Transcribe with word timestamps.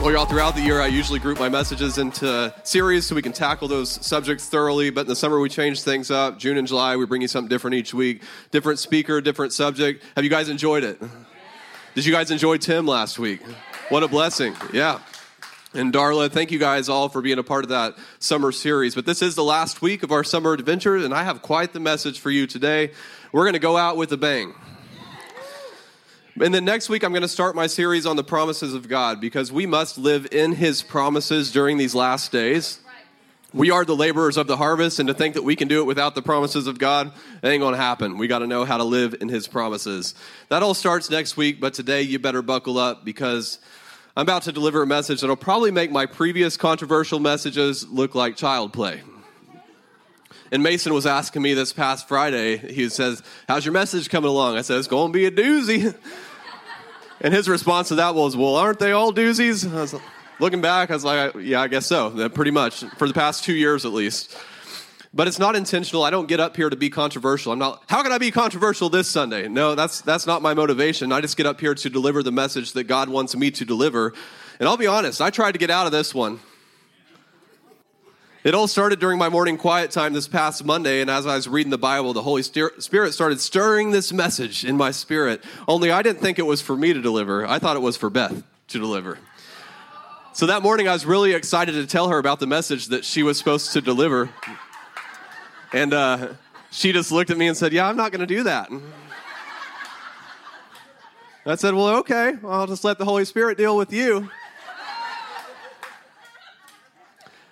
Well, 0.00 0.12
y'all, 0.12 0.26
throughout 0.26 0.54
the 0.54 0.62
year, 0.62 0.80
I 0.80 0.86
usually 0.86 1.18
group 1.18 1.40
my 1.40 1.48
messages 1.48 1.98
into 1.98 2.54
series 2.62 3.04
so 3.04 3.16
we 3.16 3.20
can 3.20 3.32
tackle 3.32 3.66
those 3.66 3.90
subjects 4.06 4.48
thoroughly. 4.48 4.90
But 4.90 5.02
in 5.02 5.06
the 5.08 5.16
summer, 5.16 5.40
we 5.40 5.48
change 5.48 5.82
things 5.82 6.08
up. 6.10 6.38
June 6.38 6.56
and 6.56 6.68
July, 6.68 6.96
we 6.96 7.04
bring 7.04 7.20
you 7.20 7.26
something 7.26 7.48
different 7.48 7.74
each 7.74 7.92
week. 7.92 8.22
Different 8.52 8.78
speaker, 8.78 9.20
different 9.20 9.52
subject. 9.52 10.04
Have 10.14 10.22
you 10.22 10.30
guys 10.30 10.48
enjoyed 10.48 10.84
it? 10.84 11.02
Did 11.96 12.06
you 12.06 12.12
guys 12.12 12.30
enjoy 12.30 12.58
Tim 12.58 12.86
last 12.86 13.18
week? 13.18 13.40
What 13.88 14.04
a 14.04 14.08
blessing. 14.08 14.54
Yeah. 14.72 15.00
And 15.74 15.92
Darla, 15.92 16.30
thank 16.30 16.52
you 16.52 16.60
guys 16.60 16.88
all 16.88 17.08
for 17.08 17.20
being 17.20 17.38
a 17.38 17.42
part 17.42 17.64
of 17.64 17.70
that 17.70 17.96
summer 18.20 18.52
series. 18.52 18.94
But 18.94 19.04
this 19.04 19.20
is 19.20 19.34
the 19.34 19.44
last 19.44 19.82
week 19.82 20.04
of 20.04 20.12
our 20.12 20.22
summer 20.22 20.52
adventure, 20.52 20.96
and 20.96 21.12
I 21.12 21.24
have 21.24 21.42
quite 21.42 21.72
the 21.72 21.80
message 21.80 22.20
for 22.20 22.30
you 22.30 22.46
today. 22.46 22.92
We're 23.32 23.44
going 23.44 23.54
to 23.54 23.58
go 23.58 23.76
out 23.76 23.96
with 23.96 24.12
a 24.12 24.16
bang. 24.16 24.54
And 26.40 26.54
then 26.54 26.64
next 26.64 26.88
week, 26.88 27.02
I'm 27.02 27.10
going 27.10 27.22
to 27.22 27.28
start 27.28 27.56
my 27.56 27.66
series 27.66 28.06
on 28.06 28.14
the 28.14 28.22
promises 28.22 28.72
of 28.72 28.88
God 28.88 29.20
because 29.20 29.50
we 29.50 29.66
must 29.66 29.98
live 29.98 30.28
in 30.30 30.52
His 30.52 30.82
promises 30.82 31.50
during 31.50 31.78
these 31.78 31.96
last 31.96 32.30
days. 32.30 32.78
We 33.52 33.72
are 33.72 33.84
the 33.84 33.96
laborers 33.96 34.36
of 34.36 34.46
the 34.46 34.56
harvest, 34.56 35.00
and 35.00 35.08
to 35.08 35.14
think 35.14 35.34
that 35.34 35.42
we 35.42 35.56
can 35.56 35.66
do 35.66 35.80
it 35.80 35.84
without 35.84 36.14
the 36.14 36.22
promises 36.22 36.68
of 36.68 36.78
God, 36.78 37.10
it 37.42 37.48
ain't 37.48 37.60
going 37.60 37.74
to 37.74 37.80
happen. 37.80 38.18
We 38.18 38.28
got 38.28 38.38
to 38.38 38.46
know 38.46 38.64
how 38.64 38.76
to 38.76 38.84
live 38.84 39.16
in 39.20 39.28
His 39.28 39.48
promises. 39.48 40.14
That 40.48 40.62
all 40.62 40.74
starts 40.74 41.10
next 41.10 41.36
week, 41.36 41.60
but 41.60 41.74
today 41.74 42.02
you 42.02 42.20
better 42.20 42.42
buckle 42.42 42.78
up 42.78 43.04
because 43.04 43.58
I'm 44.16 44.22
about 44.22 44.42
to 44.42 44.52
deliver 44.52 44.82
a 44.82 44.86
message 44.86 45.22
that'll 45.22 45.34
probably 45.34 45.72
make 45.72 45.90
my 45.90 46.06
previous 46.06 46.56
controversial 46.56 47.18
messages 47.18 47.88
look 47.88 48.14
like 48.14 48.36
child 48.36 48.72
play. 48.72 49.00
And 50.52 50.62
Mason 50.62 50.94
was 50.94 51.04
asking 51.04 51.42
me 51.42 51.54
this 51.54 51.72
past 51.72 52.06
Friday, 52.06 52.58
he 52.58 52.88
says, 52.90 53.24
How's 53.48 53.64
your 53.64 53.72
message 53.72 54.08
coming 54.08 54.30
along? 54.30 54.56
I 54.56 54.62
said, 54.62 54.78
It's 54.78 54.86
going 54.86 55.12
to 55.12 55.16
be 55.16 55.26
a 55.26 55.32
doozy. 55.32 55.96
And 57.20 57.34
his 57.34 57.48
response 57.48 57.88
to 57.88 57.96
that 57.96 58.14
was, 58.14 58.36
Well, 58.36 58.56
aren't 58.56 58.78
they 58.78 58.92
all 58.92 59.12
doozies? 59.12 59.70
I 59.70 59.80
was 59.80 59.94
looking 60.40 60.60
back, 60.60 60.90
I 60.90 60.94
was 60.94 61.04
like, 61.04 61.34
Yeah, 61.40 61.60
I 61.60 61.68
guess 61.68 61.86
so. 61.86 62.28
Pretty 62.30 62.50
much, 62.50 62.84
for 62.96 63.08
the 63.08 63.14
past 63.14 63.44
two 63.44 63.54
years 63.54 63.84
at 63.84 63.92
least. 63.92 64.36
But 65.14 65.26
it's 65.26 65.38
not 65.38 65.56
intentional. 65.56 66.02
I 66.04 66.10
don't 66.10 66.28
get 66.28 66.38
up 66.38 66.54
here 66.54 66.68
to 66.68 66.76
be 66.76 66.90
controversial. 66.90 67.50
I'm 67.50 67.58
not, 67.58 67.82
how 67.88 68.02
can 68.02 68.12
I 68.12 68.18
be 68.18 68.30
controversial 68.30 68.90
this 68.90 69.08
Sunday? 69.08 69.48
No, 69.48 69.74
that's, 69.74 70.02
that's 70.02 70.26
not 70.26 70.42
my 70.42 70.52
motivation. 70.52 71.12
I 71.12 71.22
just 71.22 71.36
get 71.36 71.46
up 71.46 71.60
here 71.60 71.74
to 71.74 71.90
deliver 71.90 72.22
the 72.22 72.30
message 72.30 72.72
that 72.74 72.84
God 72.84 73.08
wants 73.08 73.34
me 73.34 73.50
to 73.52 73.64
deliver. 73.64 74.12
And 74.60 74.68
I'll 74.68 74.76
be 74.76 74.86
honest, 74.86 75.22
I 75.22 75.30
tried 75.30 75.52
to 75.52 75.58
get 75.58 75.70
out 75.70 75.86
of 75.86 75.92
this 75.92 76.14
one. 76.14 76.40
It 78.44 78.54
all 78.54 78.68
started 78.68 79.00
during 79.00 79.18
my 79.18 79.28
morning 79.28 79.58
quiet 79.58 79.90
time 79.90 80.12
this 80.12 80.28
past 80.28 80.64
Monday, 80.64 81.00
and 81.00 81.10
as 81.10 81.26
I 81.26 81.34
was 81.34 81.48
reading 81.48 81.70
the 81.70 81.78
Bible, 81.78 82.12
the 82.12 82.22
Holy 82.22 82.42
Spirit 82.44 83.12
started 83.12 83.40
stirring 83.40 83.90
this 83.90 84.12
message 84.12 84.64
in 84.64 84.76
my 84.76 84.92
spirit. 84.92 85.42
Only 85.66 85.90
I 85.90 86.02
didn't 86.02 86.20
think 86.20 86.38
it 86.38 86.46
was 86.46 86.62
for 86.62 86.76
me 86.76 86.92
to 86.92 87.02
deliver, 87.02 87.44
I 87.44 87.58
thought 87.58 87.74
it 87.74 87.80
was 87.82 87.96
for 87.96 88.10
Beth 88.10 88.44
to 88.68 88.78
deliver. 88.78 89.18
So 90.34 90.46
that 90.46 90.62
morning, 90.62 90.86
I 90.86 90.92
was 90.92 91.04
really 91.04 91.32
excited 91.32 91.72
to 91.72 91.84
tell 91.84 92.10
her 92.10 92.18
about 92.18 92.38
the 92.38 92.46
message 92.46 92.86
that 92.86 93.04
she 93.04 93.24
was 93.24 93.38
supposed 93.38 93.72
to 93.72 93.80
deliver. 93.80 94.30
And 95.72 95.92
uh, 95.92 96.28
she 96.70 96.92
just 96.92 97.10
looked 97.10 97.30
at 97.30 97.38
me 97.38 97.48
and 97.48 97.56
said, 97.56 97.72
Yeah, 97.72 97.88
I'm 97.88 97.96
not 97.96 98.12
going 98.12 98.20
to 98.20 98.26
do 98.26 98.44
that. 98.44 98.70
I 101.44 101.56
said, 101.56 101.74
Well, 101.74 101.88
okay, 101.96 102.34
I'll 102.44 102.68
just 102.68 102.84
let 102.84 102.98
the 102.98 103.04
Holy 103.04 103.24
Spirit 103.24 103.58
deal 103.58 103.76
with 103.76 103.92
you. 103.92 104.30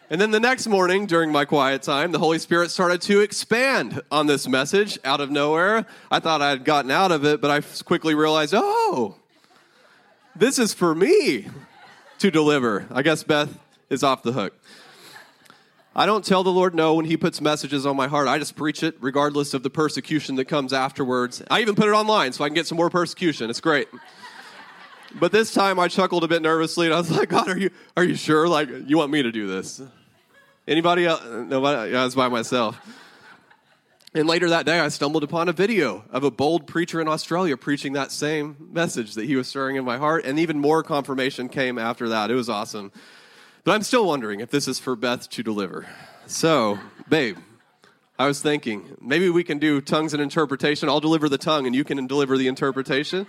And 0.09 0.21
then 0.21 0.31
the 0.31 0.39
next 0.39 0.69
morning, 0.69 1.07
during 1.07 1.33
my 1.33 1.45
quiet 1.45 1.83
time, 1.83 2.13
the 2.13 2.21
Holy 2.21 2.39
Spirit 2.39 2.71
started 2.71 3.01
to 3.03 3.21
expand 3.21 4.01
on 4.13 4.29
this 4.29 4.47
message 4.47 5.01
out 5.05 5.21
of 5.21 5.33
nowhere. 5.33 5.85
I 6.13 6.21
thought 6.21 6.41
I 6.41 6.51
had 6.51 6.65
gotten 6.65 6.93
out 6.93 7.11
of 7.11 7.25
it, 7.25 7.41
but 7.41 7.51
I 7.51 7.61
quickly 7.83 8.15
realized, 8.15 8.55
oh, 8.57 9.17
this 10.37 10.61
is 10.61 10.73
for 10.73 10.95
me 10.95 11.49
to 12.21 12.31
deliver. 12.31 12.87
I 12.93 13.03
guess 13.03 13.25
Beth 13.25 13.59
is 13.91 14.05
off 14.05 14.23
the 14.23 14.31
hook. 14.31 14.55
I 15.97 16.07
don't 16.07 16.25
tell 16.25 16.45
the 16.45 16.53
Lord 16.53 16.73
no 16.73 16.95
when 16.95 17.07
He 17.07 17.17
puts 17.17 17.41
messages 17.41 17.85
on 17.85 17.97
my 17.97 18.07
heart. 18.07 18.29
I 18.29 18.39
just 18.39 18.55
preach 18.55 18.85
it 18.85 18.95
regardless 19.01 19.55
of 19.55 19.65
the 19.65 19.71
persecution 19.71 20.37
that 20.37 20.45
comes 20.45 20.73
afterwards. 20.73 21.43
I 21.51 21.63
even 21.63 21.75
put 21.75 21.89
it 21.89 21.93
online 21.93 22.33
so 22.33 22.45
I 22.45 22.49
can 22.49 22.55
get 22.55 22.69
some 22.69 22.77
more 22.77 22.91
persecution. 22.91 23.51
It's 23.51 23.61
great. 23.61 23.89
But 25.19 25.33
this 25.33 25.53
time 25.53 25.81
I 25.81 25.89
chuckled 25.89 26.23
a 26.23 26.29
bit 26.29 26.43
nervously 26.43 26.87
and 26.87 26.95
I 26.95 26.99
was 26.99 27.11
like, 27.11 27.31
God, 27.31 27.49
are 27.49 27.59
you, 27.59 27.71
are 27.97 28.05
you 28.05 28.15
sure? 28.15 28.47
Like, 28.47 28.69
you 28.87 28.99
want 28.99 29.11
me 29.11 29.23
to 29.23 29.33
do 29.33 29.47
this? 29.47 29.81
Anybody 30.69 31.07
else? 31.07 31.23
Nobody? 31.25 31.95
I 31.95 32.05
was 32.05 32.15
by 32.15 32.29
myself. 32.29 32.81
And 34.15 34.27
later 34.27 34.49
that 34.49 34.67
day, 34.67 34.81
I 34.81 34.89
stumbled 34.89 35.23
upon 35.23 35.49
a 35.49 35.53
video 35.53 36.05
of 36.11 36.25
a 36.25 36.31
bold 36.31 36.67
preacher 36.67 37.01
in 37.01 37.07
Australia 37.07 37.57
preaching 37.57 37.93
that 37.93 38.11
same 38.11 38.57
message 38.73 39.15
that 39.15 39.27
he 39.27 39.37
was 39.37 39.47
stirring 39.47 39.77
in 39.77 39.85
my 39.85 39.99
heart. 39.99 40.25
And 40.25 40.39
even 40.41 40.59
more 40.59 40.83
confirmation 40.83 41.49
came 41.49 41.79
after 41.79 42.09
that. 42.09 42.31
It 42.31 42.35
was 42.35 42.49
awesome. 42.49 42.91
But 43.63 43.73
I'm 43.73 43.83
still 43.83 44.07
wondering 44.07 44.41
if 44.41 44.51
this 44.51 44.67
is 44.67 44.79
for 44.79 44.97
Beth 44.97 45.29
to 45.31 45.43
deliver. 45.43 45.87
So, 46.27 46.79
babe, 47.09 47.37
I 48.19 48.27
was 48.27 48.41
thinking 48.41 48.97
maybe 49.01 49.29
we 49.29 49.45
can 49.45 49.59
do 49.59 49.81
tongues 49.81 50.15
and 50.15 50.23
interpretation. 50.23 50.89
I'll 50.89 50.99
deliver 50.99 51.29
the 51.29 51.39
tongue 51.39 51.67
and 51.67 51.77
you 51.77 51.85
can 51.85 52.07
deliver 52.07 52.39
the 52.39 52.49
interpretation. 52.49 53.27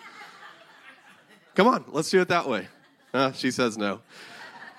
Come 1.53 1.67
on, 1.67 1.85
let's 1.89 2.09
do 2.09 2.21
it 2.21 2.29
that 2.29 2.47
way. 2.47 2.67
Uh, 3.13 3.31
she 3.33 3.51
says 3.51 3.77
no. 3.77 4.01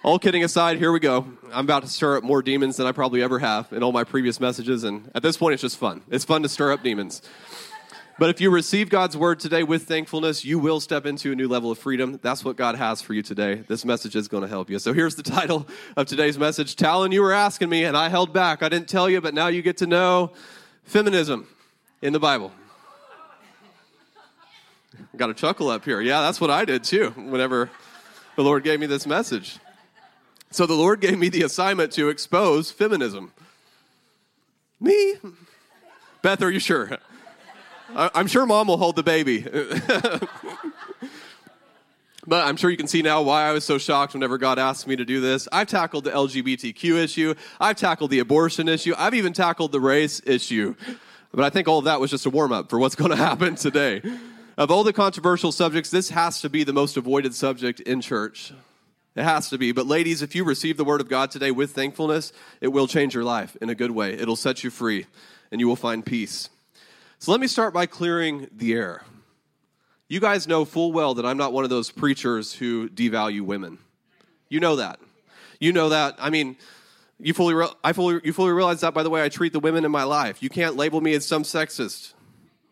All 0.05 0.17
kidding 0.21 0.45
aside, 0.45 0.79
here 0.79 0.93
we 0.93 1.01
go. 1.01 1.27
I'm 1.53 1.65
about 1.65 1.83
to 1.83 1.89
stir 1.89 2.19
up 2.19 2.23
more 2.23 2.41
demons 2.41 2.77
than 2.77 2.87
I 2.87 2.93
probably 2.93 3.21
ever 3.21 3.41
have 3.41 3.73
in 3.73 3.83
all 3.83 3.91
my 3.91 4.05
previous 4.05 4.39
messages, 4.39 4.85
and 4.85 5.11
at 5.13 5.25
this 5.25 5.37
point, 5.37 5.55
it's 5.55 5.63
just 5.63 5.77
fun. 5.77 6.03
It's 6.09 6.25
fun 6.25 6.45
to 6.45 6.49
stir 6.49 6.71
up 6.71 6.85
demons. 6.85 7.21
But 8.17 8.31
if 8.31 8.41
you 8.41 8.51
receive 8.51 8.91
God's 8.91 9.17
word 9.17 9.41
today 9.41 9.65
with 9.65 9.89
thankfulness, 9.89 10.45
you 10.45 10.61
will 10.61 10.79
step 10.79 11.05
into 11.05 11.33
a 11.33 11.35
new 11.35 11.49
level 11.49 11.73
of 11.73 11.79
freedom. 11.79 12.21
That's 12.23 12.45
what 12.45 12.55
God 12.55 12.77
has 12.77 13.03
for 13.03 13.13
you 13.13 13.23
today. 13.23 13.65
This 13.67 13.85
message 13.85 14.15
is 14.15 14.29
going 14.29 14.43
to 14.45 14.49
help 14.49 14.71
you. 14.71 14.79
So 14.79 14.93
here's 14.93 15.17
the 15.17 15.23
title 15.25 15.67
of 15.97 16.07
today's 16.07 16.39
message 16.39 16.77
Talon, 16.77 17.11
you 17.11 17.21
were 17.21 17.33
asking 17.33 17.69
me, 17.69 17.83
and 17.83 17.97
I 17.97 18.09
held 18.09 18.33
back. 18.33 18.63
I 18.63 18.69
didn't 18.69 18.89
tell 18.89 19.11
you, 19.11 19.21
but 19.21 19.35
now 19.35 19.49
you 19.49 19.63
get 19.63 19.79
to 19.79 19.87
know 19.89 20.31
feminism 20.85 21.49
in 22.03 22.13
the 22.13 22.21
Bible. 22.21 22.53
Got 25.17 25.31
a 25.31 25.35
chuckle 25.35 25.71
up 25.71 25.85
here. 25.85 26.01
Yeah, 26.01 26.21
that's 26.21 26.41
what 26.41 26.51
I 26.51 26.65
did 26.65 26.85
too 26.85 27.11
whenever 27.11 27.69
the 28.37 28.45
Lord 28.45 28.63
gave 28.63 28.79
me 28.79 28.87
this 28.87 29.05
message. 29.05 29.59
So 30.51 30.67
the 30.67 30.75
Lord 30.75 31.01
gave 31.01 31.19
me 31.19 31.29
the 31.29 31.43
assignment 31.43 31.93
to 31.93 32.09
expose 32.09 32.71
feminism. 32.71 33.33
Me? 34.81 35.17
Beth, 36.23 36.43
are 36.43 36.51
you 36.51 36.61
sure? 36.61 36.99
I'm 37.95 38.27
sure 38.27 38.47
mom 38.47 38.69
will 38.69 38.77
hold 38.77 38.97
the 38.97 39.03
baby. 39.03 39.43
but 42.27 42.47
I'm 42.47 42.57
sure 42.57 42.71
you 42.71 42.77
can 42.77 42.87
see 42.87 43.03
now 43.03 43.23
why 43.23 43.45
I 43.45 43.53
was 43.53 43.65
so 43.65 43.79
shocked 43.79 44.15
whenever 44.15 44.37
God 44.39 44.59
asked 44.59 44.87
me 44.87 44.97
to 44.97 45.05
do 45.05 45.21
this. 45.21 45.49
I've 45.53 45.69
tackled 45.69 46.05
the 46.05 46.11
LGBTQ 46.11 47.03
issue, 47.03 47.35
I've 47.61 47.77
tackled 47.77 48.11
the 48.11 48.19
abortion 48.19 48.69
issue, 48.69 48.95
I've 48.97 49.15
even 49.15 49.33
tackled 49.33 49.73
the 49.73 49.81
race 49.81 50.21
issue. 50.27 50.75
But 51.33 51.45
I 51.45 51.51
think 51.51 51.69
all 51.69 51.79
of 51.79 51.85
that 51.85 52.01
was 52.01 52.11
just 52.11 52.27
a 52.27 52.31
warm 52.31 52.53
up 52.53 52.71
for 52.71 52.79
what's 52.79 52.95
going 52.95 53.11
to 53.17 53.17
happen 53.17 53.55
today. 53.55 54.03
Of 54.57 54.71
all 54.71 54.83
the 54.83 54.93
controversial 54.93 55.53
subjects, 55.53 55.91
this 55.91 56.11
has 56.11 56.41
to 56.41 56.51
be 56.51 56.65
the 56.65 56.73
most 56.73 56.97
avoided 56.97 57.35
subject 57.35 57.81
in 57.81 58.01
church. 58.01 58.53
It 59.19 59.25
has 59.25 59.51
to 59.51 59.59
be. 59.59 59.73
But, 59.73 59.89
ladies, 59.89 60.23
if 60.23 60.37
you 60.37 60.45
receive 60.45 60.77
the 60.77 60.85
word 60.85 61.01
of 61.01 61.09
God 61.09 61.33
today 61.33 61.51
with 61.51 61.73
thankfulness, 61.73 62.33
it 62.61 62.69
will 62.69 62.87
change 62.87 63.15
your 63.15 63.25
life 63.25 63.57
in 63.61 63.69
a 63.69 63.75
good 63.75 63.91
way. 63.91 64.13
It'll 64.13 64.37
set 64.37 64.63
you 64.63 64.71
free, 64.71 65.07
and 65.51 65.61
you 65.61 65.67
will 65.67 65.75
find 65.75 66.07
peace. 66.07 66.51
So, 67.19 67.33
let 67.33 67.41
me 67.41 67.49
start 67.49 67.75
by 67.75 67.87
clearing 67.87 68.47
the 68.57 68.75
air. 68.75 69.03
You 70.07 70.21
guys 70.21 70.47
know 70.47 70.65
full 70.65 70.93
well 70.93 71.15
that 71.15 71.27
I'm 71.27 71.37
not 71.37 71.53
one 71.53 71.65
of 71.65 71.71
those 71.71 71.91
preachers 71.91 72.55
who 72.55 72.89
devalue 72.89 73.41
women. 73.41 73.79
You 74.49 74.61
know 74.61 74.77
that. 74.77 75.01
You 75.59 75.73
know 75.73 75.89
that. 75.89 76.15
I 76.21 76.31
mean, 76.31 76.57
you 77.19 77.35
fully, 77.35 77.55
re- 77.55 77.75
I 77.83 77.93
fully, 77.95 78.21
you 78.23 78.33
fully 78.33 78.53
realize 78.53 78.83
that 78.83 78.95
by 78.95 79.03
the 79.03 79.11
way 79.11 79.25
I 79.25 79.29
treat 79.31 79.53
the 79.53 79.59
women 79.59 79.85
in 79.85 79.91
my 79.91 80.05
life. 80.05 80.45
You 80.45 80.49
can't 80.49 80.77
label 80.77 81.01
me 81.01 81.13
as 81.15 81.27
some 81.27 81.43
sexist 81.43 82.13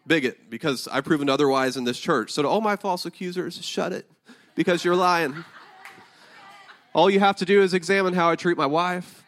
bigot 0.06 0.49
because 0.49 0.87
I've 0.87 1.04
proven 1.04 1.28
otherwise 1.28 1.76
in 1.76 1.82
this 1.82 1.99
church. 1.99 2.31
So, 2.31 2.42
to 2.42 2.49
all 2.49 2.60
my 2.60 2.76
false 2.76 3.04
accusers, 3.04 3.60
shut 3.64 3.92
it 3.92 4.08
because 4.54 4.84
you're 4.84 4.94
lying. 4.94 5.44
All 6.96 7.10
you 7.10 7.20
have 7.20 7.37
to 7.37 7.44
do 7.44 7.60
is 7.60 7.75
examine 7.75 8.14
how 8.14 8.31
I 8.31 8.37
treat 8.37 8.56
my 8.56 8.64
wife, 8.64 9.22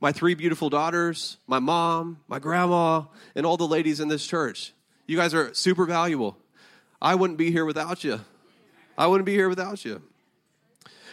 my 0.00 0.10
three 0.10 0.32
beautiful 0.32 0.70
daughters, 0.70 1.36
my 1.46 1.58
mom, 1.58 2.20
my 2.28 2.38
grandma, 2.38 3.02
and 3.34 3.44
all 3.44 3.58
the 3.58 3.68
ladies 3.68 4.00
in 4.00 4.08
this 4.08 4.26
church. 4.26 4.72
You 5.06 5.18
guys 5.18 5.34
are 5.34 5.52
super 5.52 5.84
valuable. 5.84 6.38
I 7.02 7.14
wouldn't 7.14 7.38
be 7.38 7.50
here 7.50 7.66
without 7.66 8.04
you. 8.04 8.22
I 8.96 9.06
wouldn't 9.06 9.26
be 9.26 9.34
here 9.34 9.50
without 9.50 9.84
you. 9.84 10.00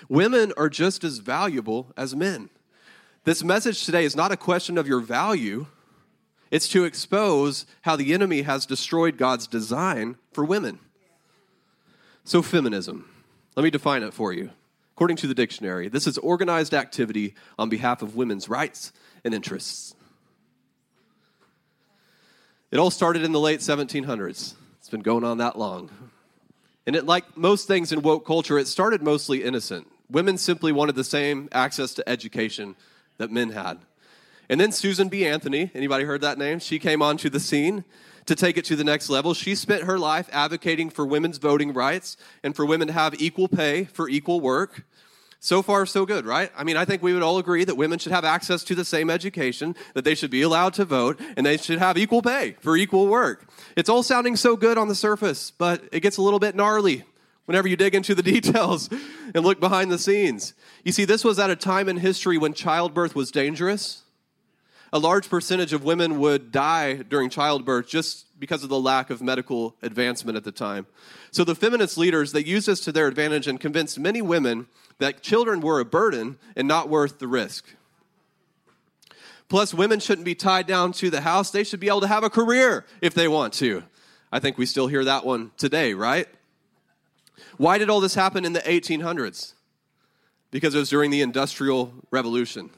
Women 0.07 0.54
are 0.56 0.69
just 0.69 1.04
as 1.04 1.18
valuable 1.18 1.92
as 1.98 2.15
men. 2.15 2.51
This 3.25 3.44
message 3.44 3.83
today 3.83 4.06
is 4.06 4.15
not 4.15 4.31
a 4.31 4.38
question 4.38 4.77
of 4.77 4.88
your 4.88 5.01
value, 5.01 5.68
It's 6.50 6.69
to 6.69 6.86
expose 6.86 7.65
how 7.81 7.98
the 7.98 8.13
enemy 8.13 8.44
has 8.44 8.65
destroyed 8.65 9.18
God's 9.18 9.45
design 9.45 10.15
for 10.31 10.45
women. 10.45 10.80
So, 12.24 12.42
feminism, 12.42 13.10
let 13.57 13.63
me 13.65 13.69
define 13.69 14.03
it 14.03 14.13
for 14.13 14.31
you. 14.31 14.51
According 14.98 15.18
to 15.18 15.28
the 15.28 15.36
dictionary, 15.36 15.90
this 15.90 16.08
is 16.08 16.18
organized 16.18 16.74
activity 16.74 17.36
on 17.60 17.70
behalf 17.70 18.02
of 18.02 18.16
women's 18.16 18.50
rights 18.50 18.92
and 19.24 19.32
interests. 19.32 19.94
It 22.72 22.80
all 22.80 22.90
started 22.90 23.22
in 23.22 23.32
the 23.32 23.40
late 23.40 23.60
1700s. 23.60 24.56
It's 24.80 24.90
been 24.90 25.02
going 25.02 25.24
on 25.24 25.38
that 25.38 25.56
long. 25.56 25.92
And 26.88 26.96
it, 26.96 27.06
like 27.06 27.38
most 27.38 27.68
things 27.68 27.92
in 27.92 28.02
woke 28.02 28.26
culture, 28.26 28.58
it 28.58 28.66
started 28.66 29.04
mostly 29.04 29.44
innocent. 29.44 29.88
Women 30.10 30.36
simply 30.40 30.72
wanted 30.72 30.96
the 30.96 31.04
same 31.04 31.48
access 31.52 31.94
to 31.94 32.10
education 32.10 32.76
that 33.20 33.30
men 33.30 33.52
had. 33.52 33.78
And 34.50 34.60
then 34.60 34.72
Susan 34.72 35.10
B. 35.10 35.26
Anthony, 35.26 35.72
anybody 35.74 36.06
heard 36.06 36.22
that 36.22 36.38
name? 36.38 36.60
She 36.60 36.80
came 36.80 37.02
onto 37.02 37.30
the 37.30 37.40
scene 37.40 37.84
to 38.28 38.36
take 38.36 38.58
it 38.58 38.66
to 38.66 38.76
the 38.76 38.84
next 38.84 39.10
level. 39.10 39.34
She 39.34 39.56
spent 39.56 39.84
her 39.84 39.98
life 39.98 40.30
advocating 40.32 40.90
for 40.90 41.06
women's 41.06 41.38
voting 41.38 41.74
rights 41.74 42.18
and 42.44 42.56
for 42.56 42.66
women 42.66 42.88
to 42.88 42.94
have 42.94 43.20
equal 43.22 43.48
pay 43.48 43.86
for 43.86 44.08
equal 44.08 44.40
work. 44.40 44.86
So 45.40 45.62
far, 45.62 45.86
so 45.86 46.06
good, 46.06 46.26
right? 46.26 46.52
I 46.58 46.64
mean, 46.64 46.78
I 46.78 46.86
think 46.86 47.04
we 47.04 47.14
would 47.14 47.22
all 47.22 47.38
agree 47.38 47.64
that 47.64 47.76
women 47.76 48.00
should 48.00 48.12
have 48.12 48.26
access 48.26 48.64
to 48.66 48.76
the 48.76 48.84
same 48.84 49.10
education, 49.10 49.76
that 49.94 50.04
they 50.04 50.16
should 50.16 50.32
be 50.32 50.42
allowed 50.42 50.74
to 50.76 50.86
vote, 50.86 51.20
and 51.36 51.46
they 51.46 51.58
should 51.58 51.78
have 51.78 51.98
equal 51.98 52.24
pay 52.24 52.56
for 52.60 52.76
equal 52.76 53.08
work. 53.08 53.48
It's 53.76 53.90
all 53.90 54.02
sounding 54.02 54.36
so 54.36 54.56
good 54.56 54.78
on 54.78 54.88
the 54.88 54.96
surface, 54.96 55.52
but 55.52 55.84
it 55.92 56.00
gets 56.00 56.18
a 56.18 56.24
little 56.24 56.40
bit 56.40 56.56
gnarly 56.56 57.04
whenever 57.46 57.68
you 57.68 57.76
dig 57.76 57.94
into 57.94 58.16
the 58.16 58.24
details 58.34 58.90
and 59.36 59.46
look 59.46 59.60
behind 59.60 59.92
the 59.92 60.00
scenes. 60.00 60.54
You 60.84 60.92
see, 60.92 61.06
this 61.06 61.24
was 61.24 61.38
at 61.38 61.52
a 61.52 61.56
time 61.56 61.88
in 61.88 61.98
history 61.98 62.40
when 62.40 62.54
childbirth 62.54 63.14
was 63.14 63.30
dangerous 63.30 64.04
a 64.94 65.00
large 65.00 65.30
percentage 65.30 65.74
of 65.74 65.84
women 65.84 66.19
would 66.19 66.51
die 66.51 66.94
during 66.94 67.30
childbirth 67.30 67.88
just 67.88 68.25
because 68.39 68.63
of 68.63 68.69
the 68.69 68.80
lack 68.80 69.10
of 69.10 69.22
medical 69.22 69.75
advancement 69.81 70.38
at 70.38 70.44
the 70.44 70.51
time. 70.51 70.86
So 71.31 71.44
the 71.44 71.56
feminist 71.56 71.98
leaders, 71.98 72.31
they 72.31 72.44
used 72.44 72.68
this 72.68 72.80
to 72.81 72.92
their 72.92 73.07
advantage 73.07 73.48
and 73.48 73.60
convinced 73.60 74.00
many 74.00 74.22
women 74.22 74.68
that 75.00 75.22
children 75.22 75.62
were 75.62 75.80
a 75.80 75.86
burden 75.86 76.38
and 76.56 76.68
not 76.68 76.89
worth 76.89 77.19
the 77.19 77.28
risk. 77.28 77.66
Plus, 79.50 79.74
women 79.74 80.00
shouldn't 80.00 80.25
be 80.25 80.36
tied 80.36 80.68
down 80.68 80.92
to 80.94 81.10
the 81.10 81.22
house. 81.22 81.51
They 81.51 81.63
should 81.63 81.80
be 81.80 81.88
able 81.88 82.01
to 82.01 82.07
have 82.07 82.24
a 82.24 82.30
career 82.30 82.86
if 83.01 83.13
they 83.13 83.28
want 83.28 83.54
to. 83.56 83.84
I 84.31 84.39
think 84.39 84.57
we 84.57 84.66
still 84.66 84.88
hear 84.88 85.06
that 85.06 85.25
one 85.25 85.51
today, 85.57 85.94
right? 85.94 86.28
Why 87.57 87.78
did 87.78 87.89
all 87.89 88.01
this 88.01 88.16
happen 88.16 88.44
in 88.44 88.54
the 88.54 88.60
1800s? 88.60 89.54
Because 90.51 90.75
it 90.75 90.80
was 90.80 90.89
during 90.89 91.12
the 91.12 91.22
Industrial 91.22 91.94
Revolution. 92.12 92.72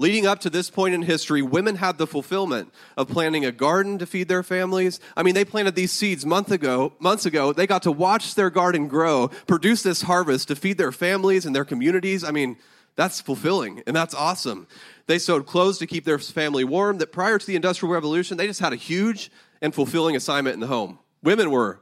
Leading 0.00 0.26
up 0.26 0.38
to 0.40 0.48
this 0.48 0.70
point 0.70 0.94
in 0.94 1.02
history, 1.02 1.42
women 1.42 1.76
had 1.76 1.98
the 1.98 2.06
fulfillment 2.06 2.72
of 2.96 3.06
planting 3.06 3.44
a 3.44 3.52
garden 3.52 3.98
to 3.98 4.06
feed 4.06 4.28
their 4.28 4.42
families. 4.42 4.98
I 5.14 5.22
mean, 5.22 5.34
they 5.34 5.44
planted 5.44 5.74
these 5.74 5.92
seeds 5.92 6.24
month 6.24 6.50
ago, 6.50 6.94
months 6.98 7.26
ago. 7.26 7.52
They 7.52 7.66
got 7.66 7.82
to 7.82 7.92
watch 7.92 8.34
their 8.34 8.48
garden 8.48 8.88
grow, 8.88 9.28
produce 9.46 9.82
this 9.82 10.00
harvest 10.00 10.48
to 10.48 10.56
feed 10.56 10.78
their 10.78 10.90
families 10.90 11.44
and 11.44 11.54
their 11.54 11.66
communities. 11.66 12.24
I 12.24 12.30
mean, 12.30 12.56
that's 12.96 13.20
fulfilling 13.20 13.82
and 13.86 13.94
that's 13.94 14.14
awesome. 14.14 14.66
They 15.06 15.18
sewed 15.18 15.44
clothes 15.44 15.76
to 15.80 15.86
keep 15.86 16.06
their 16.06 16.18
family 16.18 16.64
warm. 16.64 16.96
That 16.96 17.12
prior 17.12 17.38
to 17.38 17.46
the 17.46 17.54
Industrial 17.54 17.92
Revolution, 17.92 18.38
they 18.38 18.46
just 18.46 18.60
had 18.60 18.72
a 18.72 18.76
huge 18.76 19.30
and 19.60 19.74
fulfilling 19.74 20.16
assignment 20.16 20.54
in 20.54 20.60
the 20.60 20.66
home. 20.66 20.98
Women 21.22 21.50
were 21.50 21.78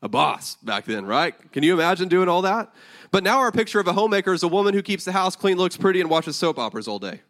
a 0.00 0.08
boss 0.08 0.56
back 0.62 0.86
then, 0.86 1.04
right? 1.04 1.34
Can 1.52 1.62
you 1.64 1.74
imagine 1.74 2.08
doing 2.08 2.30
all 2.30 2.40
that? 2.40 2.72
But 3.10 3.24
now 3.24 3.40
our 3.40 3.52
picture 3.52 3.78
of 3.78 3.86
a 3.88 3.92
homemaker 3.92 4.32
is 4.32 4.42
a 4.42 4.48
woman 4.48 4.72
who 4.72 4.80
keeps 4.80 5.04
the 5.04 5.12
house 5.12 5.36
clean, 5.36 5.58
looks 5.58 5.76
pretty, 5.76 6.00
and 6.00 6.08
watches 6.08 6.34
soap 6.36 6.58
operas 6.58 6.88
all 6.88 6.98
day. 6.98 7.20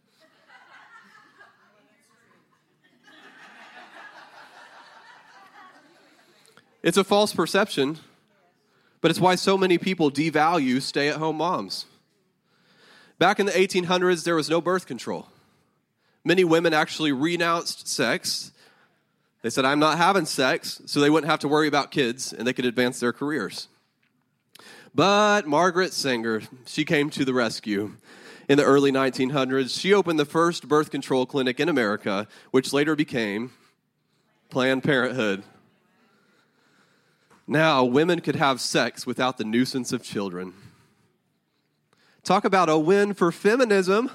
It's 6.88 6.96
a 6.96 7.04
false 7.04 7.34
perception, 7.34 7.98
but 9.02 9.10
it's 9.10 9.20
why 9.20 9.34
so 9.34 9.58
many 9.58 9.76
people 9.76 10.10
devalue 10.10 10.80
stay 10.80 11.10
at 11.10 11.16
home 11.16 11.36
moms. 11.36 11.84
Back 13.18 13.38
in 13.38 13.44
the 13.44 13.52
1800s, 13.52 14.24
there 14.24 14.34
was 14.34 14.48
no 14.48 14.62
birth 14.62 14.86
control. 14.86 15.28
Many 16.24 16.44
women 16.44 16.72
actually 16.72 17.12
renounced 17.12 17.86
sex. 17.88 18.52
They 19.42 19.50
said, 19.50 19.66
I'm 19.66 19.78
not 19.78 19.98
having 19.98 20.24
sex, 20.24 20.80
so 20.86 20.98
they 20.98 21.10
wouldn't 21.10 21.30
have 21.30 21.40
to 21.40 21.48
worry 21.48 21.68
about 21.68 21.90
kids 21.90 22.32
and 22.32 22.46
they 22.46 22.54
could 22.54 22.64
advance 22.64 23.00
their 23.00 23.12
careers. 23.12 23.68
But 24.94 25.46
Margaret 25.46 25.92
Sanger, 25.92 26.40
she 26.64 26.86
came 26.86 27.10
to 27.10 27.26
the 27.26 27.34
rescue. 27.34 27.96
In 28.48 28.56
the 28.56 28.64
early 28.64 28.92
1900s, 28.92 29.78
she 29.78 29.92
opened 29.92 30.18
the 30.18 30.24
first 30.24 30.66
birth 30.66 30.90
control 30.90 31.26
clinic 31.26 31.60
in 31.60 31.68
America, 31.68 32.26
which 32.50 32.72
later 32.72 32.96
became 32.96 33.50
Planned 34.48 34.84
Parenthood. 34.84 35.44
Now, 37.50 37.82
women 37.82 38.20
could 38.20 38.36
have 38.36 38.60
sex 38.60 39.06
without 39.06 39.38
the 39.38 39.44
nuisance 39.44 39.90
of 39.90 40.02
children. 40.02 40.52
Talk 42.22 42.44
about 42.44 42.68
a 42.68 42.78
win 42.78 43.14
for 43.14 43.32
feminism. 43.32 44.10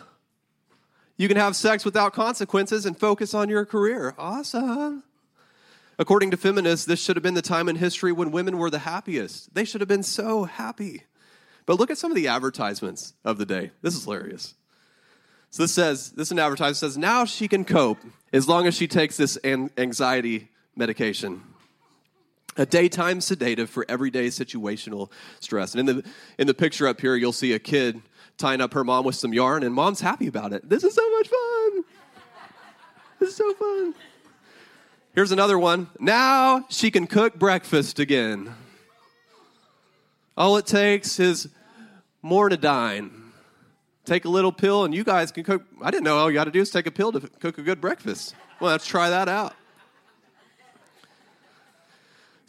You 1.18 1.27
can 1.27 1.38
have 1.38 1.56
sex 1.56 1.83
without 1.83 2.13
consequences 2.13 2.85
and 2.85 2.95
focus 2.95 3.33
on 3.33 3.50
your 3.50 3.65
career. 3.65 4.13
Awesome. 4.19 5.01
According 5.97 6.30
to 6.30 6.38
feminists, 6.38 6.85
this 6.85 7.01
should 7.01 7.15
have 7.15 7.24
been 7.24 7.33
the 7.33 7.41
time 7.41 7.68
in 7.69 7.75
history 7.75 8.12
when 8.12 8.31
women 8.31 8.59
were 8.59 8.69
the 8.69 8.80
happiest. 8.80 9.56
They 9.56 9.65
should 9.65 9.81
have 9.81 9.88
been 9.88 10.03
so 10.03 10.44
happy. 10.44 11.01
But 11.65 11.79
look 11.79 11.89
at 11.89 11.97
some 11.97 12.12
of 12.12 12.15
the 12.15 12.27
advertisements 12.27 13.15
of 13.25 13.39
the 13.39 13.47
day. 13.47 13.71
This 13.81 13.95
is 13.95 14.03
hilarious. 14.03 14.53
So 15.50 15.63
this 15.63 15.71
says, 15.71 16.12
this 16.12 16.29
an 16.29 16.38
advertisement 16.38 16.77
says, 16.77 16.97
now 17.00 17.25
she 17.25 17.47
can 17.47 17.65
cope 17.65 18.00
as 18.31 18.47
long 18.47 18.68
as 18.68 18.75
she 18.75 18.88
takes 18.88 19.18
this 19.18 19.39
anxiety 19.44 20.50
medication 20.75 21.41
a 22.57 22.65
daytime 22.65 23.21
sedative 23.21 23.69
for 23.69 23.85
everyday 23.89 24.27
situational 24.27 25.11
stress. 25.39 25.75
And 25.75 25.89
in 25.89 25.97
the 25.97 26.03
in 26.38 26.47
the 26.47 26.53
picture 26.53 26.88
up 26.88 27.01
here, 27.01 27.15
you'll 27.15 27.33
see 27.33 27.53
a 27.53 27.59
kid 27.59 28.01
tying 28.38 28.61
up 28.61 28.73
her 28.73 28.83
mom 28.83 29.05
with 29.05 29.15
some 29.15 29.33
yarn, 29.33 29.63
and 29.63 29.73
mom's 29.73 30.01
happy 30.01 30.27
about 30.27 30.53
it. 30.53 30.67
This 30.67 30.83
is 30.83 30.94
so 30.94 31.09
much 31.17 31.27
fun. 31.27 31.83
This 33.19 33.29
is 33.29 33.35
so 33.35 33.53
fun. 33.53 33.95
Here's 35.13 35.31
another 35.31 35.59
one. 35.59 35.89
Now 36.00 36.65
she 36.69 36.89
can 36.89 37.07
cook 37.07 37.35
breakfast 37.35 38.00
again. 38.00 38.53
All 40.35 40.57
it 40.57 40.65
takes 40.65 41.19
is 41.19 41.47
Mornidine. 42.23 43.11
Take 44.05 44.25
a 44.25 44.29
little 44.29 44.51
pill, 44.51 44.83
and 44.83 44.94
you 44.94 45.03
guys 45.03 45.31
can 45.31 45.44
cook. 45.44 45.63
I 45.81 45.91
didn't 45.91 46.03
know 46.03 46.17
all 46.17 46.29
you 46.29 46.33
got 46.33 46.45
to 46.45 46.51
do 46.51 46.61
is 46.61 46.71
take 46.71 46.88
a 46.88 46.91
pill 46.91 47.11
to 47.11 47.21
cook 47.21 47.57
a 47.57 47.61
good 47.61 47.79
breakfast. 47.79 48.35
Well, 48.59 48.71
let's 48.71 48.85
try 48.85 49.09
that 49.09 49.29
out. 49.29 49.53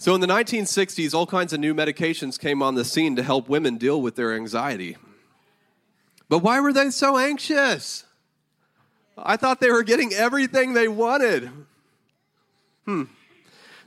So 0.05 0.15
in 0.15 0.21
the 0.21 0.27
1960s, 0.27 1.15
all 1.15 1.27
kinds 1.27 1.55
of 1.55 1.61
new 1.61 1.75
medications 1.75 2.39
came 2.39 2.63
on 2.63 2.75
the 2.75 2.85
scene 2.85 3.17
to 3.17 3.23
help 3.23 3.49
women 3.49 3.79
deal 3.79 4.03
with 4.03 4.17
their 4.17 4.35
anxiety. 4.35 4.99
But 6.29 6.41
why 6.41 6.61
were 6.61 6.75
they 6.75 6.91
so 6.91 7.17
anxious? 7.17 8.05
I 9.17 9.39
thought 9.39 9.61
they 9.61 9.71
were 9.71 9.83
getting 9.83 10.13
everything 10.13 10.75
they 10.75 10.89
wanted. 10.89 11.51
Hmm. 12.85 13.05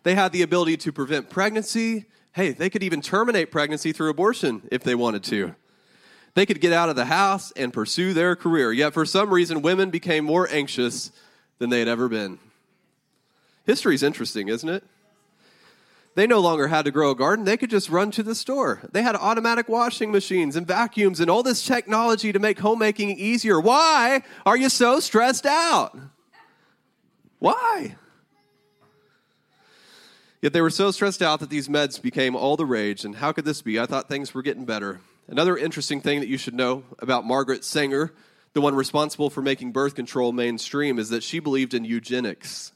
They 0.01 0.15
had 0.15 0.31
the 0.31 0.41
ability 0.41 0.77
to 0.77 0.91
prevent 0.91 1.29
pregnancy. 1.29 2.05
Hey, 2.31 2.51
they 2.51 2.71
could 2.71 2.81
even 2.81 3.01
terminate 3.01 3.51
pregnancy 3.51 3.91
through 3.91 4.09
abortion 4.09 4.67
if 4.71 4.81
they 4.81 4.95
wanted 4.95 5.23
to. 5.25 5.53
They 6.33 6.47
could 6.47 6.61
get 6.61 6.73
out 6.73 6.89
of 6.89 6.95
the 6.95 7.05
house 7.05 7.51
and 7.51 7.71
pursue 7.71 8.15
their 8.15 8.35
career. 8.35 8.73
Yet, 8.73 8.95
for 8.95 9.05
some 9.05 9.31
reason, 9.31 9.61
women 9.61 9.91
became 9.91 10.25
more 10.25 10.49
anxious 10.49 11.11
than 11.59 11.69
they 11.69 11.77
had 11.77 11.87
ever 11.87 12.09
been. 12.09 12.39
History 13.67 13.93
is 13.93 14.01
interesting, 14.01 14.47
isn't 14.47 14.67
it? 14.67 14.83
They 16.17 16.25
no 16.25 16.39
longer 16.39 16.67
had 16.67 16.85
to 16.85 16.91
grow 16.91 17.11
a 17.11 17.15
garden. 17.15 17.45
They 17.45 17.57
could 17.57 17.69
just 17.69 17.91
run 17.91 18.09
to 18.09 18.23
the 18.23 18.33
store. 18.33 18.81
They 18.91 19.03
had 19.03 19.15
automatic 19.15 19.69
washing 19.69 20.11
machines 20.11 20.55
and 20.55 20.65
vacuums 20.65 21.19
and 21.19 21.29
all 21.29 21.43
this 21.43 21.63
technology 21.63 22.33
to 22.33 22.39
make 22.39 22.57
homemaking 22.57 23.11
easier. 23.19 23.59
Why 23.59 24.23
are 24.43 24.57
you 24.57 24.69
so 24.69 24.99
stressed 24.99 25.45
out? 25.45 25.95
Why? 27.37 27.97
Yet 30.41 30.53
they 30.53 30.61
were 30.61 30.71
so 30.71 30.89
stressed 30.89 31.21
out 31.21 31.39
that 31.41 31.51
these 31.51 31.67
meds 31.67 32.01
became 32.01 32.35
all 32.35 32.57
the 32.57 32.65
rage. 32.65 33.05
And 33.05 33.17
how 33.17 33.31
could 33.31 33.45
this 33.45 33.61
be? 33.61 33.79
I 33.79 33.85
thought 33.85 34.09
things 34.09 34.33
were 34.33 34.41
getting 34.41 34.65
better. 34.65 35.01
Another 35.27 35.55
interesting 35.55 36.01
thing 36.01 36.21
that 36.21 36.27
you 36.29 36.39
should 36.39 36.55
know 36.55 36.83
about 36.97 37.25
Margaret 37.25 37.63
Sanger, 37.63 38.11
the 38.53 38.61
one 38.61 38.73
responsible 38.73 39.29
for 39.29 39.43
making 39.43 39.71
birth 39.71 39.93
control 39.93 40.31
mainstream, 40.31 40.97
is 40.97 41.09
that 41.09 41.21
she 41.21 41.37
believed 41.37 41.75
in 41.75 41.85
eugenics. 41.85 42.71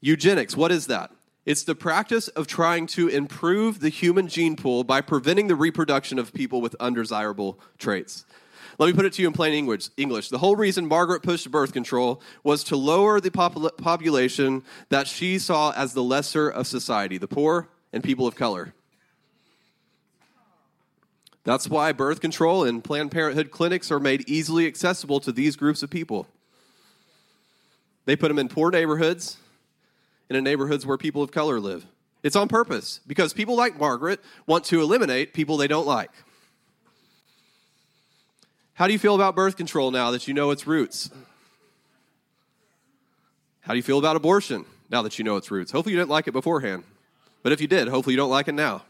Eugenics, 0.00 0.56
what 0.56 0.70
is 0.70 0.86
that? 0.86 1.10
It's 1.48 1.62
the 1.62 1.74
practice 1.74 2.28
of 2.28 2.46
trying 2.46 2.86
to 2.88 3.08
improve 3.08 3.80
the 3.80 3.88
human 3.88 4.28
gene 4.28 4.54
pool 4.54 4.84
by 4.84 5.00
preventing 5.00 5.46
the 5.46 5.54
reproduction 5.54 6.18
of 6.18 6.34
people 6.34 6.60
with 6.60 6.76
undesirable 6.78 7.58
traits. 7.78 8.26
Let 8.78 8.88
me 8.88 8.92
put 8.92 9.06
it 9.06 9.14
to 9.14 9.22
you 9.22 9.28
in 9.28 9.32
plain 9.32 9.54
English. 9.54 9.88
English. 9.96 10.28
The 10.28 10.36
whole 10.36 10.56
reason 10.56 10.86
Margaret 10.86 11.22
pushed 11.22 11.50
birth 11.50 11.72
control 11.72 12.20
was 12.44 12.64
to 12.64 12.76
lower 12.76 13.18
the 13.18 13.30
popul- 13.30 13.74
population 13.78 14.62
that 14.90 15.06
she 15.06 15.38
saw 15.38 15.72
as 15.72 15.94
the 15.94 16.02
lesser 16.02 16.50
of 16.50 16.66
society, 16.66 17.16
the 17.16 17.26
poor 17.26 17.70
and 17.94 18.04
people 18.04 18.26
of 18.26 18.36
color. 18.36 18.74
That's 21.44 21.66
why 21.66 21.92
birth 21.92 22.20
control 22.20 22.64
and 22.64 22.84
Planned 22.84 23.10
Parenthood 23.10 23.50
clinics 23.50 23.90
are 23.90 23.98
made 23.98 24.28
easily 24.28 24.66
accessible 24.66 25.18
to 25.20 25.32
these 25.32 25.56
groups 25.56 25.82
of 25.82 25.88
people. 25.88 26.26
They 28.04 28.16
put 28.16 28.28
them 28.28 28.38
in 28.38 28.48
poor 28.48 28.70
neighborhoods, 28.70 29.38
in 30.28 30.44
neighborhoods 30.44 30.84
where 30.84 30.98
people 30.98 31.22
of 31.22 31.30
color 31.30 31.60
live. 31.60 31.86
It's 32.22 32.36
on 32.36 32.48
purpose 32.48 33.00
because 33.06 33.32
people 33.32 33.56
like 33.56 33.78
Margaret 33.78 34.20
want 34.46 34.64
to 34.66 34.80
eliminate 34.80 35.32
people 35.32 35.56
they 35.56 35.68
don't 35.68 35.86
like. 35.86 36.10
How 38.74 38.86
do 38.86 38.92
you 38.92 38.98
feel 38.98 39.14
about 39.14 39.34
birth 39.34 39.56
control 39.56 39.90
now 39.90 40.10
that 40.12 40.28
you 40.28 40.34
know 40.34 40.50
its 40.50 40.66
roots? 40.66 41.10
How 43.60 43.72
do 43.72 43.76
you 43.76 43.82
feel 43.82 43.98
about 43.98 44.16
abortion 44.16 44.64
now 44.88 45.02
that 45.02 45.18
you 45.18 45.24
know 45.24 45.36
its 45.36 45.50
roots? 45.50 45.72
Hopefully, 45.72 45.92
you 45.92 45.98
didn't 45.98 46.10
like 46.10 46.28
it 46.28 46.32
beforehand. 46.32 46.84
But 47.42 47.52
if 47.52 47.60
you 47.60 47.66
did, 47.66 47.88
hopefully, 47.88 48.14
you 48.14 48.16
don't 48.16 48.30
like 48.30 48.48
it 48.48 48.52
now. 48.52 48.82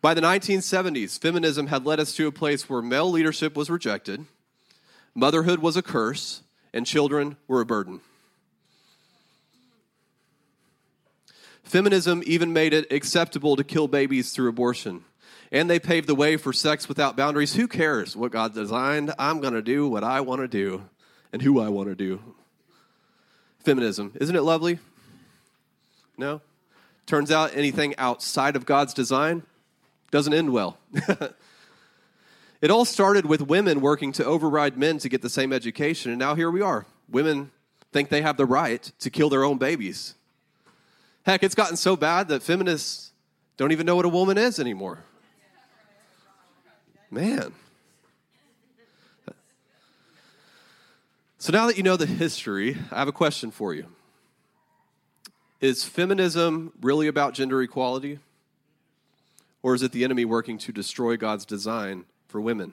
By 0.00 0.14
the 0.14 0.20
1970s, 0.20 1.18
feminism 1.20 1.68
had 1.68 1.86
led 1.86 2.00
us 2.00 2.14
to 2.14 2.26
a 2.26 2.32
place 2.32 2.68
where 2.68 2.82
male 2.82 3.10
leadership 3.10 3.56
was 3.56 3.70
rejected, 3.70 4.26
motherhood 5.14 5.60
was 5.60 5.76
a 5.76 5.82
curse, 5.82 6.42
and 6.72 6.86
children 6.86 7.36
were 7.46 7.60
a 7.60 7.66
burden. 7.66 8.00
Feminism 11.72 12.22
even 12.26 12.52
made 12.52 12.74
it 12.74 12.92
acceptable 12.92 13.56
to 13.56 13.64
kill 13.64 13.88
babies 13.88 14.32
through 14.32 14.50
abortion. 14.50 15.06
And 15.50 15.70
they 15.70 15.80
paved 15.80 16.06
the 16.06 16.14
way 16.14 16.36
for 16.36 16.52
sex 16.52 16.86
without 16.86 17.16
boundaries. 17.16 17.54
Who 17.54 17.66
cares 17.66 18.14
what 18.14 18.30
God 18.30 18.52
designed? 18.52 19.14
I'm 19.18 19.40
going 19.40 19.54
to 19.54 19.62
do 19.62 19.88
what 19.88 20.04
I 20.04 20.20
want 20.20 20.42
to 20.42 20.48
do 20.48 20.84
and 21.32 21.40
who 21.40 21.60
I 21.60 21.70
want 21.70 21.88
to 21.88 21.94
do. 21.94 22.20
Feminism. 23.60 24.12
Isn't 24.20 24.36
it 24.36 24.42
lovely? 24.42 24.80
No? 26.18 26.42
Turns 27.06 27.30
out 27.30 27.56
anything 27.56 27.94
outside 27.96 28.54
of 28.54 28.66
God's 28.66 28.92
design 28.92 29.42
doesn't 30.10 30.34
end 30.34 30.52
well. 30.52 30.76
it 32.60 32.70
all 32.70 32.84
started 32.84 33.24
with 33.24 33.40
women 33.40 33.80
working 33.80 34.12
to 34.12 34.24
override 34.26 34.76
men 34.76 34.98
to 34.98 35.08
get 35.08 35.22
the 35.22 35.30
same 35.30 35.54
education, 35.54 36.10
and 36.10 36.18
now 36.18 36.34
here 36.34 36.50
we 36.50 36.60
are. 36.60 36.84
Women 37.08 37.50
think 37.92 38.10
they 38.10 38.20
have 38.20 38.36
the 38.36 38.44
right 38.44 38.92
to 38.98 39.08
kill 39.08 39.30
their 39.30 39.42
own 39.42 39.56
babies. 39.56 40.16
Heck, 41.24 41.42
it's 41.42 41.54
gotten 41.54 41.76
so 41.76 41.96
bad 41.96 42.28
that 42.28 42.42
feminists 42.42 43.12
don't 43.56 43.72
even 43.72 43.86
know 43.86 43.96
what 43.96 44.04
a 44.04 44.08
woman 44.08 44.38
is 44.38 44.58
anymore. 44.58 45.04
Man. 47.10 47.52
So 51.38 51.52
now 51.52 51.66
that 51.66 51.76
you 51.76 51.82
know 51.82 51.96
the 51.96 52.06
history, 52.06 52.76
I 52.90 52.98
have 53.00 53.08
a 53.08 53.12
question 53.12 53.50
for 53.50 53.74
you. 53.74 53.86
Is 55.60 55.84
feminism 55.84 56.72
really 56.80 57.06
about 57.06 57.34
gender 57.34 57.62
equality? 57.62 58.18
Or 59.62 59.74
is 59.74 59.82
it 59.82 59.92
the 59.92 60.04
enemy 60.04 60.24
working 60.24 60.58
to 60.58 60.72
destroy 60.72 61.16
God's 61.16 61.44
design 61.44 62.04
for 62.28 62.40
women? 62.40 62.72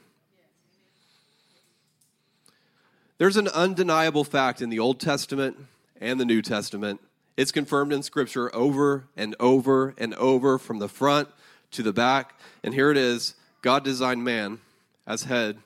There's 3.19 3.37
an 3.37 3.47
undeniable 3.49 4.23
fact 4.23 4.61
in 4.61 4.69
the 4.69 4.79
Old 4.79 4.99
Testament 4.99 5.57
and 5.99 6.19
the 6.19 6.25
New 6.25 6.41
Testament. 6.41 7.01
It's 7.39 7.53
confirmed 7.53 7.93
in 7.93 8.03
Scripture 8.03 8.53
over 8.53 9.05
and 9.15 9.33
over 9.39 9.95
and 9.97 10.13
over 10.15 10.57
from 10.57 10.79
the 10.79 10.89
front 10.89 11.29
to 11.71 11.81
the 11.81 11.93
back. 11.93 12.37
And 12.65 12.73
here 12.73 12.91
it 12.91 12.97
is 12.97 13.33
God 13.61 13.85
designed 13.85 14.25
man 14.25 14.59
as 15.07 15.23
head 15.23 15.57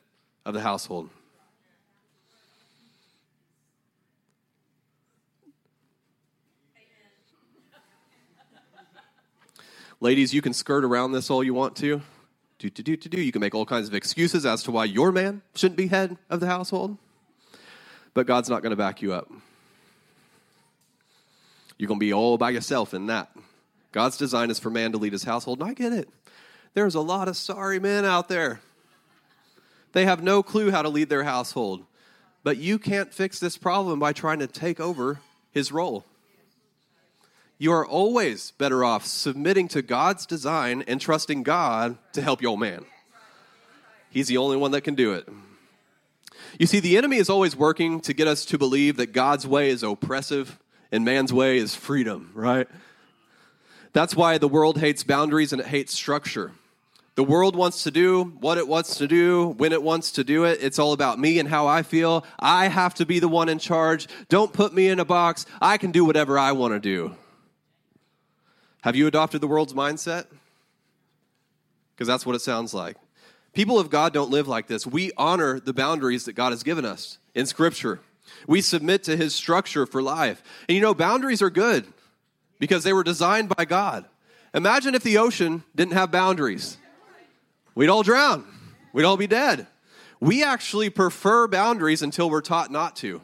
of 0.45 0.53
the 0.53 0.59
household. 0.59 1.09
Ladies, 9.99 10.31
you 10.31 10.43
can 10.43 10.53
skirt 10.53 10.85
around 10.85 11.13
this 11.13 11.31
all 11.31 11.43
you 11.43 11.55
want 11.55 11.75
to. 11.77 12.03
Do, 12.59 12.69
do, 12.69 12.83
do, 12.83 12.95
do, 12.95 13.09
do. 13.09 13.19
You 13.19 13.31
can 13.31 13.41
make 13.41 13.55
all 13.55 13.65
kinds 13.65 13.87
of 13.87 13.95
excuses 13.95 14.45
as 14.45 14.61
to 14.61 14.71
why 14.71 14.85
your 14.85 15.11
man 15.11 15.41
shouldn't 15.55 15.77
be 15.77 15.87
head 15.87 16.17
of 16.29 16.39
the 16.39 16.45
household. 16.45 16.99
But 18.13 18.27
God's 18.27 18.47
not 18.47 18.61
going 18.61 18.69
to 18.69 18.75
back 18.75 19.01
you 19.01 19.11
up. 19.11 19.31
You're 21.77 21.87
going 21.87 21.99
to 21.99 22.05
be 22.05 22.13
all 22.13 22.37
by 22.37 22.51
yourself 22.51 22.93
in 22.93 23.07
that. 23.07 23.35
God's 23.91 24.17
design 24.17 24.49
is 24.49 24.59
for 24.59 24.69
man 24.69 24.91
to 24.91 24.97
lead 24.97 25.13
his 25.13 25.23
household, 25.23 25.61
and 25.61 25.69
I 25.69 25.73
get 25.73 25.93
it. 25.93 26.09
There's 26.73 26.95
a 26.95 27.01
lot 27.01 27.27
of 27.27 27.37
sorry 27.37 27.79
men 27.79 28.05
out 28.05 28.29
there. 28.29 28.61
They 29.91 30.05
have 30.05 30.23
no 30.23 30.41
clue 30.41 30.71
how 30.71 30.81
to 30.81 30.89
lead 30.89 31.09
their 31.09 31.23
household. 31.23 31.85
But 32.43 32.57
you 32.57 32.79
can't 32.79 33.13
fix 33.13 33.39
this 33.39 33.57
problem 33.57 33.99
by 33.99 34.11
trying 34.13 34.39
to 34.39 34.47
take 34.47 34.79
over 34.79 35.19
his 35.51 35.71
role 35.71 36.05
you 37.63 37.71
are 37.71 37.87
always 37.87 38.51
better 38.51 38.83
off 38.83 39.05
submitting 39.05 39.69
to 39.69 39.81
God's 39.81 40.25
design 40.25 40.83
and 40.85 40.99
trusting 40.99 41.43
God 41.43 41.97
to 42.11 42.21
help 42.21 42.41
your 42.41 42.57
man. 42.57 42.83
He's 44.09 44.27
the 44.27 44.35
only 44.35 44.57
one 44.57 44.71
that 44.71 44.81
can 44.81 44.95
do 44.95 45.13
it. 45.13 45.27
You 46.59 46.65
see, 46.65 46.81
the 46.81 46.97
enemy 46.97 47.17
is 47.17 47.29
always 47.29 47.55
working 47.55 48.01
to 48.01 48.13
get 48.13 48.27
us 48.27 48.43
to 48.47 48.57
believe 48.57 48.97
that 48.97 49.13
God's 49.13 49.47
way 49.47 49.69
is 49.69 49.81
oppressive 49.81 50.59
and 50.93 51.03
man's 51.03 51.33
way 51.33 51.57
is 51.57 51.73
freedom, 51.73 52.29
right? 52.35 52.67
That's 53.93 54.15
why 54.15 54.37
the 54.37 54.47
world 54.47 54.77
hates 54.77 55.03
boundaries 55.03 55.51
and 55.51 55.59
it 55.59 55.67
hates 55.67 55.91
structure. 55.91 56.51
The 57.15 57.23
world 57.23 57.55
wants 57.55 57.83
to 57.83 57.91
do 57.91 58.25
what 58.39 58.59
it 58.59 58.67
wants 58.67 58.97
to 58.97 59.07
do 59.07 59.49
when 59.57 59.73
it 59.73 59.81
wants 59.81 60.11
to 60.13 60.23
do 60.23 60.45
it. 60.45 60.59
It's 60.61 60.77
all 60.77 60.93
about 60.93 61.19
me 61.19 61.39
and 61.39 61.49
how 61.49 61.65
I 61.65 61.81
feel. 61.81 62.25
I 62.39 62.67
have 62.67 62.93
to 62.95 63.07
be 63.07 63.17
the 63.17 63.27
one 63.27 63.49
in 63.49 63.57
charge. 63.57 64.07
Don't 64.29 64.53
put 64.53 64.73
me 64.73 64.87
in 64.87 64.99
a 64.99 65.05
box. 65.05 65.47
I 65.59 65.77
can 65.77 65.91
do 65.91 66.05
whatever 66.05 66.37
I 66.37 66.51
want 66.51 66.75
to 66.75 66.79
do. 66.79 67.15
Have 68.81 68.95
you 68.95 69.07
adopted 69.07 69.41
the 69.41 69.47
world's 69.47 69.73
mindset? 69.73 70.27
Because 71.95 72.07
that's 72.07 72.25
what 72.25 72.35
it 72.35 72.41
sounds 72.41 72.71
like. 72.73 72.97
People 73.53 73.79
of 73.79 73.89
God 73.89 74.13
don't 74.13 74.29
live 74.29 74.47
like 74.47 74.67
this. 74.67 74.85
We 74.85 75.11
honor 75.17 75.59
the 75.59 75.73
boundaries 75.73 76.25
that 76.25 76.33
God 76.33 76.51
has 76.51 76.61
given 76.61 76.85
us 76.85 77.17
in 77.33 77.47
Scripture. 77.47 77.99
We 78.47 78.61
submit 78.61 79.03
to 79.03 79.17
His 79.17 79.33
structure 79.35 79.85
for 79.85 80.01
life. 80.01 80.43
And 80.67 80.75
you 80.75 80.81
know, 80.81 80.93
boundaries 80.93 81.41
are 81.41 81.49
good 81.49 81.85
because 82.59 82.83
they 82.83 82.93
were 82.93 83.03
designed 83.03 83.49
by 83.49 83.65
God. 83.65 84.05
Imagine 84.53 84.95
if 84.95 85.03
the 85.03 85.17
ocean 85.17 85.63
didn't 85.75 85.93
have 85.93 86.11
boundaries. 86.11 86.77
We'd 87.75 87.89
all 87.89 88.03
drown, 88.03 88.45
we'd 88.93 89.05
all 89.05 89.17
be 89.17 89.27
dead. 89.27 89.67
We 90.19 90.43
actually 90.43 90.89
prefer 90.89 91.47
boundaries 91.47 92.01
until 92.01 92.29
we're 92.29 92.41
taught 92.41 92.71
not 92.71 92.95
to. 92.97 93.21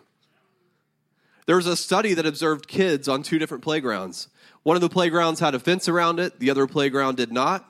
There 1.45 1.55
was 1.55 1.67
a 1.67 1.77
study 1.77 2.13
that 2.13 2.25
observed 2.25 2.67
kids 2.67 3.07
on 3.07 3.23
two 3.23 3.39
different 3.39 3.63
playgrounds. 3.63 4.27
One 4.63 4.75
of 4.75 4.81
the 4.81 4.89
playgrounds 4.89 5.39
had 5.39 5.55
a 5.55 5.59
fence 5.59 5.87
around 5.87 6.19
it, 6.19 6.39
the 6.39 6.49
other 6.49 6.67
playground 6.67 7.15
did 7.15 7.31
not. 7.31 7.67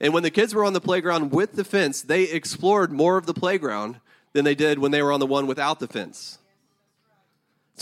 And 0.00 0.12
when 0.12 0.24
the 0.24 0.30
kids 0.30 0.54
were 0.54 0.64
on 0.64 0.72
the 0.72 0.80
playground 0.80 1.30
with 1.30 1.52
the 1.52 1.64
fence, 1.64 2.02
they 2.02 2.24
explored 2.24 2.90
more 2.90 3.16
of 3.16 3.26
the 3.26 3.34
playground 3.34 4.00
than 4.32 4.44
they 4.44 4.54
did 4.54 4.78
when 4.78 4.90
they 4.90 5.02
were 5.02 5.12
on 5.12 5.20
the 5.20 5.26
one 5.26 5.46
without 5.46 5.78
the 5.78 5.86
fence. 5.86 6.38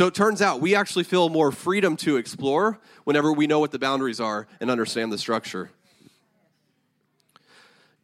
So 0.00 0.06
it 0.06 0.14
turns 0.14 0.40
out 0.40 0.62
we 0.62 0.74
actually 0.74 1.04
feel 1.04 1.28
more 1.28 1.52
freedom 1.52 1.94
to 1.98 2.16
explore 2.16 2.78
whenever 3.04 3.34
we 3.34 3.46
know 3.46 3.60
what 3.60 3.70
the 3.70 3.78
boundaries 3.78 4.18
are 4.18 4.48
and 4.58 4.70
understand 4.70 5.12
the 5.12 5.18
structure. 5.18 5.72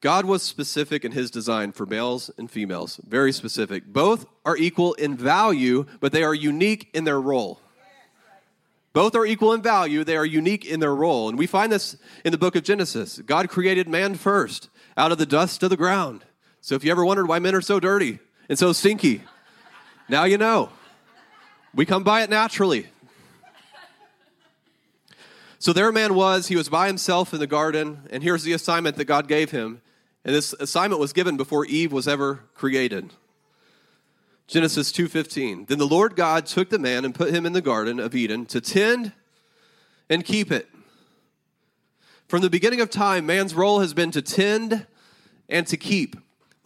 God 0.02 0.26
was 0.26 0.42
specific 0.42 1.06
in 1.06 1.12
his 1.12 1.30
design 1.30 1.72
for 1.72 1.86
males 1.86 2.30
and 2.36 2.50
females, 2.50 3.00
very 3.08 3.32
specific. 3.32 3.86
Both 3.86 4.26
are 4.44 4.58
equal 4.58 4.92
in 4.92 5.16
value, 5.16 5.86
but 6.00 6.12
they 6.12 6.22
are 6.22 6.34
unique 6.34 6.90
in 6.92 7.04
their 7.04 7.18
role. 7.18 7.62
Both 8.92 9.14
are 9.14 9.24
equal 9.24 9.54
in 9.54 9.62
value, 9.62 10.04
they 10.04 10.18
are 10.18 10.26
unique 10.26 10.66
in 10.66 10.80
their 10.80 10.94
role. 10.94 11.30
And 11.30 11.38
we 11.38 11.46
find 11.46 11.72
this 11.72 11.96
in 12.26 12.30
the 12.30 12.36
book 12.36 12.56
of 12.56 12.62
Genesis. 12.62 13.20
God 13.20 13.48
created 13.48 13.88
man 13.88 14.16
first 14.16 14.68
out 14.98 15.12
of 15.12 15.16
the 15.16 15.24
dust 15.24 15.62
of 15.62 15.70
the 15.70 15.78
ground. 15.78 16.26
So 16.60 16.74
if 16.74 16.84
you 16.84 16.90
ever 16.90 17.06
wondered 17.06 17.26
why 17.26 17.38
men 17.38 17.54
are 17.54 17.62
so 17.62 17.80
dirty 17.80 18.18
and 18.50 18.58
so 18.58 18.74
stinky, 18.74 19.22
now 20.10 20.24
you 20.24 20.36
know. 20.36 20.68
We 21.76 21.84
come 21.84 22.04
by 22.04 22.22
it 22.22 22.30
naturally. 22.30 22.86
So 25.58 25.74
there 25.74 25.92
man 25.92 26.14
was, 26.14 26.48
he 26.48 26.56
was 26.56 26.70
by 26.70 26.86
himself 26.86 27.34
in 27.34 27.38
the 27.38 27.46
garden, 27.46 28.08
and 28.10 28.22
here's 28.22 28.44
the 28.44 28.54
assignment 28.54 28.96
that 28.96 29.04
God 29.04 29.28
gave 29.28 29.50
him. 29.50 29.82
And 30.24 30.34
this 30.34 30.54
assignment 30.54 31.00
was 31.00 31.12
given 31.12 31.36
before 31.36 31.66
Eve 31.66 31.92
was 31.92 32.08
ever 32.08 32.40
created. 32.54 33.12
Genesis 34.46 34.90
2:15. 34.90 35.66
Then 35.66 35.76
the 35.76 35.86
Lord 35.86 36.16
God 36.16 36.46
took 36.46 36.70
the 36.70 36.78
man 36.78 37.04
and 37.04 37.14
put 37.14 37.34
him 37.34 37.44
in 37.44 37.52
the 37.52 37.60
garden 37.60 38.00
of 38.00 38.14
Eden 38.14 38.46
to 38.46 38.60
tend 38.60 39.12
and 40.08 40.24
keep 40.24 40.50
it. 40.50 40.70
From 42.26 42.40
the 42.40 42.50
beginning 42.50 42.80
of 42.80 42.88
time, 42.88 43.26
man's 43.26 43.54
role 43.54 43.80
has 43.80 43.92
been 43.92 44.10
to 44.12 44.22
tend 44.22 44.86
and 45.48 45.66
to 45.66 45.76
keep. 45.76 46.16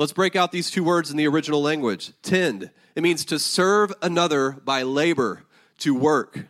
Let's 0.01 0.15
break 0.15 0.35
out 0.35 0.51
these 0.51 0.71
two 0.71 0.83
words 0.83 1.11
in 1.11 1.19
the 1.19 1.29
original 1.29 1.61
language. 1.61 2.13
Tend. 2.23 2.71
It 2.95 3.03
means 3.03 3.23
to 3.27 3.39
serve 3.39 3.93
another 4.01 4.53
by 4.53 4.83
labor, 4.83 5.43
to 5.81 5.95
work. 5.95 6.47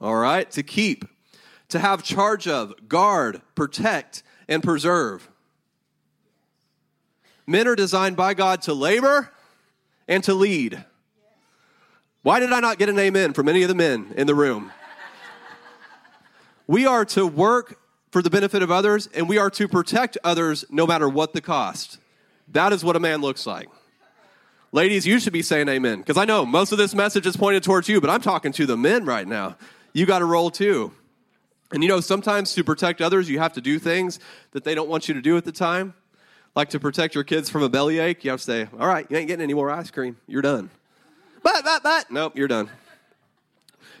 All 0.00 0.16
right? 0.16 0.50
To 0.50 0.64
keep. 0.64 1.04
To 1.68 1.78
have 1.78 2.02
charge 2.02 2.48
of, 2.48 2.88
guard, 2.88 3.40
protect, 3.54 4.24
and 4.48 4.64
preserve. 4.64 5.30
Men 7.46 7.68
are 7.68 7.76
designed 7.76 8.16
by 8.16 8.34
God 8.34 8.62
to 8.62 8.74
labor 8.74 9.32
and 10.08 10.24
to 10.24 10.34
lead. 10.34 10.84
Why 12.22 12.40
did 12.40 12.52
I 12.52 12.58
not 12.58 12.78
get 12.78 12.88
an 12.88 12.98
amen 12.98 13.32
from 13.32 13.48
any 13.48 13.62
of 13.62 13.68
the 13.68 13.76
men 13.76 14.12
in 14.16 14.26
the 14.26 14.34
room? 14.34 14.72
We 16.66 16.84
are 16.84 17.04
to 17.04 17.28
work 17.28 17.78
for 18.10 18.22
the 18.22 18.30
benefit 18.30 18.64
of 18.64 18.72
others, 18.72 19.08
and 19.14 19.28
we 19.28 19.38
are 19.38 19.50
to 19.50 19.68
protect 19.68 20.18
others 20.24 20.64
no 20.68 20.84
matter 20.84 21.08
what 21.08 21.32
the 21.32 21.40
cost. 21.40 22.00
That 22.52 22.72
is 22.72 22.84
what 22.84 22.96
a 22.96 23.00
man 23.00 23.20
looks 23.20 23.46
like. 23.46 23.68
Ladies, 24.70 25.06
you 25.06 25.18
should 25.18 25.32
be 25.32 25.42
saying 25.42 25.68
amen 25.68 25.98
because 25.98 26.18
I 26.18 26.24
know 26.24 26.44
most 26.44 26.72
of 26.72 26.78
this 26.78 26.94
message 26.94 27.26
is 27.26 27.36
pointed 27.36 27.62
towards 27.62 27.88
you, 27.88 28.00
but 28.00 28.10
I'm 28.10 28.20
talking 28.20 28.52
to 28.52 28.66
the 28.66 28.76
men 28.76 29.04
right 29.04 29.26
now. 29.26 29.56
You 29.94 30.04
got 30.04 30.18
to 30.18 30.26
roll 30.26 30.50
too. 30.50 30.92
And 31.72 31.82
you 31.82 31.88
know, 31.88 32.00
sometimes 32.00 32.54
to 32.54 32.64
protect 32.64 33.00
others, 33.00 33.28
you 33.28 33.38
have 33.38 33.54
to 33.54 33.60
do 33.60 33.78
things 33.78 34.20
that 34.52 34.64
they 34.64 34.74
don't 34.74 34.88
want 34.88 35.08
you 35.08 35.14
to 35.14 35.22
do 35.22 35.36
at 35.36 35.44
the 35.44 35.52
time. 35.52 35.94
Like 36.54 36.70
to 36.70 36.80
protect 36.80 37.14
your 37.14 37.24
kids 37.24 37.48
from 37.48 37.62
a 37.62 37.68
bellyache, 37.68 38.24
you 38.24 38.30
have 38.30 38.40
to 38.40 38.44
say, 38.44 38.68
All 38.78 38.88
right, 38.88 39.06
you 39.10 39.16
ain't 39.16 39.28
getting 39.28 39.42
any 39.42 39.54
more 39.54 39.70
ice 39.70 39.90
cream. 39.90 40.16
You're 40.26 40.42
done. 40.42 40.70
But, 41.42 41.64
but, 41.64 41.82
but, 41.82 42.10
nope, 42.10 42.36
you're 42.36 42.48
done. 42.48 42.68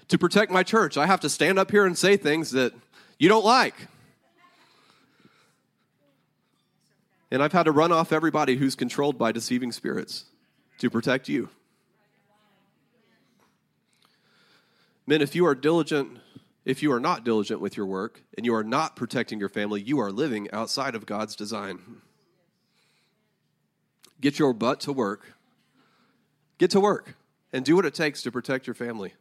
To 0.08 0.18
protect 0.18 0.50
my 0.50 0.62
church, 0.62 0.96
I 0.96 1.06
have 1.06 1.20
to 1.20 1.28
stand 1.28 1.58
up 1.58 1.70
here 1.70 1.86
and 1.86 1.96
say 1.96 2.16
things 2.16 2.50
that 2.52 2.72
you 3.18 3.28
don't 3.28 3.44
like. 3.44 3.74
And 7.30 7.42
I've 7.42 7.52
had 7.52 7.64
to 7.64 7.72
run 7.72 7.92
off 7.92 8.12
everybody 8.12 8.56
who's 8.56 8.74
controlled 8.74 9.18
by 9.18 9.32
deceiving 9.32 9.72
spirits 9.72 10.24
to 10.78 10.88
protect 10.88 11.28
you. 11.28 11.50
Men, 15.06 15.22
if 15.22 15.34
you 15.34 15.46
are 15.46 15.54
diligent, 15.54 16.18
if 16.64 16.82
you 16.82 16.92
are 16.92 17.00
not 17.00 17.24
diligent 17.24 17.60
with 17.60 17.76
your 17.76 17.86
work 17.86 18.22
and 18.36 18.44
you 18.44 18.54
are 18.54 18.64
not 18.64 18.94
protecting 18.94 19.40
your 19.40 19.48
family, 19.48 19.80
you 19.80 19.98
are 20.00 20.12
living 20.12 20.50
outside 20.52 20.94
of 20.94 21.06
God's 21.06 21.34
design. 21.34 21.78
Get 24.20 24.38
your 24.38 24.52
butt 24.52 24.80
to 24.80 24.92
work. 24.92 25.34
Get 26.58 26.70
to 26.72 26.80
work 26.80 27.14
and 27.52 27.64
do 27.64 27.76
what 27.76 27.86
it 27.86 27.94
takes 27.94 28.22
to 28.22 28.32
protect 28.32 28.66
your 28.66 28.74
family. 28.74 29.14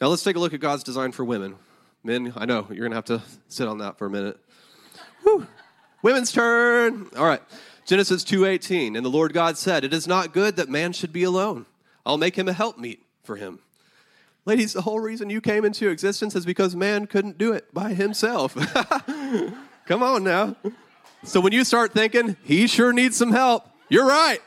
Now 0.00 0.08
let's 0.08 0.22
take 0.24 0.36
a 0.36 0.38
look 0.38 0.52
at 0.52 0.60
God's 0.60 0.82
design 0.82 1.12
for 1.12 1.24
women. 1.24 1.54
Men, 2.02 2.32
I 2.36 2.44
know 2.44 2.66
you're 2.68 2.88
going 2.88 2.90
to 2.90 2.96
have 2.96 3.04
to 3.06 3.22
sit 3.48 3.68
on 3.68 3.78
that 3.78 3.98
for 3.98 4.06
a 4.06 4.10
minute. 4.10 4.38
Whew. 5.22 5.46
Women's 6.02 6.32
turn. 6.32 7.08
All 7.16 7.26
right. 7.26 7.42
Genesis 7.84 8.24
2:18. 8.24 8.96
And 8.96 9.04
the 9.04 9.10
Lord 9.10 9.32
God 9.32 9.56
said, 9.56 9.84
"It 9.84 9.94
is 9.94 10.06
not 10.06 10.32
good 10.32 10.56
that 10.56 10.68
man 10.68 10.92
should 10.92 11.12
be 11.12 11.22
alone. 11.22 11.66
I'll 12.04 12.18
make 12.18 12.36
him 12.36 12.48
a 12.48 12.52
helpmeet 12.52 13.00
for 13.22 13.36
him." 13.36 13.60
Ladies, 14.44 14.72
the 14.72 14.82
whole 14.82 14.98
reason 14.98 15.30
you 15.30 15.40
came 15.40 15.64
into 15.64 15.88
existence 15.88 16.34
is 16.34 16.44
because 16.44 16.74
man 16.74 17.06
couldn't 17.06 17.38
do 17.38 17.52
it 17.52 17.72
by 17.72 17.94
himself. 17.94 18.54
Come 19.86 20.02
on 20.02 20.24
now. 20.24 20.56
So 21.22 21.40
when 21.40 21.52
you 21.52 21.62
start 21.62 21.92
thinking, 21.92 22.36
he 22.42 22.66
sure 22.66 22.92
needs 22.92 23.16
some 23.16 23.30
help, 23.30 23.68
you're 23.88 24.06
right. 24.06 24.40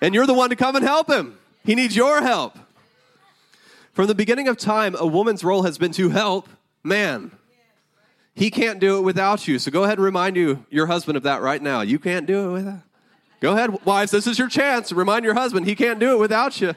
And 0.00 0.14
you're 0.14 0.26
the 0.26 0.34
one 0.34 0.50
to 0.50 0.56
come 0.56 0.76
and 0.76 0.84
help 0.84 1.10
him. 1.10 1.38
He 1.64 1.74
needs 1.74 1.96
your 1.96 2.22
help. 2.22 2.56
From 3.92 4.06
the 4.06 4.14
beginning 4.14 4.46
of 4.46 4.56
time, 4.56 4.94
a 4.96 5.06
woman's 5.06 5.42
role 5.42 5.62
has 5.62 5.78
been 5.78 5.92
to 5.92 6.10
help 6.10 6.48
man. 6.84 7.32
He 8.36 8.50
can't 8.50 8.78
do 8.78 8.98
it 8.98 9.00
without 9.00 9.48
you. 9.48 9.58
So 9.58 9.70
go 9.70 9.84
ahead 9.84 9.96
and 9.96 10.04
remind 10.04 10.36
you, 10.36 10.66
your 10.68 10.86
husband 10.86 11.16
of 11.16 11.22
that 11.22 11.40
right 11.40 11.60
now. 11.60 11.80
You 11.80 11.98
can't 11.98 12.26
do 12.26 12.50
it 12.50 12.52
without. 12.52 12.80
Go 13.40 13.52
ahead, 13.52 13.84
wives. 13.86 14.12
This 14.12 14.26
is 14.26 14.38
your 14.38 14.48
chance. 14.48 14.92
Remind 14.92 15.24
your 15.24 15.32
husband 15.32 15.66
he 15.66 15.74
can't 15.74 15.98
do 15.98 16.12
it 16.12 16.18
without 16.18 16.60
you. 16.60 16.74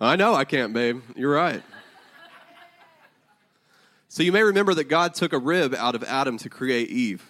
I 0.00 0.16
know 0.16 0.34
I 0.34 0.44
can't, 0.44 0.72
babe. 0.72 1.00
You're 1.14 1.32
right. 1.32 1.62
So 4.08 4.24
you 4.24 4.32
may 4.32 4.42
remember 4.42 4.74
that 4.74 4.84
God 4.84 5.14
took 5.14 5.32
a 5.32 5.38
rib 5.38 5.72
out 5.72 5.94
of 5.94 6.02
Adam 6.02 6.36
to 6.38 6.48
create 6.48 6.88
Eve. 6.90 7.24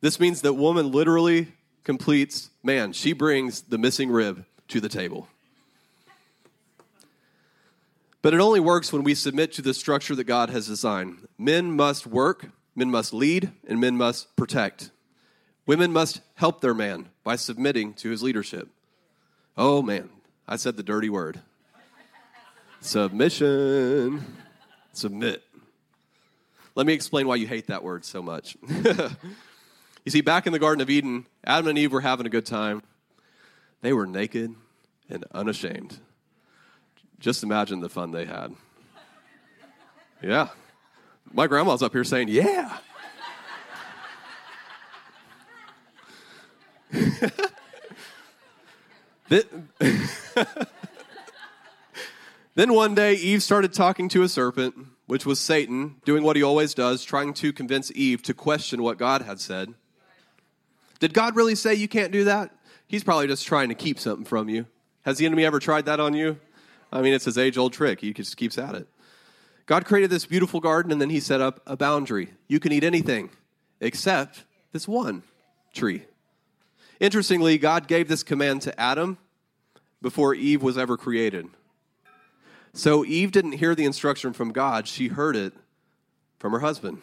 This 0.00 0.18
means 0.18 0.40
that 0.40 0.54
woman 0.54 0.90
literally 0.90 1.48
completes 1.84 2.48
man. 2.62 2.94
She 2.94 3.12
brings 3.12 3.62
the 3.62 3.76
missing 3.76 4.10
rib 4.10 4.46
to 4.68 4.80
the 4.80 4.88
table. 4.88 5.28
But 8.20 8.34
it 8.34 8.40
only 8.40 8.60
works 8.60 8.92
when 8.92 9.04
we 9.04 9.14
submit 9.14 9.52
to 9.52 9.62
the 9.62 9.74
structure 9.74 10.14
that 10.14 10.24
God 10.24 10.50
has 10.50 10.66
designed. 10.66 11.28
Men 11.38 11.76
must 11.76 12.06
work, 12.06 12.50
men 12.74 12.90
must 12.90 13.12
lead, 13.12 13.52
and 13.66 13.80
men 13.80 13.96
must 13.96 14.34
protect. 14.36 14.90
Women 15.66 15.92
must 15.92 16.22
help 16.34 16.60
their 16.60 16.74
man 16.74 17.10
by 17.22 17.36
submitting 17.36 17.92
to 17.94 18.10
his 18.10 18.22
leadership. 18.22 18.68
Oh 19.56 19.82
man, 19.82 20.08
I 20.46 20.56
said 20.56 20.76
the 20.76 20.82
dirty 20.82 21.10
word. 21.10 21.40
Submission. 22.80 24.24
Submit. 24.92 25.42
Let 26.74 26.86
me 26.86 26.92
explain 26.92 27.28
why 27.28 27.36
you 27.36 27.46
hate 27.46 27.66
that 27.66 27.82
word 27.82 28.04
so 28.04 28.22
much. 28.22 28.56
you 28.68 30.10
see, 30.10 30.22
back 30.22 30.46
in 30.46 30.52
the 30.52 30.58
Garden 30.58 30.80
of 30.80 30.88
Eden, 30.88 31.26
Adam 31.44 31.68
and 31.68 31.78
Eve 31.78 31.92
were 31.92 32.00
having 32.00 32.24
a 32.24 32.30
good 32.30 32.46
time. 32.46 32.82
They 33.82 33.92
were 33.92 34.06
naked 34.06 34.54
and 35.10 35.24
unashamed. 35.32 35.98
Just 37.20 37.42
imagine 37.42 37.80
the 37.80 37.88
fun 37.88 38.12
they 38.12 38.24
had. 38.24 38.54
Yeah. 40.22 40.48
My 41.32 41.46
grandma's 41.46 41.82
up 41.82 41.92
here 41.92 42.04
saying, 42.04 42.28
Yeah. 42.28 42.78
then 52.54 52.72
one 52.72 52.94
day, 52.94 53.14
Eve 53.14 53.42
started 53.42 53.74
talking 53.74 54.08
to 54.08 54.22
a 54.22 54.28
serpent, 54.28 54.74
which 55.06 55.26
was 55.26 55.38
Satan, 55.38 55.96
doing 56.04 56.22
what 56.22 56.36
he 56.36 56.42
always 56.42 56.72
does, 56.72 57.04
trying 57.04 57.34
to 57.34 57.52
convince 57.52 57.92
Eve 57.94 58.22
to 58.22 58.32
question 58.32 58.82
what 58.82 58.96
God 58.96 59.22
had 59.22 59.38
said. 59.38 59.74
Did 60.98 61.12
God 61.12 61.36
really 61.36 61.54
say 61.54 61.74
you 61.74 61.88
can't 61.88 62.10
do 62.10 62.24
that? 62.24 62.50
He's 62.86 63.04
probably 63.04 63.26
just 63.26 63.46
trying 63.46 63.68
to 63.68 63.74
keep 63.74 64.00
something 64.00 64.24
from 64.24 64.48
you. 64.48 64.64
Has 65.02 65.18
the 65.18 65.26
enemy 65.26 65.44
ever 65.44 65.58
tried 65.58 65.84
that 65.86 66.00
on 66.00 66.14
you? 66.14 66.38
I 66.92 67.02
mean, 67.02 67.12
it's 67.12 67.24
his 67.24 67.38
age 67.38 67.58
old 67.58 67.72
trick. 67.72 68.00
He 68.00 68.12
just 68.12 68.36
keeps 68.36 68.58
at 68.58 68.74
it. 68.74 68.88
God 69.66 69.84
created 69.84 70.10
this 70.10 70.24
beautiful 70.24 70.60
garden 70.60 70.90
and 70.90 71.00
then 71.00 71.10
he 71.10 71.20
set 71.20 71.40
up 71.40 71.60
a 71.66 71.76
boundary. 71.76 72.30
You 72.48 72.58
can 72.58 72.72
eat 72.72 72.84
anything 72.84 73.30
except 73.80 74.44
this 74.72 74.88
one 74.88 75.22
tree. 75.74 76.04
Interestingly, 77.00 77.58
God 77.58 77.86
gave 77.86 78.08
this 78.08 78.22
command 78.22 78.62
to 78.62 78.80
Adam 78.80 79.18
before 80.00 80.34
Eve 80.34 80.62
was 80.62 80.78
ever 80.78 80.96
created. 80.96 81.48
So 82.72 83.04
Eve 83.04 83.32
didn't 83.32 83.52
hear 83.52 83.74
the 83.74 83.84
instruction 83.84 84.32
from 84.32 84.52
God, 84.52 84.88
she 84.88 85.08
heard 85.08 85.36
it 85.36 85.52
from 86.38 86.52
her 86.52 86.60
husband. 86.60 87.00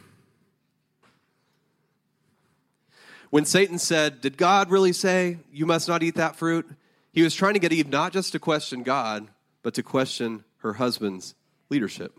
When 3.29 3.45
Satan 3.45 3.79
said, 3.79 4.21
Did 4.21 4.37
God 4.37 4.71
really 4.71 4.93
say 4.93 5.39
you 5.51 5.65
must 5.65 5.87
not 5.87 6.03
eat 6.03 6.15
that 6.15 6.35
fruit? 6.35 6.69
He 7.11 7.21
was 7.21 7.35
trying 7.35 7.53
to 7.53 7.59
get 7.59 7.73
Eve 7.73 7.89
not 7.89 8.13
just 8.13 8.31
to 8.31 8.39
question 8.39 8.83
God, 8.83 9.27
but 9.65 9.73
to 9.73 9.81
question 9.81 10.43
her 10.57 10.73
husband's 10.73 11.33
leadership. 11.71 12.15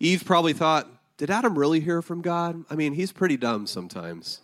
Eve 0.00 0.24
probably 0.26 0.52
thought, 0.52 0.88
Did 1.16 1.30
Adam 1.30 1.56
really 1.56 1.78
hear 1.78 2.02
from 2.02 2.22
God? 2.22 2.64
I 2.68 2.74
mean, 2.74 2.94
he's 2.94 3.12
pretty 3.12 3.36
dumb 3.36 3.68
sometimes. 3.68 4.40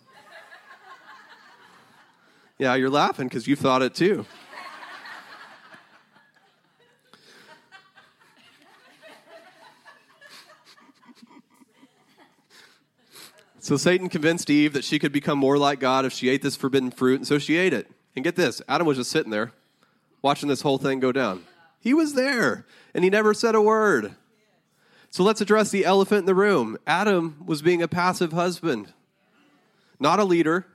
yeah, 2.57 2.75
you're 2.75 2.89
laughing 2.89 3.27
because 3.27 3.45
you 3.45 3.57
thought 3.57 3.81
it 3.81 3.93
too. 3.93 4.25
So 13.59 13.75
Satan 13.75 14.07
convinced 14.07 14.49
Eve 14.49 14.71
that 14.71 14.85
she 14.85 14.97
could 14.97 15.11
become 15.11 15.37
more 15.37 15.57
like 15.57 15.81
God 15.81 16.05
if 16.05 16.13
she 16.13 16.29
ate 16.29 16.41
this 16.41 16.55
forbidden 16.55 16.89
fruit, 16.89 17.15
and 17.15 17.27
so 17.27 17.37
she 17.37 17.57
ate 17.57 17.73
it. 17.73 17.91
And 18.15 18.23
get 18.23 18.37
this 18.37 18.61
Adam 18.69 18.87
was 18.87 18.95
just 18.95 19.11
sitting 19.11 19.29
there 19.29 19.51
watching 20.21 20.49
this 20.49 20.61
whole 20.61 20.77
thing 20.77 20.99
go 20.99 21.11
down. 21.11 21.43
He 21.79 21.93
was 21.93 22.13
there, 22.13 22.65
and 22.93 23.03
he 23.03 23.09
never 23.09 23.33
said 23.33 23.55
a 23.55 23.61
word. 23.61 24.15
So 25.09 25.23
let's 25.23 25.41
address 25.41 25.71
the 25.71 25.85
elephant 25.85 26.19
in 26.19 26.25
the 26.25 26.35
room. 26.35 26.77
Adam 26.85 27.43
was 27.45 27.61
being 27.61 27.81
a 27.81 27.87
passive 27.87 28.33
husband, 28.33 28.93
not 29.99 30.19
a 30.19 30.25
leader, 30.25 30.67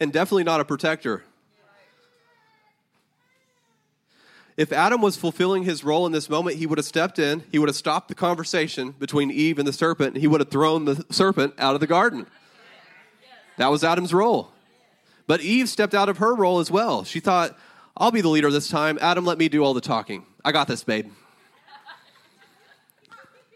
and 0.00 0.12
definitely 0.12 0.44
not 0.44 0.60
a 0.60 0.64
protector. 0.64 1.24
If 4.56 4.72
Adam 4.72 5.02
was 5.02 5.16
fulfilling 5.16 5.64
his 5.64 5.84
role 5.84 6.06
in 6.06 6.12
this 6.12 6.30
moment, 6.30 6.56
he 6.56 6.66
would 6.66 6.78
have 6.78 6.86
stepped 6.86 7.18
in, 7.18 7.44
he 7.52 7.58
would 7.58 7.68
have 7.68 7.76
stopped 7.76 8.08
the 8.08 8.14
conversation 8.14 8.92
between 8.92 9.30
Eve 9.30 9.58
and 9.58 9.68
the 9.68 9.72
serpent, 9.72 10.14
and 10.14 10.22
he 10.22 10.26
would 10.26 10.40
have 10.40 10.50
thrown 10.50 10.86
the 10.86 11.04
serpent 11.10 11.54
out 11.58 11.74
of 11.74 11.80
the 11.80 11.86
garden. 11.86 12.26
That 13.58 13.70
was 13.70 13.84
Adam's 13.84 14.14
role. 14.14 14.52
But 15.26 15.40
Eve 15.42 15.68
stepped 15.68 15.94
out 15.94 16.08
of 16.08 16.18
her 16.18 16.34
role 16.34 16.58
as 16.58 16.70
well. 16.70 17.04
She 17.04 17.20
thought, 17.20 17.56
I'll 17.96 18.10
be 18.10 18.20
the 18.20 18.28
leader 18.28 18.50
this 18.50 18.68
time. 18.68 18.98
Adam, 19.00 19.24
let 19.24 19.38
me 19.38 19.48
do 19.48 19.64
all 19.64 19.72
the 19.72 19.80
talking. 19.80 20.26
I 20.44 20.52
got 20.52 20.68
this, 20.68 20.84
babe. 20.84 21.10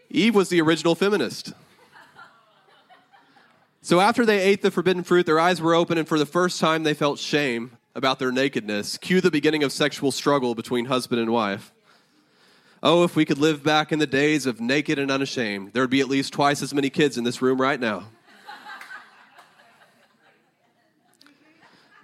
Eve 0.09 0.33
was 0.33 0.49
the 0.49 0.59
original 0.61 0.95
feminist. 0.95 1.53
So 3.83 3.99
after 3.99 4.25
they 4.25 4.39
ate 4.39 4.61
the 4.61 4.71
forbidden 4.71 5.03
fruit, 5.03 5.25
their 5.25 5.39
eyes 5.39 5.61
were 5.61 5.73
open, 5.73 5.97
and 5.97 6.07
for 6.07 6.19
the 6.19 6.25
first 6.25 6.59
time 6.59 6.83
they 6.83 6.93
felt 6.93 7.19
shame 7.19 7.77
about 7.95 8.19
their 8.19 8.31
nakedness. 8.31 8.97
Cue 8.97 9.21
the 9.21 9.31
beginning 9.31 9.63
of 9.63 9.71
sexual 9.71 10.11
struggle 10.11 10.55
between 10.55 10.85
husband 10.85 11.21
and 11.21 11.31
wife. 11.31 11.71
Oh, 12.83 13.03
if 13.03 13.15
we 13.15 13.25
could 13.25 13.37
live 13.37 13.63
back 13.63 13.91
in 13.91 13.99
the 13.99 14.07
days 14.07 14.47
of 14.47 14.59
naked 14.59 14.97
and 14.97 15.11
unashamed, 15.11 15.73
there 15.73 15.83
would 15.83 15.91
be 15.91 16.01
at 16.01 16.07
least 16.07 16.33
twice 16.33 16.63
as 16.63 16.73
many 16.73 16.89
kids 16.89 17.17
in 17.17 17.23
this 17.23 17.41
room 17.41 17.61
right 17.61 17.79
now. 17.79 18.07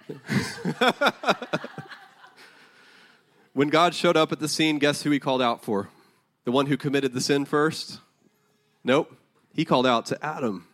when 3.58 3.70
God 3.70 3.92
showed 3.92 4.16
up 4.16 4.30
at 4.30 4.38
the 4.38 4.46
scene, 4.46 4.78
guess 4.78 5.02
who 5.02 5.10
he 5.10 5.18
called 5.18 5.42
out 5.42 5.64
for? 5.64 5.88
The 6.44 6.52
one 6.52 6.66
who 6.66 6.76
committed 6.76 7.12
the 7.12 7.20
sin 7.20 7.44
first? 7.44 7.98
Nope. 8.84 9.12
He 9.52 9.64
called 9.64 9.84
out 9.84 10.06
to 10.06 10.24
Adam. 10.24 10.68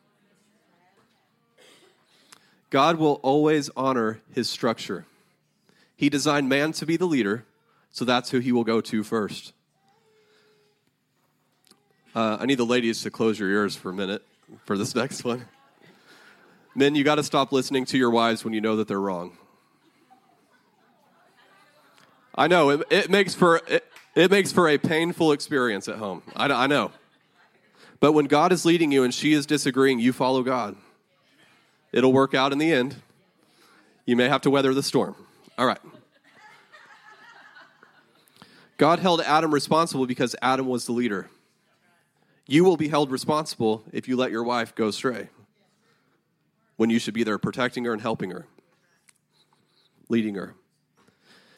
God 2.69 2.99
will 2.99 3.21
always 3.23 3.71
honor 3.75 4.21
his 4.35 4.51
structure. 4.51 5.07
He 5.97 6.11
designed 6.11 6.51
man 6.51 6.73
to 6.73 6.85
be 6.85 6.99
the 6.99 7.07
leader, 7.07 7.47
so 7.91 8.05
that's 8.05 8.29
who 8.29 8.41
he 8.41 8.53
will 8.53 8.65
go 8.65 8.83
to 8.83 9.03
first. 9.03 9.55
Uh, 12.15 12.37
I 12.39 12.45
need 12.45 12.59
the 12.59 12.67
ladies 12.67 13.01
to 13.05 13.11
close 13.11 13.39
your 13.39 13.49
ears 13.49 13.75
for 13.75 13.89
a 13.89 13.95
minute 13.95 14.23
for 14.67 14.77
this 14.77 14.95
next 14.95 15.25
one. 15.25 15.47
Men, 16.75 16.97
you 16.97 17.03
got 17.03 17.15
to 17.15 17.23
stop 17.23 17.51
listening 17.51 17.87
to 17.87 17.97
your 17.97 18.11
wives 18.11 18.45
when 18.45 18.53
you 18.53 18.61
know 18.61 18.77
that 18.77 18.89
they're 18.89 19.01
wrong. 19.01 19.39
I 22.35 22.49
know 22.49 22.71
it, 22.71 22.83
it 22.91 23.11
makes 23.11 23.35
for 23.35 23.61
it, 23.69 23.85
it, 24.15 24.31
makes 24.31 24.53
for 24.53 24.69
a 24.69 24.79
painful 24.79 25.33
experience 25.33 25.89
at 25.89 25.97
home. 25.97 26.23
I, 26.35 26.47
I 26.47 26.67
know, 26.67 26.93
but 28.01 28.13
when 28.13 28.27
God 28.27 28.53
is 28.53 28.65
leading 28.65 28.93
you 28.93 29.05
and 29.05 29.15
she 29.15 29.33
is 29.33 29.47
disagreeing, 29.47 29.99
you 29.99 30.13
follow 30.13 30.43
God. 30.43 30.77
It'll 31.93 32.13
work 32.13 32.35
out 32.35 32.53
in 32.53 32.59
the 32.59 32.73
end. 32.73 32.97
You 34.05 34.17
may 34.17 34.29
have 34.29 34.43
to 34.43 34.51
weather 34.51 34.75
the 34.75 34.83
storm. 34.83 35.15
All 35.57 35.67
right. 35.67 35.79
God 38.77 38.99
held 38.99 39.21
Adam 39.21 39.55
responsible 39.55 40.07
because 40.07 40.35
Adam 40.43 40.67
was 40.67 40.87
the 40.87 40.93
leader. 40.93 41.31
You 42.47 42.65
will 42.65 42.77
be 42.77 42.89
held 42.89 43.11
responsible 43.11 43.85
if 43.93 44.09
you 44.09 44.17
let 44.17 44.31
your 44.31 44.43
wife 44.43 44.75
go 44.75 44.89
astray 44.89 45.29
when 46.77 46.91
you 46.91 46.99
should 46.99 47.15
be 47.15 47.23
there 47.23 47.39
protecting 47.39 47.85
her 47.85 47.93
and 47.93 48.03
helping 48.03 48.31
her, 48.31 48.47
leading 50.09 50.35
her. 50.35 50.55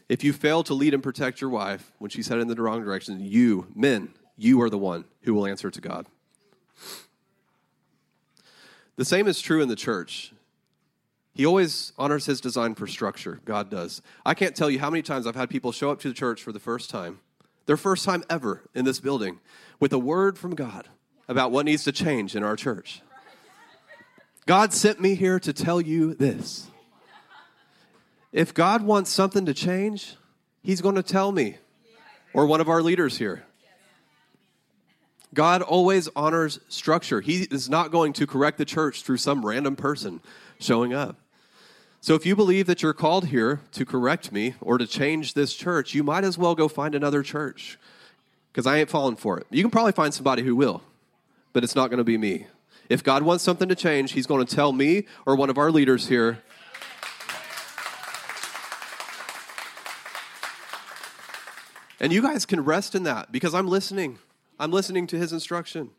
If 0.09 0.23
you 0.23 0.33
fail 0.33 0.63
to 0.65 0.75
lead 0.75 0.95
and 0.95 1.03
protect 1.03 1.41
your 1.41 1.51
wife 1.51 1.93
when 1.99 2.11
she's 2.11 2.29
headed 2.29 2.43
in 2.43 2.49
the 2.49 2.63
wrong 2.63 2.83
direction, 2.83 3.21
you, 3.21 3.67
men, 3.75 4.11
you 4.37 4.61
are 4.63 4.71
the 4.71 4.79
one 4.79 5.05
who 5.23 5.35
will 5.35 5.47
answer 5.47 5.71
to 5.71 5.81
God. 5.81 6.07
The 8.97 9.05
same 9.05 9.27
is 9.27 9.41
true 9.41 9.61
in 9.61 9.69
the 9.69 9.77
church. 9.77 10.33
He 11.35 11.45
always 11.45 11.93
honors 11.99 12.25
his 12.25 12.41
design 12.41 12.75
for 12.75 12.87
structure. 12.87 13.41
God 13.45 13.69
does. 13.69 14.01
I 14.25 14.33
can't 14.33 14.57
tell 14.57 14.71
you 14.71 14.79
how 14.79 14.89
many 14.89 15.03
times 15.03 15.27
I've 15.27 15.37
had 15.37 15.51
people 15.51 15.71
show 15.73 15.91
up 15.91 16.01
to 16.01 16.09
the 16.09 16.15
church 16.15 16.43
for 16.43 16.53
the 16.53 16.61
first 16.61 16.89
time, 16.89 17.19
their 17.67 17.77
first 17.77 18.05
time 18.05 18.25
ever 18.31 18.63
in 18.75 18.85
this 18.85 19.01
building, 19.01 19.41
with 19.79 19.93
a 19.93 19.99
word 19.99 20.39
from 20.39 20.55
God 20.55 20.89
about 21.29 21.51
what 21.51 21.67
needs 21.67 21.85
to 21.85 21.93
change 21.93 22.35
in 22.35 22.43
our 22.43 22.57
church. 22.57 23.03
God 24.47 24.73
sent 24.73 25.01
me 25.01 25.15
here 25.15 25.41
to 25.41 25.53
tell 25.53 25.81
you 25.81 26.15
this. 26.15 26.71
If 28.37 28.53
God 28.53 28.83
wants 28.83 29.11
something 29.11 29.47
to 29.47 29.55
change, 29.55 30.15
He's 30.63 30.83
going 30.83 30.97
to 30.97 31.03
tell 31.03 31.33
me 31.33 31.57
or 32.35 32.45
one 32.45 32.61
of 32.61 32.69
our 32.69 32.83
leaders 32.83 33.17
here. 33.17 33.45
God 35.33 35.63
always 35.63 36.11
honors 36.15 36.61
structure. 36.69 37.23
He 37.23 37.45
is 37.51 37.71
not 37.71 37.91
going 37.91 38.13
to 38.13 38.27
correct 38.27 38.59
the 38.59 38.67
church 38.67 39.05
through 39.05 39.17
some 39.17 39.45
random 39.45 39.75
person 39.75 40.21
showing 40.61 40.93
up. 40.93 41.17
So 42.03 42.15
if 42.15 42.27
you 42.27 42.37
believe 42.37 42.67
that 42.67 42.83
you're 42.83 42.93
called 42.93 43.29
here 43.29 43.63
to 43.73 43.87
correct 43.87 44.31
me 44.33 44.55
or 44.61 44.77
to 44.77 44.87
change 44.87 45.33
this 45.33 45.55
church, 45.55 45.95
you 45.95 46.05
might 46.05 46.25
as 46.25 46.37
well 46.37 46.55
go 46.55 46.69
find 46.69 46.95
another 46.95 47.23
church 47.23 47.79
because 48.53 48.67
I 48.67 48.77
ain't 48.77 48.91
falling 48.91 49.17
for 49.17 49.39
it. 49.41 49.47
You 49.51 49.63
can 49.63 49.71
probably 49.71 49.93
find 49.93 50.13
somebody 50.13 50.43
who 50.43 50.55
will, 50.55 50.83
but 51.55 51.65
it's 51.65 51.75
not 51.75 51.89
going 51.89 51.99
to 51.99 52.05
be 52.05 52.19
me. 52.19 52.49
If 52.91 53.03
God 53.03 53.23
wants 53.23 53.43
something 53.43 53.71
to 53.71 53.75
change, 53.75 54.13
He's 54.13 54.27
going 54.27 54.45
to 54.45 54.55
tell 54.55 54.73
me 54.73 55.07
or 55.25 55.37
one 55.37 55.49
of 55.49 55.57
our 55.57 55.71
leaders 55.71 56.09
here. 56.09 56.43
And 62.07 62.13
you 62.13 62.23
guys 62.23 62.47
can 62.47 62.63
rest 62.63 62.95
in 62.95 63.03
that 63.03 63.33
because 63.33 63.53
I'm 63.53 63.67
listening. 63.67 64.21
I'm 64.61 64.71
listening 64.71 65.09
to 65.09 65.17
His 65.17 65.33
instruction. 65.33 65.91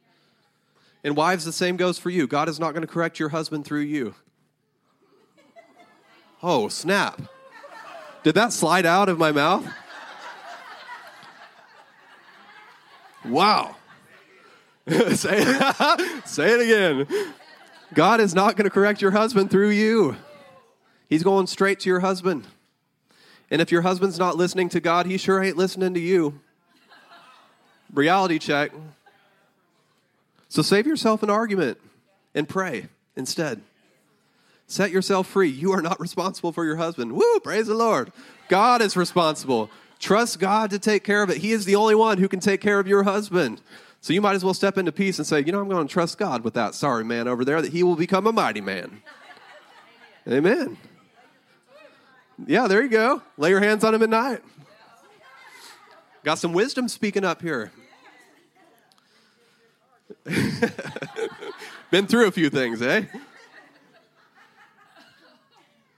And 1.04 1.18
wives, 1.18 1.44
the 1.44 1.52
same 1.52 1.76
goes 1.76 2.00
for 2.00 2.10
you. 2.10 2.28
God 2.28 2.48
is 2.48 2.62
not 2.62 2.72
going 2.72 2.80
to 2.80 2.88
correct 2.88 3.20
your 3.20 3.28
husband 3.28 3.66
through 3.66 3.82
you. 3.82 4.16
Oh, 6.42 6.70
snap. 6.70 7.22
Did 8.24 8.36
that 8.36 8.54
slide 8.54 8.86
out 8.86 9.10
of 9.10 9.18
my 9.18 9.34
mouth? 9.34 9.68
Wow. 13.26 13.76
say, 14.88 15.42
it, 15.42 16.26
say 16.26 16.54
it 16.54 16.62
again. 16.62 17.34
God 17.94 18.22
is 18.22 18.34
not 18.34 18.56
going 18.56 18.64
to 18.64 18.70
correct 18.70 19.02
your 19.02 19.12
husband 19.12 19.52
through 19.52 19.72
you. 19.72 20.16
He's 21.10 21.24
going 21.24 21.48
straight 21.48 21.82
to 21.82 21.90
your 21.90 22.00
husband. 22.00 22.48
And 23.50 23.62
if 23.62 23.72
your 23.72 23.82
husband's 23.82 24.20
not 24.20 24.36
listening 24.36 24.70
to 24.70 24.80
God, 24.80 25.06
he 25.06 25.18
sure 25.18 25.42
ain't 25.42 25.58
listening 25.58 25.94
to 25.94 26.00
you. 26.00 26.40
Reality 27.94 28.40
check. 28.40 28.72
So 30.50 30.62
save 30.62 30.88
yourself 30.88 31.24
an 31.24 31.30
argument 31.30 31.78
and 32.36 32.48
pray 32.48 32.88
instead. 33.16 33.62
Set 34.68 34.92
yourself 34.92 35.28
free. 35.28 35.50
You 35.50 35.72
are 35.72 35.82
not 35.82 36.00
responsible 36.00 36.52
for 36.52 36.66
your 36.66 36.76
husband. 36.76 37.14
Woo, 37.14 37.40
praise 37.40 37.68
the 37.68 37.74
Lord. 37.74 38.12
God 38.50 38.82
is 38.82 38.98
responsible. 38.98 39.70
Trust 40.00 40.40
God 40.40 40.70
to 40.72 40.80
take 40.80 41.04
care 41.04 41.24
of 41.24 41.30
it. 41.30 41.38
He 41.38 41.52
is 41.52 41.66
the 41.66 41.76
only 41.76 41.96
one 41.96 42.18
who 42.18 42.28
can 42.28 42.42
take 42.42 42.62
care 42.62 42.80
of 42.80 42.88
your 42.88 43.04
husband. 43.04 43.62
So 44.02 44.14
you 44.14 44.22
might 44.22 44.36
as 44.36 44.44
well 44.44 44.54
step 44.54 44.78
into 44.78 44.92
peace 44.92 45.18
and 45.18 45.26
say, 45.26 45.42
you 45.42 45.52
know, 45.52 45.60
I'm 45.60 45.70
going 45.70 45.88
to 45.88 45.92
trust 45.92 46.18
God 46.18 46.44
with 46.44 46.54
that 46.54 46.76
sorry 46.76 47.04
man 47.04 47.28
over 47.28 47.44
there 47.44 47.62
that 47.62 47.72
he 47.72 47.82
will 47.82 47.96
become 47.96 48.28
a 48.28 48.32
mighty 48.32 48.62
man. 48.62 49.02
Amen. 50.28 50.78
Yeah, 52.46 52.68
there 52.68 52.84
you 52.84 52.90
go. 52.90 53.22
Lay 53.38 53.50
your 53.50 53.62
hands 53.62 53.84
on 53.84 53.96
him 53.96 54.04
at 54.04 54.10
night. 54.10 54.44
Got 56.24 56.40
some 56.40 56.54
wisdom 56.54 56.88
speaking 56.88 57.24
up 57.24 57.42
here. 57.42 57.72
Been 61.90 62.06
through 62.06 62.28
a 62.28 62.32
few 62.32 62.50
things, 62.50 62.82
eh? 62.82 63.06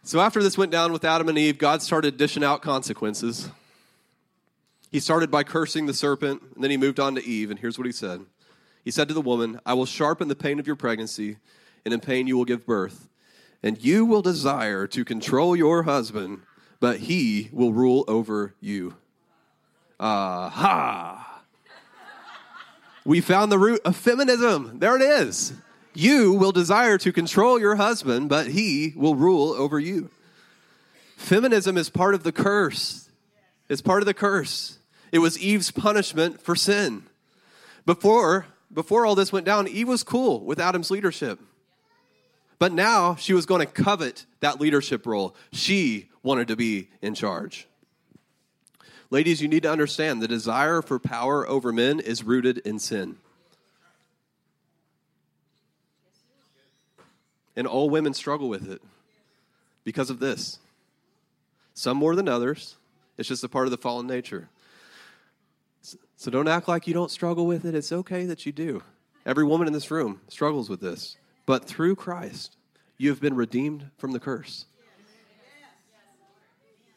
So 0.04 0.20
after 0.20 0.42
this 0.42 0.58
went 0.58 0.72
down 0.72 0.92
with 0.94 1.04
Adam 1.04 1.30
and 1.30 1.38
Eve, 1.38 1.58
God 1.58 1.82
started 1.82 2.18
dishing 2.18 2.44
out 2.44 2.62
consequences. 2.62 3.50
He 4.92 5.00
started 5.00 5.30
by 5.30 5.44
cursing 5.44 5.86
the 5.86 5.94
serpent, 5.94 6.42
and 6.56 6.64
then 6.64 6.72
he 6.72 6.78
moved 6.78 7.00
on 7.00 7.16
to 7.16 7.24
Eve, 7.24 7.52
and 7.52 7.60
here's 7.60 7.78
what 7.78 7.86
he 7.86 7.92
said. 7.92 8.22
He 8.84 8.92
said 8.92 9.08
to 9.10 9.14
the 9.14 9.22
woman, 9.22 9.60
I 9.66 9.74
will 9.74 9.86
sharpen 9.86 10.28
the 10.28 10.36
pain 10.36 10.60
of 10.60 10.66
your 10.66 10.76
pregnancy, 10.76 11.38
and 11.86 11.94
in 11.94 12.00
pain 12.00 12.28
you 12.28 12.38
will 12.38 12.46
give 12.46 12.66
birth. 12.66 13.09
And 13.62 13.84
you 13.84 14.06
will 14.06 14.22
desire 14.22 14.88
to 14.88 15.04
control 15.04 15.56
your 15.56 15.84
husband, 15.84 16.42
but 16.80 17.00
he 17.00 17.50
will 17.52 17.74
rule 17.74 18.06
over 18.08 18.56
you. 18.62 18.96
Aha! 20.00 21.44
We 23.06 23.22
found 23.22 23.52
the 23.52 23.60
root 23.60 23.82
of 23.84 23.96
feminism. 23.96 24.80
There 24.80 24.96
it 24.96 25.02
is. 25.02 25.54
You 25.94 26.34
will 26.34 26.52
desire 26.52 26.98
to 27.00 27.12
control 27.12 27.60
your 27.60 27.76
husband, 27.76 28.30
but 28.30 28.48
he 28.48 28.94
will 28.96 29.16
rule 29.16 29.52
over 29.54 29.80
you. 29.80 30.10
Feminism 31.18 31.78
is 31.78 31.90
part 31.90 32.16
of 32.16 32.24
the 32.24 32.32
curse. 32.32 33.10
It's 33.68 33.82
part 33.82 34.02
of 34.02 34.06
the 34.06 34.14
curse. 34.14 34.78
It 35.12 35.20
was 35.20 35.38
Eve's 35.38 35.72
punishment 35.72 36.40
for 36.40 36.56
sin. 36.56 37.04
Before, 37.86 38.46
before 38.72 39.06
all 39.06 39.16
this 39.16 39.34
went 39.34 39.46
down, 39.46 39.68
Eve 39.68 39.88
was 39.88 40.04
cool 40.04 40.46
with 40.46 40.60
Adam's 40.60 40.92
leadership. 40.92 41.40
But 42.60 42.74
now 42.74 43.16
she 43.16 43.34
was 43.34 43.46
going 43.46 43.66
to 43.66 43.66
covet 43.66 44.26
that 44.42 44.60
leadership 44.60 45.06
role. 45.06 45.36
She 45.54 46.10
wanted 46.22 46.50
to 46.50 46.58
be 46.58 46.90
in 47.02 47.16
charge. 47.16 47.68
Ladies, 49.10 49.42
you 49.42 49.48
need 49.48 49.64
to 49.64 49.72
understand 49.72 50.22
the 50.22 50.28
desire 50.28 50.82
for 50.82 51.00
power 51.00 51.48
over 51.48 51.72
men 51.72 52.00
is 52.00 52.24
rooted 52.24 52.60
in 52.60 52.78
sin. 52.78 53.16
And 57.56 57.66
all 57.66 57.90
women 57.90 58.14
struggle 58.14 58.50
with 58.50 58.70
it 58.70 58.82
because 59.84 60.10
of 60.10 60.20
this. 60.20 60.60
Some 61.74 61.98
more 61.98 62.16
than 62.16 62.28
others. 62.28 62.76
It's 63.18 63.28
just 63.28 63.44
a 63.44 63.50
part 63.50 63.66
of 63.66 63.72
the 63.72 63.78
fallen 63.78 64.06
nature. 64.06 64.50
So 66.16 66.30
don't 66.30 66.48
act 66.48 66.68
like 66.68 66.88
you 66.88 66.94
don't 66.94 67.10
struggle 67.10 67.48
with 67.48 67.66
it. 67.66 67.74
It's 67.74 67.92
okay 67.92 68.26
that 68.26 68.46
you 68.46 68.52
do. 68.52 68.84
Every 69.26 69.44
woman 69.44 69.68
in 69.68 69.74
this 69.74 69.90
room 69.90 70.22
struggles 70.28 70.70
with 70.70 70.82
this. 70.82 71.18
But 71.50 71.66
through 71.66 71.96
Christ, 71.96 72.58
you 73.00 73.10
have 73.10 73.20
been 73.20 73.36
redeemed 73.36 73.90
from 73.98 74.12
the 74.12 74.20
curse. 74.20 74.68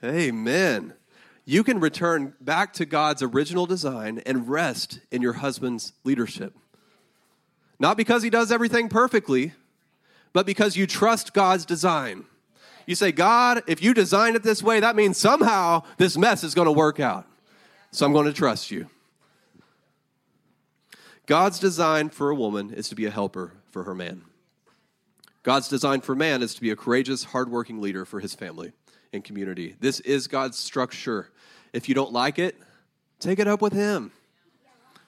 Amen. 0.04 0.92
You 1.46 1.64
can 1.64 1.80
return 1.80 2.34
back 2.38 2.74
to 2.74 2.84
God's 2.84 3.22
original 3.22 3.64
design 3.64 4.20
and 4.26 4.46
rest 4.46 5.00
in 5.10 5.22
your 5.22 5.32
husband's 5.32 5.94
leadership. 6.04 6.54
Not 7.78 7.96
because 7.96 8.22
he 8.22 8.28
does 8.28 8.52
everything 8.52 8.90
perfectly, 8.90 9.54
but 10.34 10.44
because 10.44 10.76
you 10.76 10.86
trust 10.86 11.32
God's 11.32 11.64
design. 11.64 12.26
You 12.86 12.94
say, 12.94 13.10
God, 13.10 13.62
if 13.66 13.82
you 13.82 13.94
designed 13.94 14.36
it 14.36 14.42
this 14.42 14.62
way, 14.62 14.80
that 14.80 14.96
means 14.96 15.16
somehow 15.16 15.84
this 15.96 16.18
mess 16.18 16.44
is 16.44 16.54
going 16.54 16.66
to 16.66 16.72
work 16.72 17.00
out. 17.00 17.26
So 17.90 18.04
I'm 18.04 18.12
going 18.12 18.26
to 18.26 18.34
trust 18.34 18.70
you. 18.70 18.90
God's 21.24 21.58
design 21.58 22.10
for 22.10 22.28
a 22.28 22.34
woman 22.34 22.70
is 22.74 22.90
to 22.90 22.94
be 22.94 23.06
a 23.06 23.10
helper 23.10 23.54
for 23.70 23.84
her 23.84 23.94
man. 23.94 24.24
God's 25.42 25.68
design 25.68 26.00
for 26.00 26.14
man 26.14 26.42
is 26.42 26.54
to 26.54 26.60
be 26.60 26.70
a 26.70 26.76
courageous, 26.76 27.24
hardworking 27.24 27.80
leader 27.80 28.04
for 28.04 28.20
his 28.20 28.34
family 28.34 28.72
and 29.12 29.24
community. 29.24 29.74
This 29.80 30.00
is 30.00 30.28
God's 30.28 30.58
structure. 30.58 31.30
If 31.72 31.88
you 31.88 31.94
don't 31.94 32.12
like 32.12 32.38
it, 32.38 32.56
take 33.18 33.38
it 33.38 33.48
up 33.48 33.60
with 33.60 33.72
him. 33.72 34.12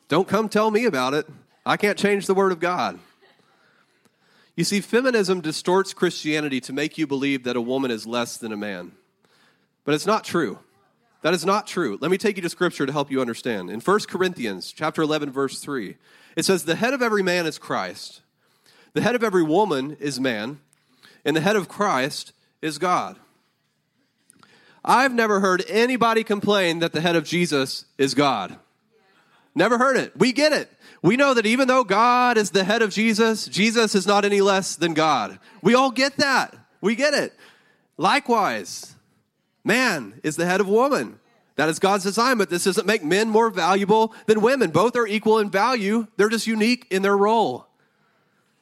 Don't 0.09 0.29
come 0.29 0.49
tell 0.49 0.71
me 0.71 0.87
about 0.87 1.15
it. 1.15 1.27
I 1.65 1.77
can't 1.77 1.99
change 1.99 2.27
the 2.27 2.35
word 2.35 2.53
of 2.53 2.61
God. 2.61 2.99
You 4.57 4.65
see, 4.65 4.81
feminism 4.81 5.41
distorts 5.41 5.95
Christianity 5.95 6.61
to 6.63 6.73
make 6.73 6.97
you 6.99 7.07
believe 7.07 7.45
that 7.45 7.57
a 7.57 7.61
woman 7.61 7.91
is 7.91 8.07
less 8.07 8.37
than 8.37 8.53
a 8.53 8.57
man. 8.57 8.93
But 9.85 9.95
it's 9.95 10.07
not 10.07 10.25
true. 10.25 10.59
That 11.23 11.35
is 11.35 11.45
not 11.45 11.67
true. 11.67 11.99
Let 12.01 12.11
me 12.11 12.19
take 12.19 12.37
you 12.37 12.43
to 12.43 12.51
scripture 12.51 12.87
to 12.87 12.93
help 12.93 13.11
you 13.11 13.21
understand. 13.21 13.71
In 13.71 13.81
1 13.81 14.01
Corinthians 14.09 14.73
chapter 14.73 15.03
11 15.03 15.33
verse 15.33 15.59
3, 15.59 15.97
it 16.37 16.45
says 16.45 16.65
the 16.65 16.77
head 16.77 16.93
of 16.93 17.03
every 17.03 17.23
man 17.23 17.47
is 17.47 17.59
Christ. 17.59 18.21
The 18.95 19.03
head 19.03 19.15
of 19.15 19.23
every 19.25 19.43
woman 19.43 19.97
is 20.01 20.21
man, 20.21 20.61
and 21.25 21.37
the 21.37 21.41
head 21.41 21.57
of 21.57 21.69
Christ 21.69 22.33
is 22.63 22.79
God. 22.79 23.19
I've 24.85 25.13
never 25.13 25.41
heard 25.41 25.65
anybody 25.69 26.23
complain 26.25 26.79
that 26.79 26.93
the 26.93 27.01
head 27.01 27.17
of 27.17 27.25
Jesus 27.25 27.87
is 27.99 28.15
God. 28.15 28.57
Never 29.55 29.79
heard 29.79 29.97
it. 29.97 30.17
We 30.17 30.33
get 30.33 30.53
it. 30.53 30.71
We 31.03 31.17
know 31.17 31.35
that 31.35 31.47
even 31.47 31.69
though 31.69 31.85
God 31.85 32.39
is 32.39 32.51
the 32.51 32.65
head 32.65 32.83
of 32.83 32.91
Jesus, 32.91 33.47
Jesus 33.47 33.95
is 33.95 34.07
not 34.07 34.25
any 34.25 34.41
less 34.41 34.77
than 34.77 34.95
God. 34.95 35.39
We 35.63 35.75
all 35.75 35.91
get 35.91 36.17
that. 36.17 36.55
We 36.81 36.95
get 36.95 37.15
it. 37.15 37.33
Likewise, 37.97 38.95
man 39.65 40.21
is 40.23 40.37
the 40.37 40.47
head 40.47 40.61
of 40.61 40.69
woman. 40.69 41.19
That 41.57 41.69
is 41.69 41.79
God's 41.79 42.05
design, 42.05 42.39
but 42.39 42.51
this 42.51 42.65
doesn't 42.65 42.87
make 42.87 43.05
men 43.05 43.29
more 43.29 43.49
valuable 43.49 44.13
than 44.27 44.41
women. 44.41 44.71
Both 44.71 44.97
are 44.97 45.07
equal 45.07 45.39
in 45.39 45.51
value, 45.51 46.07
they're 46.17 46.29
just 46.29 46.47
unique 46.47 46.87
in 46.91 47.03
their 47.03 47.17
role. 47.17 47.69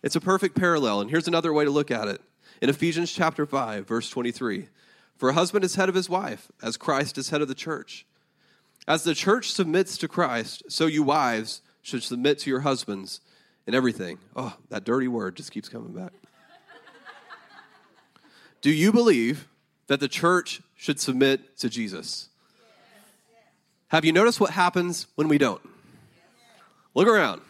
It's 0.03 0.17
a 0.17 0.21
perfect 0.21 0.57
parallel. 0.57 1.01
And 1.01 1.11
here's 1.11 1.29
another 1.29 1.53
way 1.53 1.65
to 1.65 1.71
look 1.71 1.91
at 1.91 2.09
it. 2.09 2.21
In 2.61 2.69
Ephesians 2.69 3.12
chapter 3.12 3.47
5, 3.47 3.87
verse 3.87 4.09
23, 4.11 4.69
for 5.17 5.29
a 5.29 5.35
husband 5.35 5.65
is 5.65 5.75
head 5.75 5.88
of 5.88 5.95
his 5.95 6.09
wife, 6.09 6.51
as 6.62 6.77
Christ 6.77 7.19
is 7.19 7.31
head 7.31 7.43
of 7.43 7.49
the 7.49 7.55
church. 7.55 8.07
As 8.87 9.05
the 9.05 9.15
church 9.15 9.53
submits 9.53 9.97
to 9.99 10.09
Christ, 10.09 10.65
so 10.69 10.87
you 10.87 11.03
wives 11.03 11.62
should 11.83 12.03
submit 12.03 12.38
to 12.41 12.51
your 12.51 12.61
husbands 12.61 13.21
in 13.67 13.75
everything. 13.75 14.19
Oh, 14.35 14.57
that 14.71 14.85
dirty 14.85 15.09
word 15.09 15.37
just 15.37 15.53
keeps 15.53 15.69
coming 15.69 15.93
back. 15.93 16.12
Do 18.61 18.71
you 18.71 18.93
believe 18.93 19.49
that 19.88 20.01
the 20.01 20.09
church 20.09 20.62
should 20.77 21.01
submit 21.01 21.57
to 21.59 21.69
Jesus? 21.69 22.29
Have 23.88 24.05
you 24.05 24.12
noticed 24.12 24.41
what 24.41 24.51
happens 24.51 25.07
when 25.17 25.29
we 25.29 25.38
don't? 25.38 25.61
Look 26.95 27.09
around. 27.09 27.43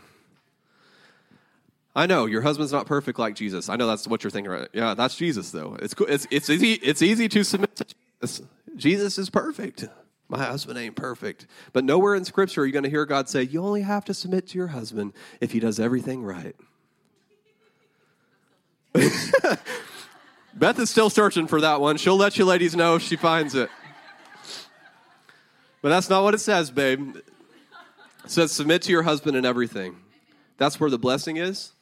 I 1.94 2.06
know 2.06 2.26
your 2.26 2.40
husband's 2.40 2.72
not 2.72 2.86
perfect 2.86 3.18
like 3.18 3.34
Jesus. 3.34 3.68
I 3.68 3.76
know 3.76 3.86
that's 3.86 4.08
what 4.08 4.24
you're 4.24 4.30
thinking, 4.30 4.50
right? 4.50 4.68
Yeah, 4.72 4.94
that's 4.94 5.14
Jesus, 5.14 5.50
though. 5.50 5.76
It's 5.80 5.94
it's 6.08 6.26
it's 6.30 6.48
easy. 6.48 6.72
It's 6.74 7.02
easy 7.02 7.28
to 7.28 7.44
submit 7.44 7.76
to 7.76 7.84
Jesus. 8.20 8.42
Jesus 8.76 9.18
is 9.18 9.28
perfect. 9.28 9.84
My 10.28 10.44
husband 10.44 10.78
ain't 10.78 10.96
perfect. 10.96 11.46
But 11.74 11.84
nowhere 11.84 12.14
in 12.14 12.24
Scripture 12.24 12.62
are 12.62 12.66
you 12.66 12.72
going 12.72 12.84
to 12.84 12.90
hear 12.90 13.04
God 13.04 13.28
say, 13.28 13.42
you 13.42 13.62
only 13.62 13.82
have 13.82 14.06
to 14.06 14.14
submit 14.14 14.48
to 14.48 14.58
your 14.58 14.68
husband 14.68 15.12
if 15.42 15.52
he 15.52 15.60
does 15.60 15.78
everything 15.78 16.22
right. 16.22 16.56
Beth 20.54 20.78
is 20.78 20.88
still 20.88 21.10
searching 21.10 21.46
for 21.46 21.60
that 21.60 21.82
one. 21.82 21.98
She'll 21.98 22.16
let 22.16 22.38
you 22.38 22.46
ladies 22.46 22.74
know 22.74 22.94
if 22.94 23.02
she 23.02 23.16
finds 23.16 23.54
it. 23.54 23.68
But 25.82 25.90
that's 25.90 26.08
not 26.08 26.22
what 26.22 26.32
it 26.32 26.38
says, 26.38 26.70
babe. 26.70 27.16
It 28.24 28.30
says, 28.30 28.52
submit 28.52 28.80
to 28.82 28.90
your 28.90 29.02
husband 29.02 29.36
in 29.36 29.44
everything. 29.44 29.96
That's 30.56 30.80
where 30.80 30.88
the 30.88 30.98
blessing 30.98 31.36
is. 31.36 31.72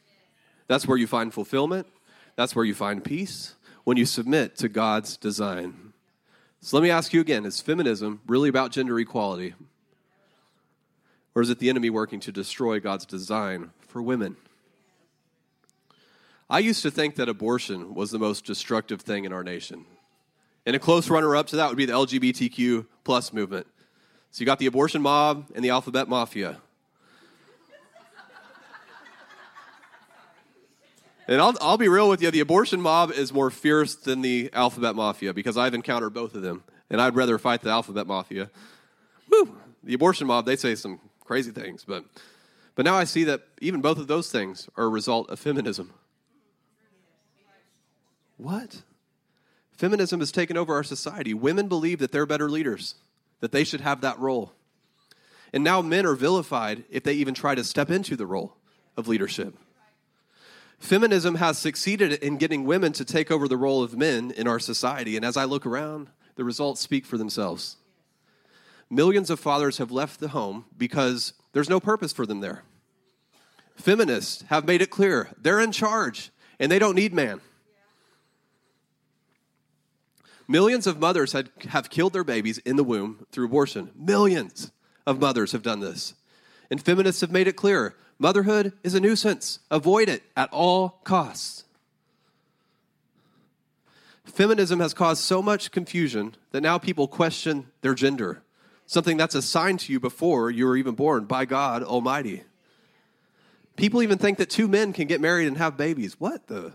That's 0.70 0.86
where 0.86 0.96
you 0.96 1.08
find 1.08 1.34
fulfillment. 1.34 1.88
That's 2.36 2.54
where 2.54 2.64
you 2.64 2.74
find 2.74 3.02
peace 3.02 3.56
when 3.82 3.96
you 3.96 4.06
submit 4.06 4.54
to 4.58 4.68
God's 4.68 5.16
design. 5.16 5.92
So 6.60 6.76
let 6.76 6.84
me 6.84 6.90
ask 6.90 7.12
you 7.12 7.20
again 7.20 7.44
is 7.44 7.60
feminism 7.60 8.20
really 8.28 8.48
about 8.48 8.70
gender 8.70 8.96
equality? 9.00 9.54
Or 11.34 11.42
is 11.42 11.50
it 11.50 11.58
the 11.58 11.70
enemy 11.70 11.90
working 11.90 12.20
to 12.20 12.30
destroy 12.30 12.78
God's 12.78 13.04
design 13.04 13.70
for 13.80 14.00
women? 14.00 14.36
I 16.48 16.60
used 16.60 16.82
to 16.82 16.90
think 16.92 17.16
that 17.16 17.28
abortion 17.28 17.92
was 17.92 18.12
the 18.12 18.20
most 18.20 18.44
destructive 18.44 19.00
thing 19.00 19.24
in 19.24 19.32
our 19.32 19.42
nation. 19.42 19.86
And 20.64 20.76
a 20.76 20.78
close 20.78 21.10
runner 21.10 21.34
up 21.34 21.48
to 21.48 21.56
that 21.56 21.68
would 21.68 21.78
be 21.78 21.86
the 21.86 21.94
LGBTQ 21.94 22.86
plus 23.02 23.32
movement. 23.32 23.66
So 24.30 24.38
you 24.38 24.46
got 24.46 24.60
the 24.60 24.66
abortion 24.66 25.02
mob 25.02 25.50
and 25.52 25.64
the 25.64 25.70
alphabet 25.70 26.08
mafia. 26.08 26.58
And 31.30 31.40
I'll, 31.40 31.54
I'll 31.60 31.78
be 31.78 31.86
real 31.86 32.08
with 32.08 32.20
you 32.20 32.30
the 32.32 32.40
abortion 32.40 32.80
mob 32.80 33.12
is 33.12 33.32
more 33.32 33.50
fierce 33.50 33.94
than 33.94 34.20
the 34.20 34.50
alphabet 34.52 34.96
mafia 34.96 35.32
because 35.32 35.56
I've 35.56 35.74
encountered 35.74 36.10
both 36.10 36.34
of 36.34 36.42
them. 36.42 36.64
And 36.90 37.00
I'd 37.00 37.14
rather 37.14 37.38
fight 37.38 37.62
the 37.62 37.70
alphabet 37.70 38.08
mafia. 38.08 38.50
Woo! 39.30 39.56
The 39.84 39.94
abortion 39.94 40.26
mob, 40.26 40.44
they 40.44 40.56
say 40.56 40.74
some 40.74 40.98
crazy 41.24 41.52
things. 41.52 41.84
But, 41.84 42.04
but 42.74 42.84
now 42.84 42.96
I 42.96 43.04
see 43.04 43.22
that 43.24 43.42
even 43.60 43.80
both 43.80 43.98
of 43.98 44.08
those 44.08 44.32
things 44.32 44.68
are 44.76 44.86
a 44.86 44.88
result 44.88 45.30
of 45.30 45.38
feminism. 45.38 45.92
What? 48.36 48.82
Feminism 49.76 50.18
has 50.18 50.32
taken 50.32 50.56
over 50.56 50.74
our 50.74 50.82
society. 50.82 51.32
Women 51.32 51.68
believe 51.68 52.00
that 52.00 52.10
they're 52.10 52.26
better 52.26 52.50
leaders, 52.50 52.96
that 53.38 53.52
they 53.52 53.62
should 53.62 53.82
have 53.82 54.00
that 54.00 54.18
role. 54.18 54.52
And 55.52 55.62
now 55.62 55.80
men 55.80 56.06
are 56.06 56.16
vilified 56.16 56.82
if 56.90 57.04
they 57.04 57.14
even 57.14 57.34
try 57.34 57.54
to 57.54 57.62
step 57.62 57.88
into 57.88 58.16
the 58.16 58.26
role 58.26 58.56
of 58.96 59.06
leadership. 59.06 59.54
Feminism 60.80 61.36
has 61.36 61.58
succeeded 61.58 62.14
in 62.14 62.38
getting 62.38 62.64
women 62.64 62.92
to 62.94 63.04
take 63.04 63.30
over 63.30 63.46
the 63.46 63.56
role 63.56 63.82
of 63.82 63.96
men 63.96 64.30
in 64.30 64.48
our 64.48 64.58
society. 64.58 65.14
And 65.14 65.24
as 65.24 65.36
I 65.36 65.44
look 65.44 65.66
around, 65.66 66.08
the 66.36 66.42
results 66.42 66.80
speak 66.80 67.04
for 67.04 67.18
themselves. 67.18 67.76
Millions 68.88 69.30
of 69.30 69.38
fathers 69.38 69.78
have 69.78 69.92
left 69.92 70.18
the 70.18 70.28
home 70.28 70.64
because 70.76 71.34
there's 71.52 71.68
no 71.68 71.78
purpose 71.78 72.12
for 72.12 72.26
them 72.26 72.40
there. 72.40 72.64
Feminists 73.76 74.42
have 74.48 74.66
made 74.66 74.82
it 74.82 74.90
clear 74.90 75.30
they're 75.38 75.60
in 75.60 75.70
charge 75.70 76.30
and 76.58 76.72
they 76.72 76.78
don't 76.78 76.96
need 76.96 77.12
man. 77.12 77.40
Millions 80.48 80.86
of 80.86 80.98
mothers 80.98 81.32
had, 81.32 81.50
have 81.68 81.90
killed 81.90 82.12
their 82.12 82.24
babies 82.24 82.58
in 82.58 82.76
the 82.76 82.82
womb 82.82 83.26
through 83.30 83.46
abortion. 83.46 83.90
Millions 83.94 84.72
of 85.06 85.20
mothers 85.20 85.52
have 85.52 85.62
done 85.62 85.80
this. 85.80 86.14
And 86.70 86.82
feminists 86.82 87.20
have 87.20 87.30
made 87.30 87.46
it 87.46 87.54
clear 87.54 87.94
Motherhood 88.20 88.74
is 88.84 88.94
a 88.94 89.00
nuisance. 89.00 89.60
Avoid 89.70 90.10
it 90.10 90.22
at 90.36 90.50
all 90.52 91.00
costs. 91.04 91.64
Feminism 94.24 94.78
has 94.78 94.92
caused 94.92 95.22
so 95.24 95.40
much 95.40 95.70
confusion 95.70 96.36
that 96.52 96.60
now 96.60 96.76
people 96.76 97.08
question 97.08 97.66
their 97.80 97.94
gender, 97.94 98.42
something 98.84 99.16
that's 99.16 99.34
assigned 99.34 99.80
to 99.80 99.92
you 99.92 99.98
before 99.98 100.50
you 100.50 100.66
were 100.66 100.76
even 100.76 100.94
born 100.94 101.24
by 101.24 101.46
God 101.46 101.82
Almighty. 101.82 102.44
People 103.76 104.02
even 104.02 104.18
think 104.18 104.36
that 104.36 104.50
two 104.50 104.68
men 104.68 104.92
can 104.92 105.06
get 105.06 105.22
married 105.22 105.48
and 105.48 105.56
have 105.56 105.78
babies. 105.78 106.20
What 106.20 106.46
the? 106.46 106.72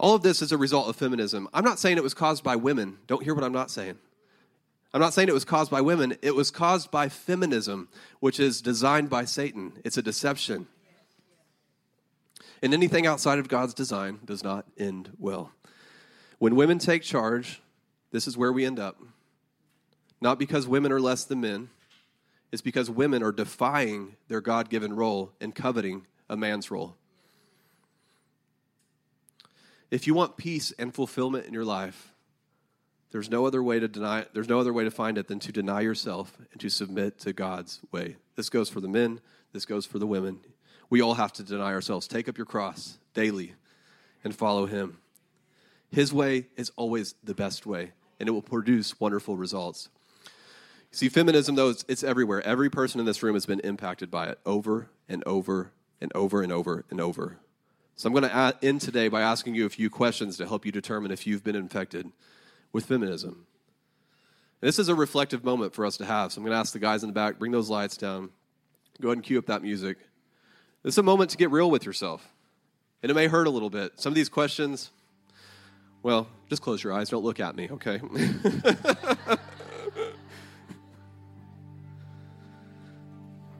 All 0.00 0.16
of 0.16 0.22
this 0.22 0.42
is 0.42 0.50
a 0.50 0.58
result 0.58 0.88
of 0.88 0.96
feminism. 0.96 1.48
I'm 1.54 1.64
not 1.64 1.78
saying 1.78 1.96
it 1.96 2.02
was 2.02 2.12
caused 2.12 2.42
by 2.42 2.56
women. 2.56 2.98
Don't 3.06 3.22
hear 3.22 3.34
what 3.34 3.44
I'm 3.44 3.52
not 3.52 3.70
saying. 3.70 3.98
I'm 4.94 5.00
not 5.00 5.12
saying 5.12 5.28
it 5.28 5.34
was 5.34 5.44
caused 5.44 5.72
by 5.72 5.80
women, 5.80 6.16
it 6.22 6.36
was 6.36 6.52
caused 6.52 6.92
by 6.92 7.08
feminism, 7.08 7.88
which 8.20 8.38
is 8.38 8.62
designed 8.62 9.10
by 9.10 9.24
Satan. 9.24 9.72
It's 9.84 9.96
a 9.96 10.02
deception. 10.02 10.68
And 12.62 12.72
anything 12.72 13.04
outside 13.04 13.40
of 13.40 13.48
God's 13.48 13.74
design 13.74 14.20
does 14.24 14.44
not 14.44 14.66
end 14.78 15.10
well. 15.18 15.50
When 16.38 16.54
women 16.54 16.78
take 16.78 17.02
charge, 17.02 17.60
this 18.12 18.28
is 18.28 18.38
where 18.38 18.52
we 18.52 18.64
end 18.64 18.78
up. 18.78 18.96
Not 20.20 20.38
because 20.38 20.68
women 20.68 20.92
are 20.92 21.00
less 21.00 21.24
than 21.24 21.40
men, 21.40 21.70
it's 22.52 22.62
because 22.62 22.88
women 22.88 23.20
are 23.24 23.32
defying 23.32 24.14
their 24.28 24.40
God 24.40 24.70
given 24.70 24.94
role 24.94 25.32
and 25.40 25.52
coveting 25.52 26.06
a 26.30 26.36
man's 26.36 26.70
role. 26.70 26.96
If 29.90 30.06
you 30.06 30.14
want 30.14 30.36
peace 30.36 30.72
and 30.78 30.94
fulfillment 30.94 31.46
in 31.46 31.52
your 31.52 31.64
life, 31.64 32.13
there's 33.14 33.30
no 33.30 33.46
other 33.46 33.62
way 33.62 33.78
to 33.78 33.86
deny 33.86 34.26
there's 34.32 34.48
no 34.48 34.58
other 34.58 34.72
way 34.72 34.82
to 34.82 34.90
find 34.90 35.18
it 35.18 35.28
than 35.28 35.38
to 35.38 35.52
deny 35.52 35.80
yourself 35.82 36.36
and 36.50 36.60
to 36.60 36.68
submit 36.68 37.16
to 37.20 37.32
God's 37.32 37.78
way. 37.92 38.16
This 38.34 38.50
goes 38.50 38.68
for 38.68 38.80
the 38.80 38.88
men, 38.88 39.20
this 39.52 39.64
goes 39.64 39.86
for 39.86 40.00
the 40.00 40.06
women. 40.06 40.40
We 40.90 41.00
all 41.00 41.14
have 41.14 41.32
to 41.34 41.44
deny 41.44 41.72
ourselves. 41.72 42.08
Take 42.08 42.28
up 42.28 42.36
your 42.36 42.44
cross 42.44 42.98
daily 43.14 43.54
and 44.24 44.34
follow 44.34 44.66
him. 44.66 44.98
His 45.92 46.12
way 46.12 46.48
is 46.56 46.72
always 46.74 47.14
the 47.22 47.34
best 47.34 47.66
way, 47.66 47.92
and 48.18 48.28
it 48.28 48.32
will 48.32 48.42
produce 48.42 48.98
wonderful 48.98 49.36
results. 49.36 49.90
See, 50.90 51.08
feminism, 51.08 51.54
though, 51.54 51.70
it's, 51.70 51.84
it's 51.86 52.02
everywhere. 52.02 52.44
Every 52.44 52.68
person 52.68 52.98
in 52.98 53.06
this 53.06 53.22
room 53.22 53.34
has 53.34 53.46
been 53.46 53.60
impacted 53.60 54.10
by 54.10 54.26
it 54.26 54.40
over 54.44 54.88
and 55.08 55.22
over 55.24 55.70
and 56.00 56.10
over 56.16 56.42
and 56.42 56.50
over 56.50 56.84
and 56.90 57.00
over. 57.00 57.38
So 57.94 58.08
I'm 58.08 58.12
going 58.12 58.28
to 58.28 58.58
end 58.60 58.80
today 58.80 59.06
by 59.06 59.22
asking 59.22 59.54
you 59.54 59.66
a 59.66 59.70
few 59.70 59.88
questions 59.88 60.36
to 60.38 60.48
help 60.48 60.66
you 60.66 60.72
determine 60.72 61.12
if 61.12 61.28
you've 61.28 61.44
been 61.44 61.54
infected 61.54 62.10
with 62.74 62.84
feminism. 62.84 63.46
This 64.60 64.78
is 64.78 64.88
a 64.90 64.94
reflective 64.94 65.44
moment 65.44 65.74
for 65.74 65.86
us 65.86 65.96
to 65.98 66.04
have. 66.04 66.32
So 66.32 66.40
I'm 66.40 66.44
going 66.44 66.54
to 66.54 66.58
ask 66.58 66.72
the 66.72 66.78
guys 66.78 67.02
in 67.02 67.08
the 67.08 67.14
back, 67.14 67.38
bring 67.38 67.52
those 67.52 67.70
lights 67.70 67.96
down. 67.96 68.30
Go 69.00 69.08
ahead 69.08 69.18
and 69.18 69.24
cue 69.24 69.38
up 69.38 69.46
that 69.46 69.62
music. 69.62 69.96
This 70.82 70.94
is 70.94 70.98
a 70.98 71.02
moment 71.02 71.30
to 71.30 71.36
get 71.36 71.50
real 71.50 71.70
with 71.70 71.86
yourself. 71.86 72.28
And 73.02 73.10
it 73.10 73.14
may 73.14 73.28
hurt 73.28 73.46
a 73.46 73.50
little 73.50 73.70
bit. 73.70 73.92
Some 74.00 74.10
of 74.10 74.14
these 74.14 74.28
questions, 74.28 74.90
well, 76.02 76.26
just 76.50 76.62
close 76.62 76.82
your 76.82 76.92
eyes. 76.92 77.08
Don't 77.08 77.24
look 77.24 77.40
at 77.40 77.56
me, 77.56 77.68
okay? 77.70 78.00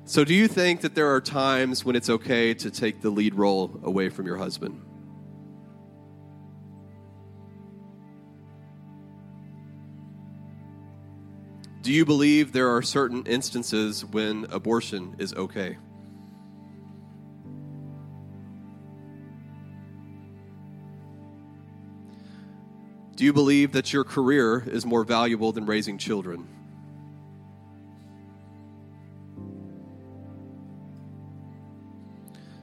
So, 0.07 0.23
do 0.23 0.35
you 0.35 0.49
think 0.49 0.83
that 0.83 0.95
there 0.95 1.15
are 1.15 1.21
times 1.21 1.83
when 1.83 1.97
it's 1.97 2.11
okay 2.11 2.53
to 2.53 2.71
take 2.71 3.01
the 3.01 3.09
lead 3.09 3.35
role 3.35 3.81
away 3.83 4.11
from 4.11 4.27
your 4.27 4.37
husband? 4.37 4.81
Do 11.85 11.93
you 11.93 12.07
believe 12.07 12.53
there 12.53 12.75
are 12.75 12.81
certain 12.81 13.27
instances 13.27 14.07
when 14.07 14.47
abortion 14.51 15.17
is 15.19 15.35
okay? 15.35 15.77
Do 23.17 23.25
you 23.27 23.35
believe 23.35 23.73
that 23.73 23.93
your 23.93 24.03
career 24.03 24.65
is 24.67 24.87
more 24.87 25.05
valuable 25.05 25.53
than 25.53 25.67
raising 25.67 25.99
children? 25.99 26.49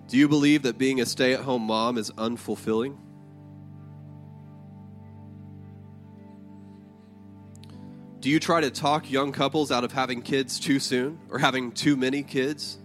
Do 0.07 0.17
you 0.17 0.27
believe 0.27 0.63
that 0.63 0.79
being 0.79 0.99
a 0.99 1.05
stay 1.05 1.35
at 1.35 1.41
home 1.41 1.67
mom 1.67 1.99
is 1.99 2.09
unfulfilling? 2.17 2.97
Do 8.21 8.29
you 8.29 8.39
try 8.39 8.61
to 8.61 8.69
talk 8.69 9.09
young 9.09 9.31
couples 9.31 9.71
out 9.71 9.83
of 9.83 9.93
having 9.93 10.21
kids 10.21 10.59
too 10.59 10.79
soon 10.79 11.19
or 11.31 11.39
having 11.39 11.71
too 11.71 11.97
many 11.97 12.21
kids? 12.21 12.77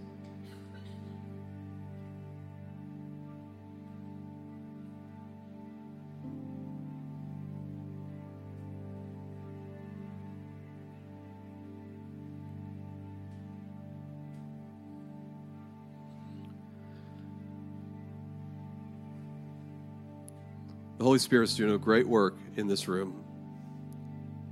The 20.97 21.03
Holy 21.03 21.19
Spirit 21.19 21.43
is 21.43 21.55
doing 21.55 21.71
a 21.71 21.77
great 21.77 22.07
work 22.07 22.35
in 22.55 22.65
this 22.65 22.87
room. 22.87 23.26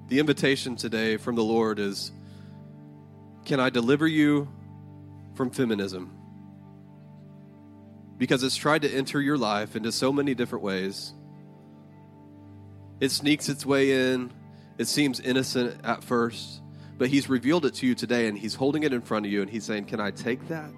The 0.07 0.19
invitation 0.19 0.75
today 0.75 1.17
from 1.17 1.35
the 1.35 1.43
Lord 1.43 1.79
is 1.79 2.11
Can 3.43 3.59
I 3.59 3.71
deliver 3.71 4.07
you 4.07 4.47
from 5.33 5.49
feminism? 5.49 6.11
Because 8.17 8.43
it's 8.43 8.55
tried 8.55 8.83
to 8.83 8.89
enter 8.89 9.19
your 9.19 9.37
life 9.37 9.75
into 9.75 9.91
so 9.91 10.13
many 10.13 10.35
different 10.35 10.63
ways. 10.63 11.13
It 12.99 13.09
sneaks 13.09 13.49
its 13.49 13.65
way 13.65 14.11
in, 14.11 14.31
it 14.77 14.85
seems 14.85 15.19
innocent 15.19 15.83
at 15.83 16.03
first, 16.03 16.61
but 16.99 17.09
He's 17.09 17.27
revealed 17.27 17.65
it 17.65 17.73
to 17.75 17.87
you 17.87 17.95
today 17.95 18.27
and 18.27 18.37
He's 18.37 18.53
holding 18.53 18.83
it 18.83 18.93
in 18.93 19.01
front 19.01 19.25
of 19.25 19.31
you 19.31 19.41
and 19.41 19.49
He's 19.49 19.63
saying, 19.63 19.85
Can 19.85 19.99
I 19.99 20.11
take 20.11 20.47
that? 20.49 20.69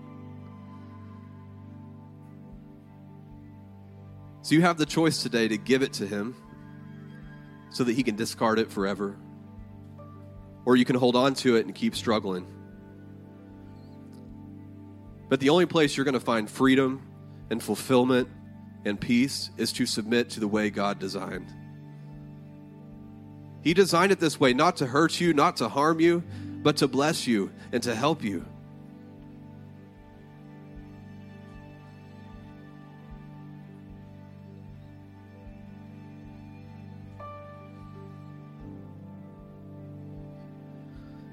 So 4.42 4.56
you 4.56 4.62
have 4.62 4.78
the 4.78 4.86
choice 4.86 5.22
today 5.22 5.50
to 5.50 5.58
give 5.58 5.84
it 5.84 5.92
to 5.94 6.08
Him 6.08 6.34
so 7.78 7.84
that 7.84 7.94
He 7.94 8.02
can 8.02 8.16
discard 8.16 8.58
it 8.58 8.72
forever, 8.72 9.16
or 10.66 10.76
you 10.76 10.84
can 10.84 10.96
hold 10.96 11.16
on 11.16 11.36
to 11.36 11.58
it 11.58 11.68
and 11.68 11.76
keep 11.76 11.96
struggling. 11.96 12.48
But 15.30 15.40
the 15.40 15.50
only 15.50 15.68
place 15.68 15.96
you're 15.96 16.04
going 16.04 16.16
to 16.16 16.20
find 16.20 16.50
freedom 16.50 17.08
and 17.52 17.62
fulfillment 17.62 18.30
and 18.84 19.00
peace 19.00 19.52
is 19.58 19.72
to 19.74 19.86
submit 19.86 20.32
to 20.32 20.40
the 20.40 20.48
way 20.48 20.72
God 20.72 20.98
designed. 20.98 21.54
He 23.62 23.76
designed 23.76 24.12
it 24.12 24.20
this 24.20 24.40
way 24.40 24.54
not 24.54 24.78
to 24.78 24.88
hurt 24.88 25.22
you, 25.22 25.36
not 25.36 25.58
to 25.58 25.70
harm 25.70 26.00
you, 26.00 26.24
but 26.64 26.78
to 26.78 26.88
bless 26.88 27.28
you 27.28 27.52
and 27.72 27.84
to 27.84 27.94
help 27.94 28.24
you. 28.24 28.44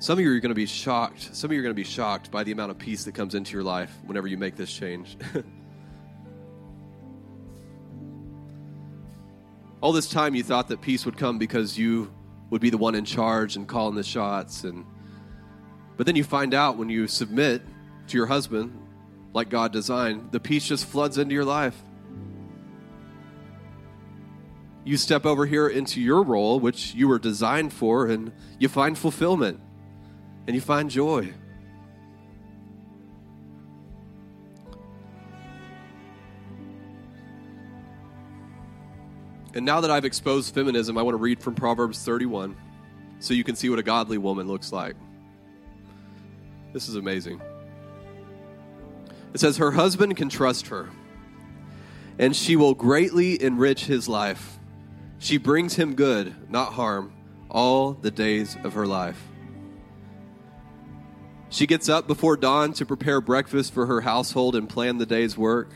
Some 0.05 0.19
of 0.19 0.23
you 0.23 0.31
are 0.33 0.39
going 0.39 0.51
to 0.51 0.55
be 0.55 0.67
shocked. 0.67 1.35
Some 1.35 1.49
of 1.49 1.55
you 1.55 1.61
are 1.61 1.63
going 1.63 1.75
to 1.75 1.75
be 1.75 1.83
shocked 1.83 2.31
by 2.31 2.45
the 2.45 2.53
amount 2.53 2.71
of 2.71 2.77
peace 2.77 3.05
that 3.05 3.15
comes 3.15 3.35
into 3.35 3.55
your 3.55 3.63
life 3.63 3.91
whenever 4.05 4.29
you 4.29 4.37
make 4.37 4.55
this 4.55 4.71
change. 4.71 5.17
All 9.81 9.93
this 9.93 10.11
time 10.11 10.35
you 10.35 10.43
thought 10.43 10.69
that 10.69 10.83
peace 10.83 11.07
would 11.07 11.17
come 11.17 11.39
because 11.39 11.79
you 11.79 12.13
would 12.51 12.61
be 12.61 12.69
the 12.69 12.77
one 12.77 12.95
in 12.95 13.07
charge 13.07 13.57
and 13.57 13.67
calling 13.67 13.95
the 13.95 14.03
shots 14.03 14.65
and 14.65 14.85
but 15.97 16.05
then 16.05 16.17
you 16.17 16.25
find 16.25 16.53
out 16.53 16.77
when 16.77 16.91
you 16.91 17.09
submit 17.09 17.63
to 18.09 18.19
your 18.19 18.27
husband 18.27 18.79
like 19.33 19.49
God 19.49 19.73
designed, 19.73 20.33
the 20.33 20.41
peace 20.41 20.67
just 20.67 20.85
floods 20.85 21.17
into 21.17 21.33
your 21.33 21.47
life. 21.47 21.83
You 24.85 24.99
step 24.99 25.25
over 25.25 25.47
here 25.47 25.67
into 25.67 26.03
your 26.03 26.23
role, 26.23 26.61
which 26.61 26.93
you 26.93 27.09
were 27.09 27.19
designed 27.19 27.73
for, 27.73 28.07
and 28.07 28.33
you 28.59 28.69
find 28.69 28.99
fulfillment 28.99 29.63
and 30.47 30.55
you 30.55 30.61
find 30.61 30.91
joy. 30.91 31.33
And 39.55 39.65
now 39.65 39.81
that 39.81 39.91
I've 39.91 40.05
exposed 40.05 40.53
feminism, 40.53 40.99
I 40.99 41.03
want 41.03 41.15
to 41.15 41.19
read 41.19 41.41
from 41.41 41.55
Proverbs 41.55 42.05
31 42.05 42.57
so 43.21 43.35
you 43.35 43.45
can 43.45 43.55
see 43.55 43.71
what 43.71 43.79
a 43.79 43.85
godly 43.85 44.19
woman 44.19 44.49
looks 44.49 44.73
like. 44.73 44.97
This 46.73 46.89
is 46.89 46.97
amazing. 46.97 47.41
It 49.33 49.41
says, 49.41 49.57
Her 49.57 49.71
husband 49.71 50.17
can 50.17 50.29
trust 50.29 50.67
her, 50.67 50.91
and 52.19 52.35
she 52.35 52.57
will 52.57 52.75
greatly 52.75 53.41
enrich 53.41 53.87
his 53.87 54.09
life. 54.09 54.59
She 55.21 55.39
brings 55.39 55.75
him 55.77 55.95
good, 55.95 56.35
not 56.51 56.73
harm, 56.73 57.13
all 57.49 57.93
the 57.93 58.11
days 58.11 58.57
of 58.65 58.75
her 58.75 58.87
life. 58.87 59.23
She 61.55 61.69
gets 61.69 61.89
up 61.89 62.09
before 62.09 62.37
dawn 62.37 62.73
to 62.73 62.85
prepare 62.85 63.21
breakfast 63.21 63.73
for 63.73 63.87
her 63.87 64.01
household 64.01 64.57
and 64.57 64.69
plan 64.69 64.99
the 64.99 65.07
day's 65.07 65.39
work. 65.39 65.71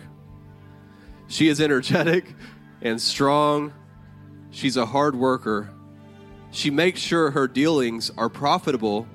She 1.28 1.46
is 1.46 1.60
energetic 1.60 2.34
and 2.82 3.00
strong. 3.00 3.72
She's 4.50 4.76
a 4.76 4.86
hard 4.86 5.14
worker. 5.14 5.70
She 6.50 6.72
makes 6.72 6.98
sure 6.98 7.30
her 7.30 7.46
dealings 7.46 8.10
are 8.18 8.28
profitable. 8.28 9.06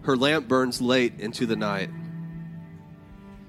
Her 0.00 0.16
lamp 0.16 0.48
burns 0.48 0.80
late 0.80 1.20
into 1.20 1.44
the 1.44 1.56
night. 1.56 1.90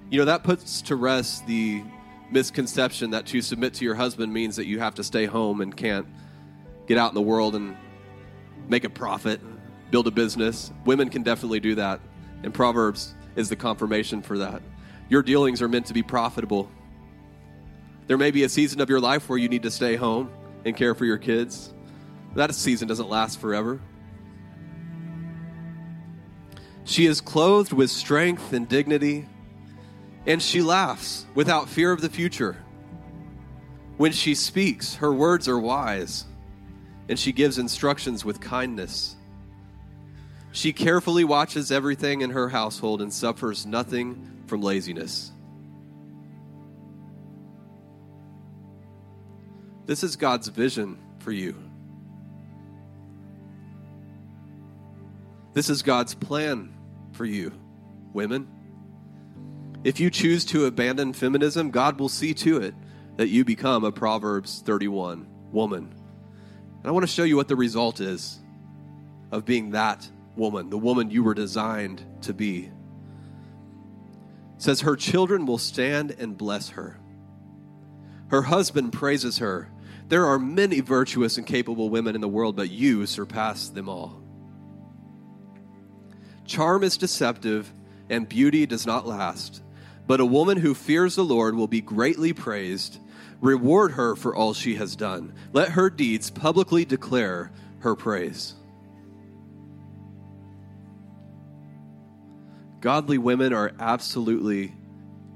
You 0.10 0.20
know, 0.20 0.26
that 0.26 0.44
puts 0.44 0.82
to 0.82 0.98
rest 0.98 1.48
the 1.48 1.82
misconception 2.30 3.12
that 3.12 3.28
to 3.28 3.42
submit 3.42 3.76
to 3.76 3.86
your 3.86 3.96
husband 3.96 4.34
means 4.34 4.58
that 4.58 4.66
you 4.66 4.80
have 4.80 4.96
to 4.96 5.04
stay 5.06 5.28
home 5.28 5.62
and 5.62 5.78
can't 5.78 6.06
get 6.88 6.98
out 6.98 7.10
in 7.10 7.16
the 7.16 7.22
world 7.22 7.56
and 7.56 7.78
make 8.68 8.84
a 8.84 8.90
profit, 8.90 9.40
build 9.92 10.08
a 10.08 10.12
business. 10.12 10.74
Women 10.84 11.08
can 11.08 11.24
definitely 11.24 11.62
do 11.62 11.76
that. 11.76 12.02
And 12.43 12.54
Proverbs 12.54 13.13
is 13.36 13.50
the 13.50 13.56
confirmation 13.56 14.21
for 14.21 14.38
that. 14.38 14.62
Your 15.10 15.21
dealings 15.21 15.62
are 15.62 15.67
meant 15.67 15.86
to 15.88 15.93
be 15.93 16.04
profitable. 16.04 16.69
There 18.08 18.17
may 18.17 18.32
be 18.32 18.43
a 18.43 18.50
season 18.50 18.80
of 18.80 18.89
your 18.89 19.00
life 19.00 19.28
where 19.28 19.38
you 19.38 19.50
need 19.50 19.63
to 19.63 19.71
stay 19.71 19.95
home 19.95 20.30
and 20.65 20.76
care 20.76 20.95
for 20.95 21.06
your 21.06 21.17
kids. 21.17 21.73
That 22.36 22.54
season 22.56 22.88
doesn't 22.88 23.10
last 23.10 23.39
forever. 23.39 23.82
She 26.86 27.06
is 27.06 27.19
clothed 27.19 27.73
with 27.73 27.91
strength 27.91 28.54
and 28.54 28.67
dignity, 28.67 29.28
and 30.26 30.41
she 30.41 30.62
laughs 30.62 31.26
without 31.36 31.67
fear 31.67 31.91
of 31.91 32.00
the 32.00 32.10
future. 32.10 32.56
When 33.97 34.13
she 34.13 34.36
speaks, 34.36 34.95
her 34.95 35.12
words 35.12 35.50
are 35.50 35.60
wise, 35.60 36.23
and 37.10 37.19
she 37.19 37.34
gives 37.34 37.58
instructions 37.58 38.23
with 38.23 38.39
kindness. 38.39 39.16
She 40.51 40.73
carefully 40.73 41.23
watches 41.23 41.71
everything 41.71 42.21
in 42.21 42.31
her 42.31 42.49
household 42.49 43.01
and 43.01 43.13
suffers 43.13 43.65
nothing 43.65 44.43
from 44.47 44.62
laziness. 44.62 45.31
This 49.85 50.04
is 50.04 50.15
God's 50.15 50.48
vision 50.50 50.98
for 51.19 51.31
you. 51.31 51.56
This 55.54 55.69
is 55.69 55.81
God's 55.81 56.13
plan 56.13 56.73
for 57.13 57.25
you, 57.25 57.52
women. 58.13 58.48
If 59.83 60.00
you 60.00 60.10
choose 60.10 60.43
to 60.45 60.65
abandon 60.65 61.13
feminism, 61.13 61.71
God 61.71 62.00
will 62.00 62.10
see 62.10 62.33
to 62.35 62.58
it 62.62 62.75
that 63.15 63.29
you 63.29 63.45
become 63.45 63.83
a 63.83 63.91
Proverbs 63.91 64.62
31 64.65 65.25
woman. 65.52 65.93
And 66.77 66.85
I 66.85 66.91
want 66.91 67.04
to 67.04 67.12
show 67.12 67.23
you 67.23 67.35
what 67.35 67.48
the 67.48 67.56
result 67.56 68.02
is 68.02 68.39
of 69.31 69.45
being 69.45 69.71
that 69.71 70.08
woman, 70.38 70.69
the 70.69 70.77
woman 70.77 71.10
you 71.12 71.23
were 71.23 71.33
designed 71.33 72.04
to 72.21 72.33
be. 72.33 72.69
It 74.56 74.62
says, 74.62 74.81
Her 74.81 74.96
children 74.96 75.46
will 75.46 75.58
stand 75.58 76.12
and 76.12 76.38
bless 76.38 76.69
her. 76.69 77.00
Her 78.29 78.44
husband 78.44 78.94
praises 78.94 79.40
her. 79.40 79.69
There 80.08 80.25
are 80.25 80.40
many 80.40 80.79
virtuous 80.79 81.38
and 81.38 81.46
capable 81.46 81.90
women 81.90 82.15
in 82.15 82.21
the 82.21 82.27
world, 82.27 82.56
but 82.56 82.69
you 82.69 83.06
surpass 83.06 83.69
them 83.69 83.90
all. 83.90 84.21
Charm 86.46 86.83
is 86.83 86.98
deceptive 86.98 87.71
and 88.10 88.27
beauty 88.27 88.65
does 88.65 88.85
not 88.85 89.08
last. 89.08 89.62
But 90.06 90.21
a 90.21 90.25
woman 90.25 90.58
who 90.58 90.73
fears 90.73 91.15
the 91.15 91.25
Lord 91.25 91.56
will 91.56 91.67
be 91.67 91.81
greatly 91.81 92.31
praised. 92.31 93.00
Reward 93.42 93.92
her 93.92 94.15
for 94.15 94.35
all 94.35 94.54
she 94.54 94.75
has 94.75 94.96
done. 94.96 95.33
Let 95.52 95.69
her 95.69 95.90
deeds 95.90 96.29
publicly 96.29 96.85
declare 96.85 97.52
her 97.79 97.96
praise. 97.96 98.56
Godly 102.80 103.17
women 103.17 103.54
are 103.54 103.73
absolutely 103.80 104.75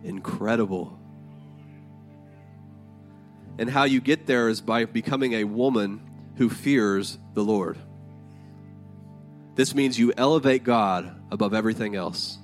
incredible. 0.04 0.98
And 3.58 3.70
how 3.70 3.84
you 3.84 4.00
get 4.00 4.26
there 4.28 4.50
is 4.50 4.62
by 4.62 4.86
becoming 4.86 5.34
a 5.34 5.44
woman 5.44 6.02
who 6.36 6.50
fears 6.50 7.18
the 7.34 7.44
Lord. 7.44 7.78
This 9.56 9.76
means 9.76 10.00
you 10.00 10.14
elevate 10.16 10.64
God 10.64 11.14
above 11.32 11.54
everything 11.54 11.96
else. 11.96 12.38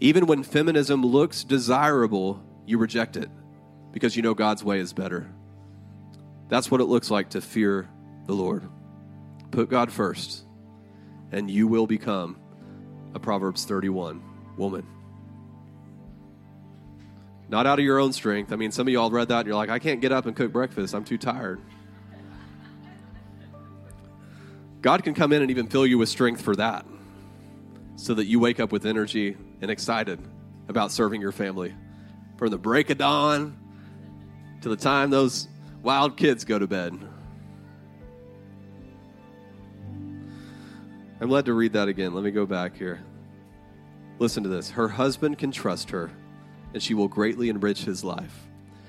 Even 0.00 0.26
when 0.26 0.42
feminism 0.42 1.04
looks 1.04 1.44
desirable, 1.44 2.42
you 2.66 2.78
reject 2.78 3.16
it 3.16 3.28
because 3.92 4.16
you 4.16 4.22
know 4.22 4.34
God's 4.34 4.62
way 4.62 4.78
is 4.78 4.92
better. 4.92 5.30
That's 6.48 6.70
what 6.70 6.80
it 6.80 6.84
looks 6.84 7.10
like 7.10 7.30
to 7.30 7.40
fear 7.40 7.88
the 8.26 8.34
Lord. 8.34 8.68
Put 9.50 9.70
God 9.70 9.90
first, 9.92 10.44
and 11.32 11.50
you 11.50 11.66
will 11.66 11.86
become 11.86 12.36
a 13.14 13.18
Proverbs 13.18 13.64
31 13.64 14.22
woman. 14.56 14.86
Not 17.48 17.66
out 17.66 17.78
of 17.78 17.84
your 17.84 17.98
own 17.98 18.12
strength. 18.12 18.52
I 18.52 18.56
mean, 18.56 18.72
some 18.72 18.86
of 18.88 18.92
y'all 18.92 19.10
read 19.10 19.28
that 19.28 19.40
and 19.40 19.46
you're 19.46 19.56
like, 19.56 19.70
I 19.70 19.78
can't 19.78 20.00
get 20.00 20.12
up 20.12 20.26
and 20.26 20.34
cook 20.34 20.52
breakfast. 20.52 20.94
I'm 20.94 21.04
too 21.04 21.18
tired. 21.18 21.60
God 24.80 25.02
can 25.02 25.14
come 25.14 25.32
in 25.32 25.40
and 25.40 25.50
even 25.50 25.68
fill 25.68 25.86
you 25.86 25.96
with 25.96 26.08
strength 26.08 26.42
for 26.42 26.54
that 26.56 26.84
so 27.96 28.14
that 28.14 28.26
you 28.26 28.40
wake 28.40 28.60
up 28.60 28.72
with 28.72 28.84
energy 28.84 29.36
and 29.60 29.70
excited 29.70 30.18
about 30.68 30.90
serving 30.92 31.20
your 31.20 31.32
family. 31.32 31.74
From 32.36 32.50
the 32.50 32.58
break 32.58 32.90
of 32.90 32.98
dawn 32.98 33.56
to 34.62 34.68
the 34.68 34.76
time 34.76 35.10
those 35.10 35.48
wild 35.82 36.16
kids 36.16 36.44
go 36.44 36.58
to 36.58 36.66
bed. 36.66 36.98
I'm 41.24 41.30
glad 41.30 41.46
to 41.46 41.54
read 41.54 41.72
that 41.72 41.88
again. 41.88 42.12
Let 42.12 42.22
me 42.22 42.30
go 42.30 42.44
back 42.44 42.76
here. 42.76 43.02
Listen 44.18 44.42
to 44.42 44.48
this. 44.50 44.68
Her 44.68 44.88
husband 44.88 45.38
can 45.38 45.50
trust 45.50 45.88
her, 45.88 46.10
and 46.74 46.82
she 46.82 46.92
will 46.92 47.08
greatly 47.08 47.48
enrich 47.48 47.84
his 47.84 48.04
life. 48.04 48.46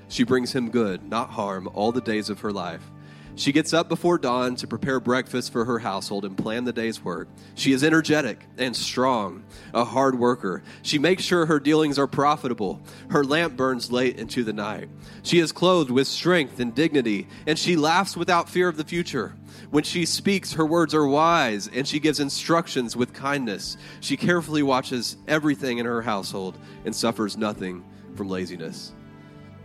She 0.09 0.25
brings 0.25 0.51
him 0.51 0.69
good, 0.69 1.01
not 1.07 1.29
harm, 1.29 1.69
all 1.73 1.93
the 1.93 2.01
days 2.01 2.29
of 2.29 2.41
her 2.41 2.51
life. 2.51 2.91
She 3.37 3.51
gets 3.51 3.73
up 3.73 3.89
before 3.89 4.17
dawn 4.17 4.55
to 4.55 4.67
prepare 4.67 4.99
breakfast 5.01 5.51
for 5.51 5.65
her 5.65 5.79
household 5.79 6.23
and 6.23 6.37
plan 6.37 6.63
the 6.63 6.71
day's 6.71 7.03
work. 7.03 7.27
She 7.55 7.73
is 7.73 7.83
energetic 7.83 8.39
and 8.57 8.73
strong, 8.73 9.43
a 9.73 9.83
hard 9.83 10.17
worker. 10.17 10.63
She 10.83 10.99
makes 10.99 11.23
sure 11.23 11.45
her 11.45 11.59
dealings 11.59 11.99
are 11.99 12.07
profitable. 12.07 12.81
Her 13.09 13.25
lamp 13.25 13.57
burns 13.57 13.91
late 13.91 14.17
into 14.17 14.45
the 14.45 14.53
night. 14.53 14.89
She 15.23 15.39
is 15.39 15.51
clothed 15.51 15.91
with 15.91 16.07
strength 16.07 16.61
and 16.61 16.73
dignity, 16.73 17.27
and 17.45 17.59
she 17.59 17.75
laughs 17.75 18.15
without 18.15 18.49
fear 18.49 18.69
of 18.69 18.77
the 18.77 18.85
future. 18.85 19.35
When 19.69 19.83
she 19.83 20.05
speaks, 20.05 20.53
her 20.53 20.65
words 20.65 20.95
are 20.95 21.05
wise, 21.05 21.67
and 21.67 21.85
she 21.85 21.99
gives 21.99 22.21
instructions 22.21 22.95
with 22.95 23.13
kindness. 23.13 23.75
She 23.99 24.15
carefully 24.15 24.63
watches 24.63 25.17
everything 25.27 25.79
in 25.79 25.85
her 25.85 26.01
household 26.01 26.57
and 26.85 26.95
suffers 26.95 27.35
nothing 27.35 27.83
from 28.15 28.29
laziness. 28.29 28.93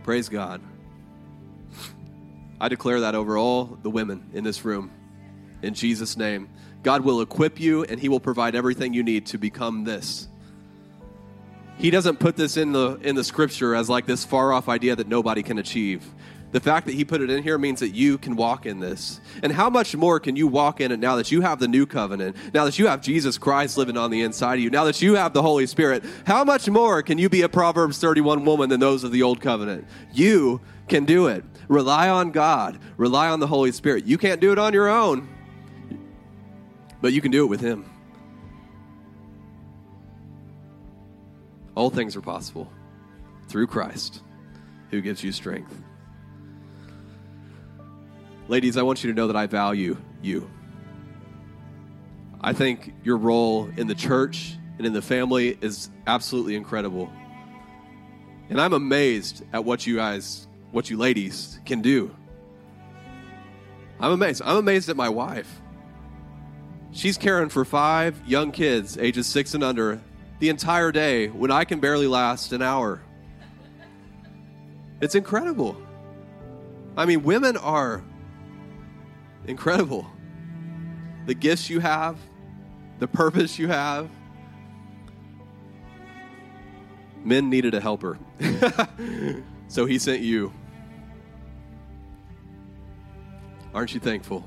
Praise 0.03 0.27
God. 0.27 0.61
I 2.61 2.69
declare 2.69 2.99
that 2.99 3.15
over 3.15 3.39
all 3.39 3.65
the 3.81 3.89
women 3.89 4.29
in 4.33 4.43
this 4.43 4.63
room. 4.63 4.91
In 5.63 5.73
Jesus' 5.73 6.15
name. 6.15 6.47
God 6.83 7.01
will 7.01 7.21
equip 7.21 7.59
you 7.59 7.83
and 7.85 7.99
He 7.99 8.07
will 8.07 8.19
provide 8.19 8.53
everything 8.53 8.93
you 8.93 9.01
need 9.01 9.25
to 9.27 9.39
become 9.39 9.83
this. 9.83 10.27
He 11.79 11.89
doesn't 11.89 12.19
put 12.19 12.35
this 12.35 12.57
in 12.57 12.71
the 12.71 12.99
in 13.01 13.15
the 13.15 13.23
scripture 13.23 13.73
as 13.73 13.89
like 13.89 14.05
this 14.05 14.23
far 14.23 14.53
off 14.53 14.69
idea 14.69 14.95
that 14.95 15.07
nobody 15.07 15.41
can 15.41 15.57
achieve. 15.57 16.05
The 16.51 16.59
fact 16.59 16.85
that 16.85 16.93
he 16.93 17.03
put 17.03 17.21
it 17.21 17.31
in 17.31 17.41
here 17.41 17.57
means 17.57 17.79
that 17.79 17.95
you 17.95 18.17
can 18.17 18.35
walk 18.35 18.65
in 18.65 18.79
this. 18.79 19.21
And 19.41 19.51
how 19.51 19.69
much 19.69 19.95
more 19.95 20.19
can 20.19 20.35
you 20.35 20.47
walk 20.47 20.81
in 20.81 20.91
it 20.91 20.99
now 20.99 21.15
that 21.15 21.31
you 21.31 21.41
have 21.41 21.59
the 21.59 21.67
new 21.67 21.85
covenant, 21.85 22.35
now 22.53 22.65
that 22.65 22.77
you 22.77 22.87
have 22.87 23.01
Jesus 23.01 23.37
Christ 23.37 23.77
living 23.77 23.95
on 23.97 24.11
the 24.11 24.21
inside 24.21 24.55
of 24.55 24.59
you, 24.59 24.69
now 24.69 24.83
that 24.83 25.01
you 25.01 25.15
have 25.15 25.33
the 25.33 25.41
Holy 25.41 25.65
Spirit? 25.65 26.03
How 26.27 26.43
much 26.43 26.69
more 26.69 27.01
can 27.01 27.17
you 27.17 27.29
be 27.29 27.41
a 27.41 27.49
Proverbs 27.49 27.97
31 27.99 28.43
woman 28.43 28.69
than 28.69 28.81
those 28.81 29.05
of 29.05 29.11
the 29.13 29.23
old 29.23 29.39
covenant? 29.39 29.87
You 30.13 30.59
can 30.89 31.05
do 31.05 31.27
it. 31.27 31.45
Rely 31.71 32.09
on 32.09 32.31
God, 32.31 32.79
rely 32.97 33.29
on 33.29 33.39
the 33.39 33.47
Holy 33.47 33.71
Spirit. 33.71 34.03
You 34.03 34.17
can't 34.17 34.41
do 34.41 34.51
it 34.51 34.59
on 34.59 34.73
your 34.73 34.89
own, 34.89 35.29
but 36.99 37.13
you 37.13 37.21
can 37.21 37.31
do 37.31 37.45
it 37.45 37.47
with 37.47 37.61
Him. 37.61 37.89
All 41.73 41.89
things 41.89 42.17
are 42.17 42.21
possible 42.21 42.69
through 43.47 43.67
Christ 43.67 44.21
who 44.89 44.99
gives 44.99 45.23
you 45.23 45.31
strength. 45.31 45.73
Ladies, 48.49 48.75
I 48.75 48.81
want 48.81 49.01
you 49.01 49.09
to 49.09 49.15
know 49.15 49.27
that 49.27 49.37
I 49.37 49.47
value 49.47 49.95
you. 50.21 50.51
I 52.41 52.51
think 52.51 52.93
your 53.01 53.15
role 53.15 53.69
in 53.77 53.87
the 53.87 53.95
church 53.95 54.57
and 54.77 54.85
in 54.85 54.91
the 54.91 55.01
family 55.01 55.57
is 55.61 55.89
absolutely 56.05 56.57
incredible. 56.57 57.09
And 58.49 58.59
I'm 58.59 58.73
amazed 58.73 59.45
at 59.53 59.63
what 59.63 59.87
you 59.87 59.95
guys, 59.95 60.49
what 60.71 60.89
you 60.89 60.97
ladies 60.97 61.59
can 61.65 61.81
do. 61.81 62.15
I'm 63.99 64.11
amazed. 64.11 64.41
I'm 64.43 64.57
amazed 64.57 64.89
at 64.89 64.95
my 64.95 65.09
wife. 65.09 65.61
She's 66.91 67.17
caring 67.17 67.49
for 67.49 67.63
five 67.63 68.19
young 68.27 68.51
kids, 68.51 68.97
ages 68.97 69.27
six 69.27 69.53
and 69.53 69.63
under, 69.63 70.01
the 70.39 70.49
entire 70.49 70.91
day 70.91 71.27
when 71.27 71.51
I 71.51 71.63
can 71.63 71.79
barely 71.79 72.07
last 72.07 72.51
an 72.51 72.61
hour. 72.61 73.01
It's 75.01 75.15
incredible. 75.15 75.77
I 76.97 77.05
mean, 77.05 77.23
women 77.23 77.57
are 77.57 78.03
incredible. 79.47 80.07
The 81.27 81.33
gifts 81.33 81.69
you 81.69 81.79
have, 81.79 82.17
the 82.99 83.07
purpose 83.07 83.57
you 83.57 83.67
have. 83.67 84.09
Men 87.23 87.49
needed 87.49 87.73
a 87.73 87.79
helper. 87.79 88.17
so 89.67 89.85
he 89.85 89.99
sent 89.99 90.21
you. 90.21 90.51
Aren't 93.73 93.93
you 93.93 93.99
thankful? 93.99 94.43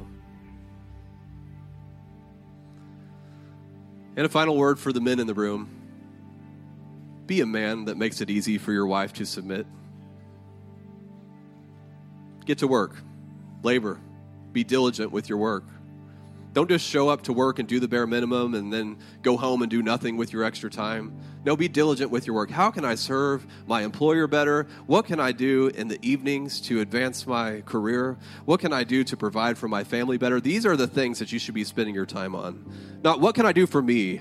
And 4.17 4.27
a 4.27 4.29
final 4.29 4.57
word 4.57 4.79
for 4.79 4.93
the 4.93 5.01
men 5.01 5.19
in 5.19 5.27
the 5.27 5.35
room 5.35 5.71
be 7.27 7.41
a 7.41 7.47
man 7.47 7.87
that 7.87 7.97
makes 7.97 8.21
it 8.21 8.29
easy 8.29 8.59
for 8.59 8.73
your 8.73 8.87
wife 8.87 9.15
to 9.15 9.25
submit. 9.25 9.67
Get 12.45 12.59
to 12.59 12.69
work, 12.69 12.97
labor, 13.63 13.99
be 14.53 14.63
diligent 14.63 15.11
with 15.11 15.29
your 15.29 15.39
work. 15.39 15.65
Don't 16.53 16.69
just 16.69 16.87
show 16.87 17.09
up 17.09 17.23
to 17.23 17.33
work 17.33 17.59
and 17.59 17.67
do 17.67 17.81
the 17.81 17.89
bare 17.89 18.07
minimum 18.07 18.55
and 18.55 18.73
then 18.73 18.99
go 19.23 19.37
home 19.37 19.63
and 19.63 19.71
do 19.71 19.83
nothing 19.83 20.17
with 20.17 20.33
your 20.33 20.45
extra 20.45 20.71
time. 20.71 21.19
No, 21.45 21.57
be 21.57 21.69
diligent 21.69 22.11
with 22.11 22.27
your 22.27 22.35
work. 22.35 22.51
How 22.51 22.71
can 22.71 22.85
I 22.85 22.95
serve 22.95 23.47
my 23.67 23.83
employer 23.83 24.27
better? 24.27 24.67
What 24.87 25.05
can 25.05 25.21
I 25.21 25.33
do 25.33 25.69
in 25.69 25.89
the 25.89 25.99
evenings 26.01 26.61
to 26.63 26.81
advance 26.81 27.27
my 27.27 27.61
career? 27.63 28.17
What 28.47 28.61
can 28.61 28.73
I 28.73 28.85
do 28.85 29.05
to 29.05 29.17
provide 29.17 29.59
for 29.59 29.69
my 29.69 29.85
family 29.85 30.17
better? 30.17 30.41
These 30.41 30.65
are 30.65 30.77
the 30.77 30.87
things 30.87 31.19
that 31.19 31.33
you 31.33 31.39
should 31.39 31.55
be 31.55 31.65
spending 31.65 31.95
your 31.95 32.07
time 32.07 32.35
on. 32.35 32.65
Not 33.03 33.21
what 33.21 33.35
can 33.35 33.45
I 33.45 33.53
do 33.53 33.67
for 33.67 33.83
me? 33.83 34.21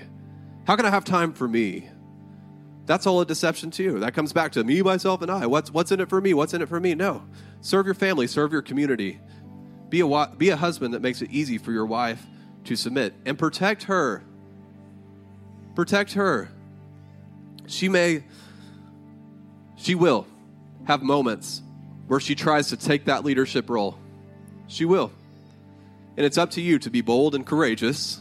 How 0.66 0.76
can 0.76 0.84
I 0.84 0.90
have 0.90 1.04
time 1.04 1.32
for 1.32 1.48
me? 1.48 1.88
That's 2.86 3.06
all 3.06 3.20
a 3.22 3.26
deception 3.26 3.70
too. 3.70 4.00
That 4.00 4.12
comes 4.12 4.34
back 4.34 4.52
to 4.52 4.64
me, 4.64 4.82
myself, 4.82 5.22
and 5.22 5.30
I. 5.30 5.46
What's 5.46 5.70
what's 5.70 5.92
in 5.92 6.00
it 6.00 6.10
for 6.10 6.20
me? 6.20 6.34
What's 6.34 6.52
in 6.52 6.60
it 6.60 6.68
for 6.68 6.80
me? 6.80 6.94
No. 6.94 7.24
Serve 7.62 7.86
your 7.86 7.94
family, 7.94 8.26
serve 8.26 8.52
your 8.52 8.60
community. 8.60 9.20
Be 9.88 10.00
a 10.00 10.26
be 10.36 10.50
a 10.50 10.56
husband 10.56 10.92
that 10.92 11.00
makes 11.00 11.22
it 11.22 11.30
easy 11.30 11.56
for 11.56 11.72
your 11.72 11.86
wife 11.86 12.26
to 12.64 12.76
submit 12.76 13.14
and 13.24 13.38
protect 13.38 13.84
her. 13.84 14.22
Protect 15.74 16.12
her. 16.12 16.50
She 17.66 17.88
may 17.88 18.24
she 19.76 19.94
will 19.94 20.26
have 20.86 21.02
moments 21.02 21.62
where 22.06 22.20
she 22.20 22.34
tries 22.34 22.68
to 22.68 22.76
take 22.76 23.06
that 23.06 23.24
leadership 23.24 23.68
role. 23.68 23.98
She 24.66 24.84
will. 24.84 25.12
And 26.16 26.24
it's 26.24 26.38
up 26.38 26.52
to 26.52 26.60
you 26.60 26.78
to 26.80 26.90
be 26.90 27.00
bold 27.00 27.34
and 27.34 27.44
courageous, 27.44 28.20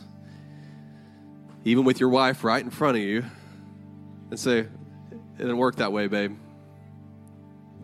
even 1.63 1.85
with 1.85 1.99
your 1.99 2.09
wife 2.09 2.43
right 2.43 2.63
in 2.63 2.69
front 2.69 2.97
of 2.97 3.03
you 3.03 3.23
and 4.29 4.39
say, 4.39 4.59
It 4.59 5.37
didn't 5.37 5.57
work 5.57 5.77
that 5.77 5.91
way, 5.91 6.07
babe. 6.07 6.37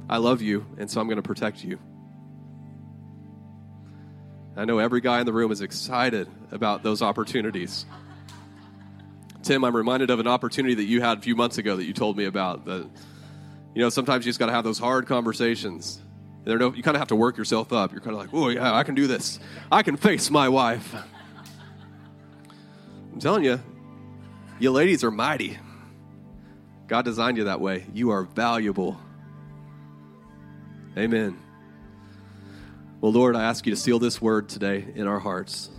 I 0.10 0.18
love 0.18 0.42
you, 0.42 0.66
and 0.78 0.90
so 0.90 1.00
I'm 1.00 1.08
going 1.08 1.18
to 1.18 1.22
protect 1.22 1.64
you. 1.64 1.80
I 4.58 4.66
know 4.66 4.80
every 4.80 5.00
guy 5.00 5.20
in 5.20 5.26
the 5.26 5.34
room 5.34 5.52
is 5.52 5.62
excited 5.62 6.28
about 6.52 6.82
those 6.82 7.02
opportunities. 7.02 7.86
Tim, 9.50 9.64
I'm 9.64 9.76
reminded 9.76 10.12
of 10.12 10.20
an 10.20 10.28
opportunity 10.28 10.76
that 10.76 10.84
you 10.84 11.02
had 11.02 11.18
a 11.18 11.22
few 11.22 11.36
months 11.36 11.58
ago 11.58 11.76
that 11.76 11.86
you 11.86 11.92
told 11.92 12.16
me 12.16 12.26
about. 12.26 12.66
That, 12.66 12.88
you 13.74 13.82
know, 13.82 13.90
sometimes 13.90 14.24
you 14.24 14.30
just 14.30 14.38
got 14.38 14.46
to 14.46 14.52
have 14.52 14.64
those 14.64 14.78
hard 14.78 15.08
conversations. 15.08 16.00
No, 16.46 16.72
you 16.72 16.84
kind 16.84 16.96
of 16.96 17.02
have 17.02 17.08
to 17.08 17.16
work 17.16 17.36
yourself 17.36 17.74
up. 17.74 17.92
You're 17.92 18.00
kind 18.00 18.16
of 18.16 18.22
like, 18.22 18.30
oh, 18.32 18.50
yeah, 18.50 18.72
I 18.72 18.84
can 18.84 18.94
do 18.94 19.08
this. 19.08 19.40
I 19.72 19.82
can 19.82 19.98
face 19.98 20.30
my 20.30 20.50
wife. 20.50 20.94
I'm 23.12 23.20
telling 23.20 23.44
you, 23.44 23.60
You 24.60 24.70
ladies 24.70 25.04
are 25.04 25.10
mighty. 25.10 25.58
God 26.86 27.04
designed 27.06 27.38
you 27.38 27.46
that 27.46 27.60
way. 27.60 27.88
You 27.92 28.12
are 28.12 28.26
valuable. 28.26 29.02
Amen. 30.96 31.36
Well, 33.02 33.12
Lord, 33.12 33.36
I 33.36 33.46
ask 33.46 33.66
you 33.66 33.74
to 33.74 33.82
seal 33.82 33.98
this 33.98 34.22
word 34.22 34.48
today 34.48 34.86
in 34.94 35.08
our 35.08 35.20
hearts. 35.20 35.72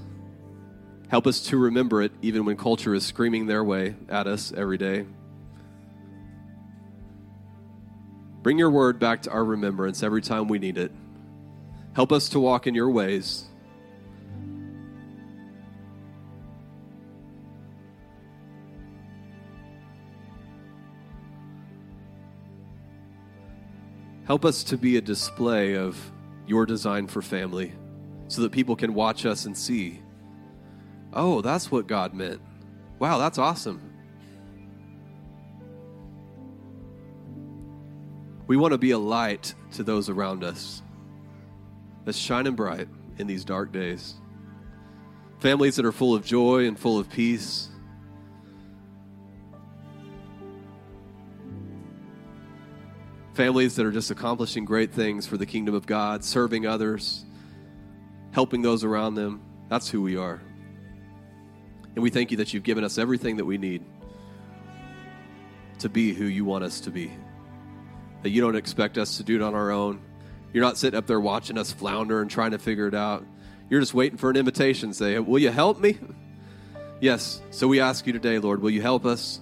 Help 1.10 1.26
us 1.26 1.40
to 1.40 1.56
remember 1.56 2.00
it 2.02 2.12
even 2.22 2.44
when 2.44 2.56
culture 2.56 2.94
is 2.94 3.04
screaming 3.04 3.46
their 3.46 3.64
way 3.64 3.96
at 4.08 4.28
us 4.28 4.52
every 4.56 4.78
day. 4.78 5.04
Bring 8.42 8.58
your 8.58 8.70
word 8.70 9.00
back 9.00 9.22
to 9.22 9.30
our 9.30 9.44
remembrance 9.44 10.04
every 10.04 10.22
time 10.22 10.46
we 10.46 10.60
need 10.60 10.78
it. 10.78 10.92
Help 11.94 12.12
us 12.12 12.28
to 12.28 12.38
walk 12.38 12.68
in 12.68 12.76
your 12.76 12.88
ways. 12.88 13.44
Help 24.26 24.44
us 24.44 24.62
to 24.62 24.78
be 24.78 24.96
a 24.96 25.00
display 25.00 25.74
of 25.74 25.98
your 26.46 26.64
design 26.66 27.08
for 27.08 27.20
family 27.20 27.72
so 28.28 28.42
that 28.42 28.52
people 28.52 28.76
can 28.76 28.94
watch 28.94 29.26
us 29.26 29.44
and 29.44 29.58
see, 29.58 30.00
oh, 31.12 31.40
that's 31.40 31.70
what 31.70 31.86
God 31.86 32.14
meant. 32.14 32.40
Wow, 32.98 33.18
that's 33.18 33.38
awesome. 33.38 33.90
We 38.46 38.56
want 38.56 38.72
to 38.72 38.78
be 38.78 38.90
a 38.90 38.98
light 38.98 39.54
to 39.74 39.84
those 39.84 40.08
around 40.08 40.42
us 40.42 40.82
that's 42.04 42.18
shining 42.18 42.56
bright 42.56 42.88
in 43.18 43.26
these 43.26 43.44
dark 43.44 43.72
days. 43.72 44.14
Families 45.38 45.76
that 45.76 45.86
are 45.86 45.92
full 45.92 46.14
of 46.14 46.24
joy 46.24 46.66
and 46.66 46.78
full 46.78 46.98
of 46.98 47.08
peace. 47.08 47.68
Families 53.34 53.76
that 53.76 53.86
are 53.86 53.92
just 53.92 54.10
accomplishing 54.10 54.64
great 54.64 54.92
things 54.92 55.26
for 55.26 55.36
the 55.36 55.46
kingdom 55.46 55.74
of 55.74 55.86
God, 55.86 56.24
serving 56.24 56.66
others, 56.66 57.24
helping 58.32 58.62
those 58.62 58.82
around 58.82 59.14
them. 59.14 59.40
That's 59.68 59.88
who 59.88 60.02
we 60.02 60.16
are. 60.16 60.42
And 61.94 62.02
we 62.02 62.10
thank 62.10 62.30
you 62.30 62.36
that 62.38 62.54
you've 62.54 62.62
given 62.62 62.84
us 62.84 62.98
everything 62.98 63.36
that 63.36 63.44
we 63.44 63.58
need 63.58 63.84
to 65.80 65.88
be 65.88 66.14
who 66.14 66.24
you 66.24 66.44
want 66.44 66.64
us 66.64 66.80
to 66.80 66.90
be. 66.90 67.10
That 68.22 68.30
you 68.30 68.40
don't 68.40 68.56
expect 68.56 68.98
us 68.98 69.16
to 69.16 69.22
do 69.22 69.36
it 69.36 69.42
on 69.42 69.54
our 69.54 69.70
own. 69.70 70.00
You're 70.52 70.64
not 70.64 70.76
sitting 70.76 70.96
up 70.96 71.06
there 71.06 71.20
watching 71.20 71.58
us 71.58 71.72
flounder 71.72 72.20
and 72.20 72.30
trying 72.30 72.50
to 72.52 72.58
figure 72.58 72.86
it 72.86 72.94
out. 72.94 73.24
You're 73.68 73.80
just 73.80 73.94
waiting 73.94 74.18
for 74.18 74.30
an 74.30 74.36
invitation. 74.36 74.92
Say, 74.92 75.18
Will 75.18 75.38
you 75.38 75.50
help 75.50 75.80
me? 75.80 75.98
Yes. 77.00 77.40
So 77.50 77.66
we 77.66 77.80
ask 77.80 78.06
you 78.06 78.12
today, 78.12 78.38
Lord, 78.38 78.60
will 78.60 78.68
you 78.68 78.82
help 78.82 79.06
us? 79.06 79.40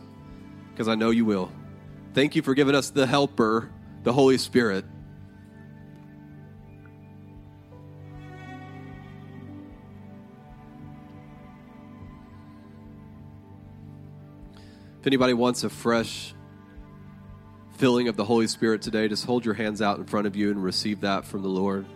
Because 0.70 0.86
I 0.86 0.94
know 0.94 1.10
you 1.10 1.24
will. 1.24 1.50
Thank 2.14 2.36
you 2.36 2.42
for 2.42 2.54
giving 2.54 2.76
us 2.76 2.90
the 2.90 3.04
helper, 3.04 3.68
the 4.04 4.12
Holy 4.12 4.38
Spirit. 4.38 4.84
Anybody 15.08 15.32
wants 15.32 15.64
a 15.64 15.70
fresh 15.70 16.34
filling 17.78 18.08
of 18.08 18.16
the 18.16 18.24
Holy 18.26 18.46
Spirit 18.46 18.82
today, 18.82 19.08
just 19.08 19.24
hold 19.24 19.42
your 19.42 19.54
hands 19.54 19.80
out 19.80 19.98
in 19.98 20.04
front 20.04 20.26
of 20.26 20.36
you 20.36 20.50
and 20.50 20.62
receive 20.62 21.00
that 21.00 21.24
from 21.24 21.40
the 21.40 21.48
Lord. 21.48 21.86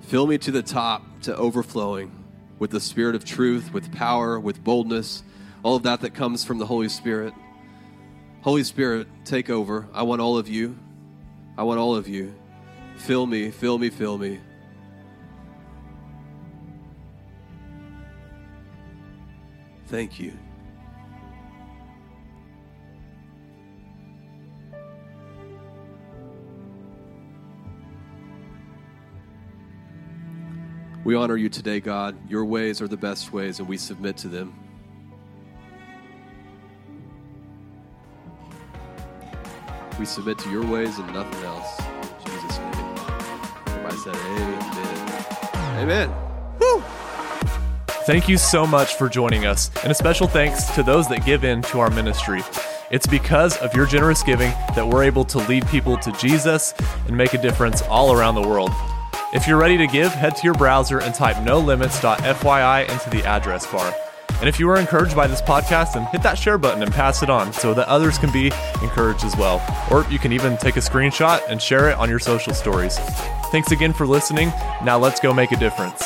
Fill 0.00 0.26
me 0.26 0.36
to 0.38 0.50
the 0.50 0.64
top 0.64 1.04
to 1.22 1.36
overflowing 1.36 2.24
with 2.58 2.72
the 2.72 2.80
Spirit 2.80 3.14
of 3.14 3.24
truth, 3.24 3.72
with 3.72 3.92
power, 3.92 4.40
with 4.40 4.64
boldness, 4.64 5.22
all 5.62 5.76
of 5.76 5.84
that 5.84 6.00
that 6.00 6.12
comes 6.12 6.44
from 6.44 6.58
the 6.58 6.66
Holy 6.66 6.88
Spirit. 6.88 7.32
Holy 8.40 8.64
Spirit, 8.64 9.06
take 9.24 9.48
over. 9.48 9.86
I 9.94 10.02
want 10.02 10.20
all 10.20 10.38
of 10.38 10.48
you. 10.48 10.76
I 11.56 11.62
want 11.62 11.78
all 11.78 11.94
of 11.94 12.08
you. 12.08 12.34
Fill 12.96 13.26
me, 13.26 13.52
fill 13.52 13.78
me, 13.78 13.90
fill 13.90 14.18
me. 14.18 14.40
Thank 19.86 20.18
you. 20.18 20.32
We 31.04 31.16
honor 31.16 31.36
you 31.36 31.48
today, 31.48 31.80
God. 31.80 32.16
Your 32.30 32.44
ways 32.44 32.80
are 32.80 32.86
the 32.86 32.96
best 32.96 33.32
ways, 33.32 33.58
and 33.58 33.68
we 33.68 33.76
submit 33.76 34.16
to 34.18 34.28
them. 34.28 34.54
We 39.98 40.04
submit 40.04 40.38
to 40.38 40.50
your 40.50 40.64
ways 40.64 40.98
and 40.98 41.12
nothing 41.12 41.44
else. 41.44 41.80
In 41.80 42.30
Jesus' 42.30 42.58
name. 42.58 42.74
Everybody 43.66 43.96
said, 43.96 44.14
Amen. 44.14 45.78
Amen. 45.80 46.14
Woo! 46.60 46.82
Thank 48.06 48.28
you 48.28 48.38
so 48.38 48.64
much 48.64 48.94
for 48.94 49.08
joining 49.08 49.44
us, 49.44 49.72
and 49.82 49.90
a 49.90 49.94
special 49.96 50.28
thanks 50.28 50.66
to 50.76 50.84
those 50.84 51.08
that 51.08 51.26
give 51.26 51.42
in 51.42 51.62
to 51.62 51.80
our 51.80 51.90
ministry. 51.90 52.42
It's 52.92 53.08
because 53.08 53.56
of 53.56 53.74
your 53.74 53.86
generous 53.86 54.22
giving 54.22 54.50
that 54.76 54.86
we're 54.86 55.02
able 55.02 55.24
to 55.24 55.38
lead 55.48 55.66
people 55.66 55.96
to 55.96 56.12
Jesus 56.12 56.74
and 57.08 57.16
make 57.16 57.34
a 57.34 57.38
difference 57.38 57.82
all 57.82 58.12
around 58.12 58.36
the 58.36 58.46
world. 58.46 58.70
If 59.32 59.48
you're 59.48 59.58
ready 59.58 59.78
to 59.78 59.86
give, 59.86 60.12
head 60.12 60.36
to 60.36 60.44
your 60.44 60.52
browser 60.52 61.00
and 61.00 61.14
type 61.14 61.36
nolimits.fyi 61.36 62.88
into 62.90 63.10
the 63.10 63.24
address 63.24 63.66
bar. 63.66 63.94
And 64.40 64.48
if 64.48 64.60
you 64.60 64.66
were 64.66 64.76
encouraged 64.76 65.16
by 65.16 65.26
this 65.26 65.40
podcast, 65.40 65.94
then 65.94 66.04
hit 66.06 66.22
that 66.22 66.36
share 66.36 66.58
button 66.58 66.82
and 66.82 66.92
pass 66.92 67.22
it 67.22 67.30
on 67.30 67.50
so 67.54 67.72
that 67.72 67.88
others 67.88 68.18
can 68.18 68.30
be 68.30 68.52
encouraged 68.82 69.24
as 69.24 69.34
well. 69.36 69.64
Or 69.90 70.04
you 70.10 70.18
can 70.18 70.32
even 70.32 70.58
take 70.58 70.76
a 70.76 70.80
screenshot 70.80 71.40
and 71.48 71.62
share 71.62 71.88
it 71.88 71.96
on 71.96 72.10
your 72.10 72.18
social 72.18 72.52
stories. 72.52 72.98
Thanks 73.50 73.72
again 73.72 73.94
for 73.94 74.06
listening. 74.06 74.48
Now 74.84 74.98
let's 74.98 75.18
go 75.18 75.32
make 75.32 75.52
a 75.52 75.56
difference. 75.56 76.02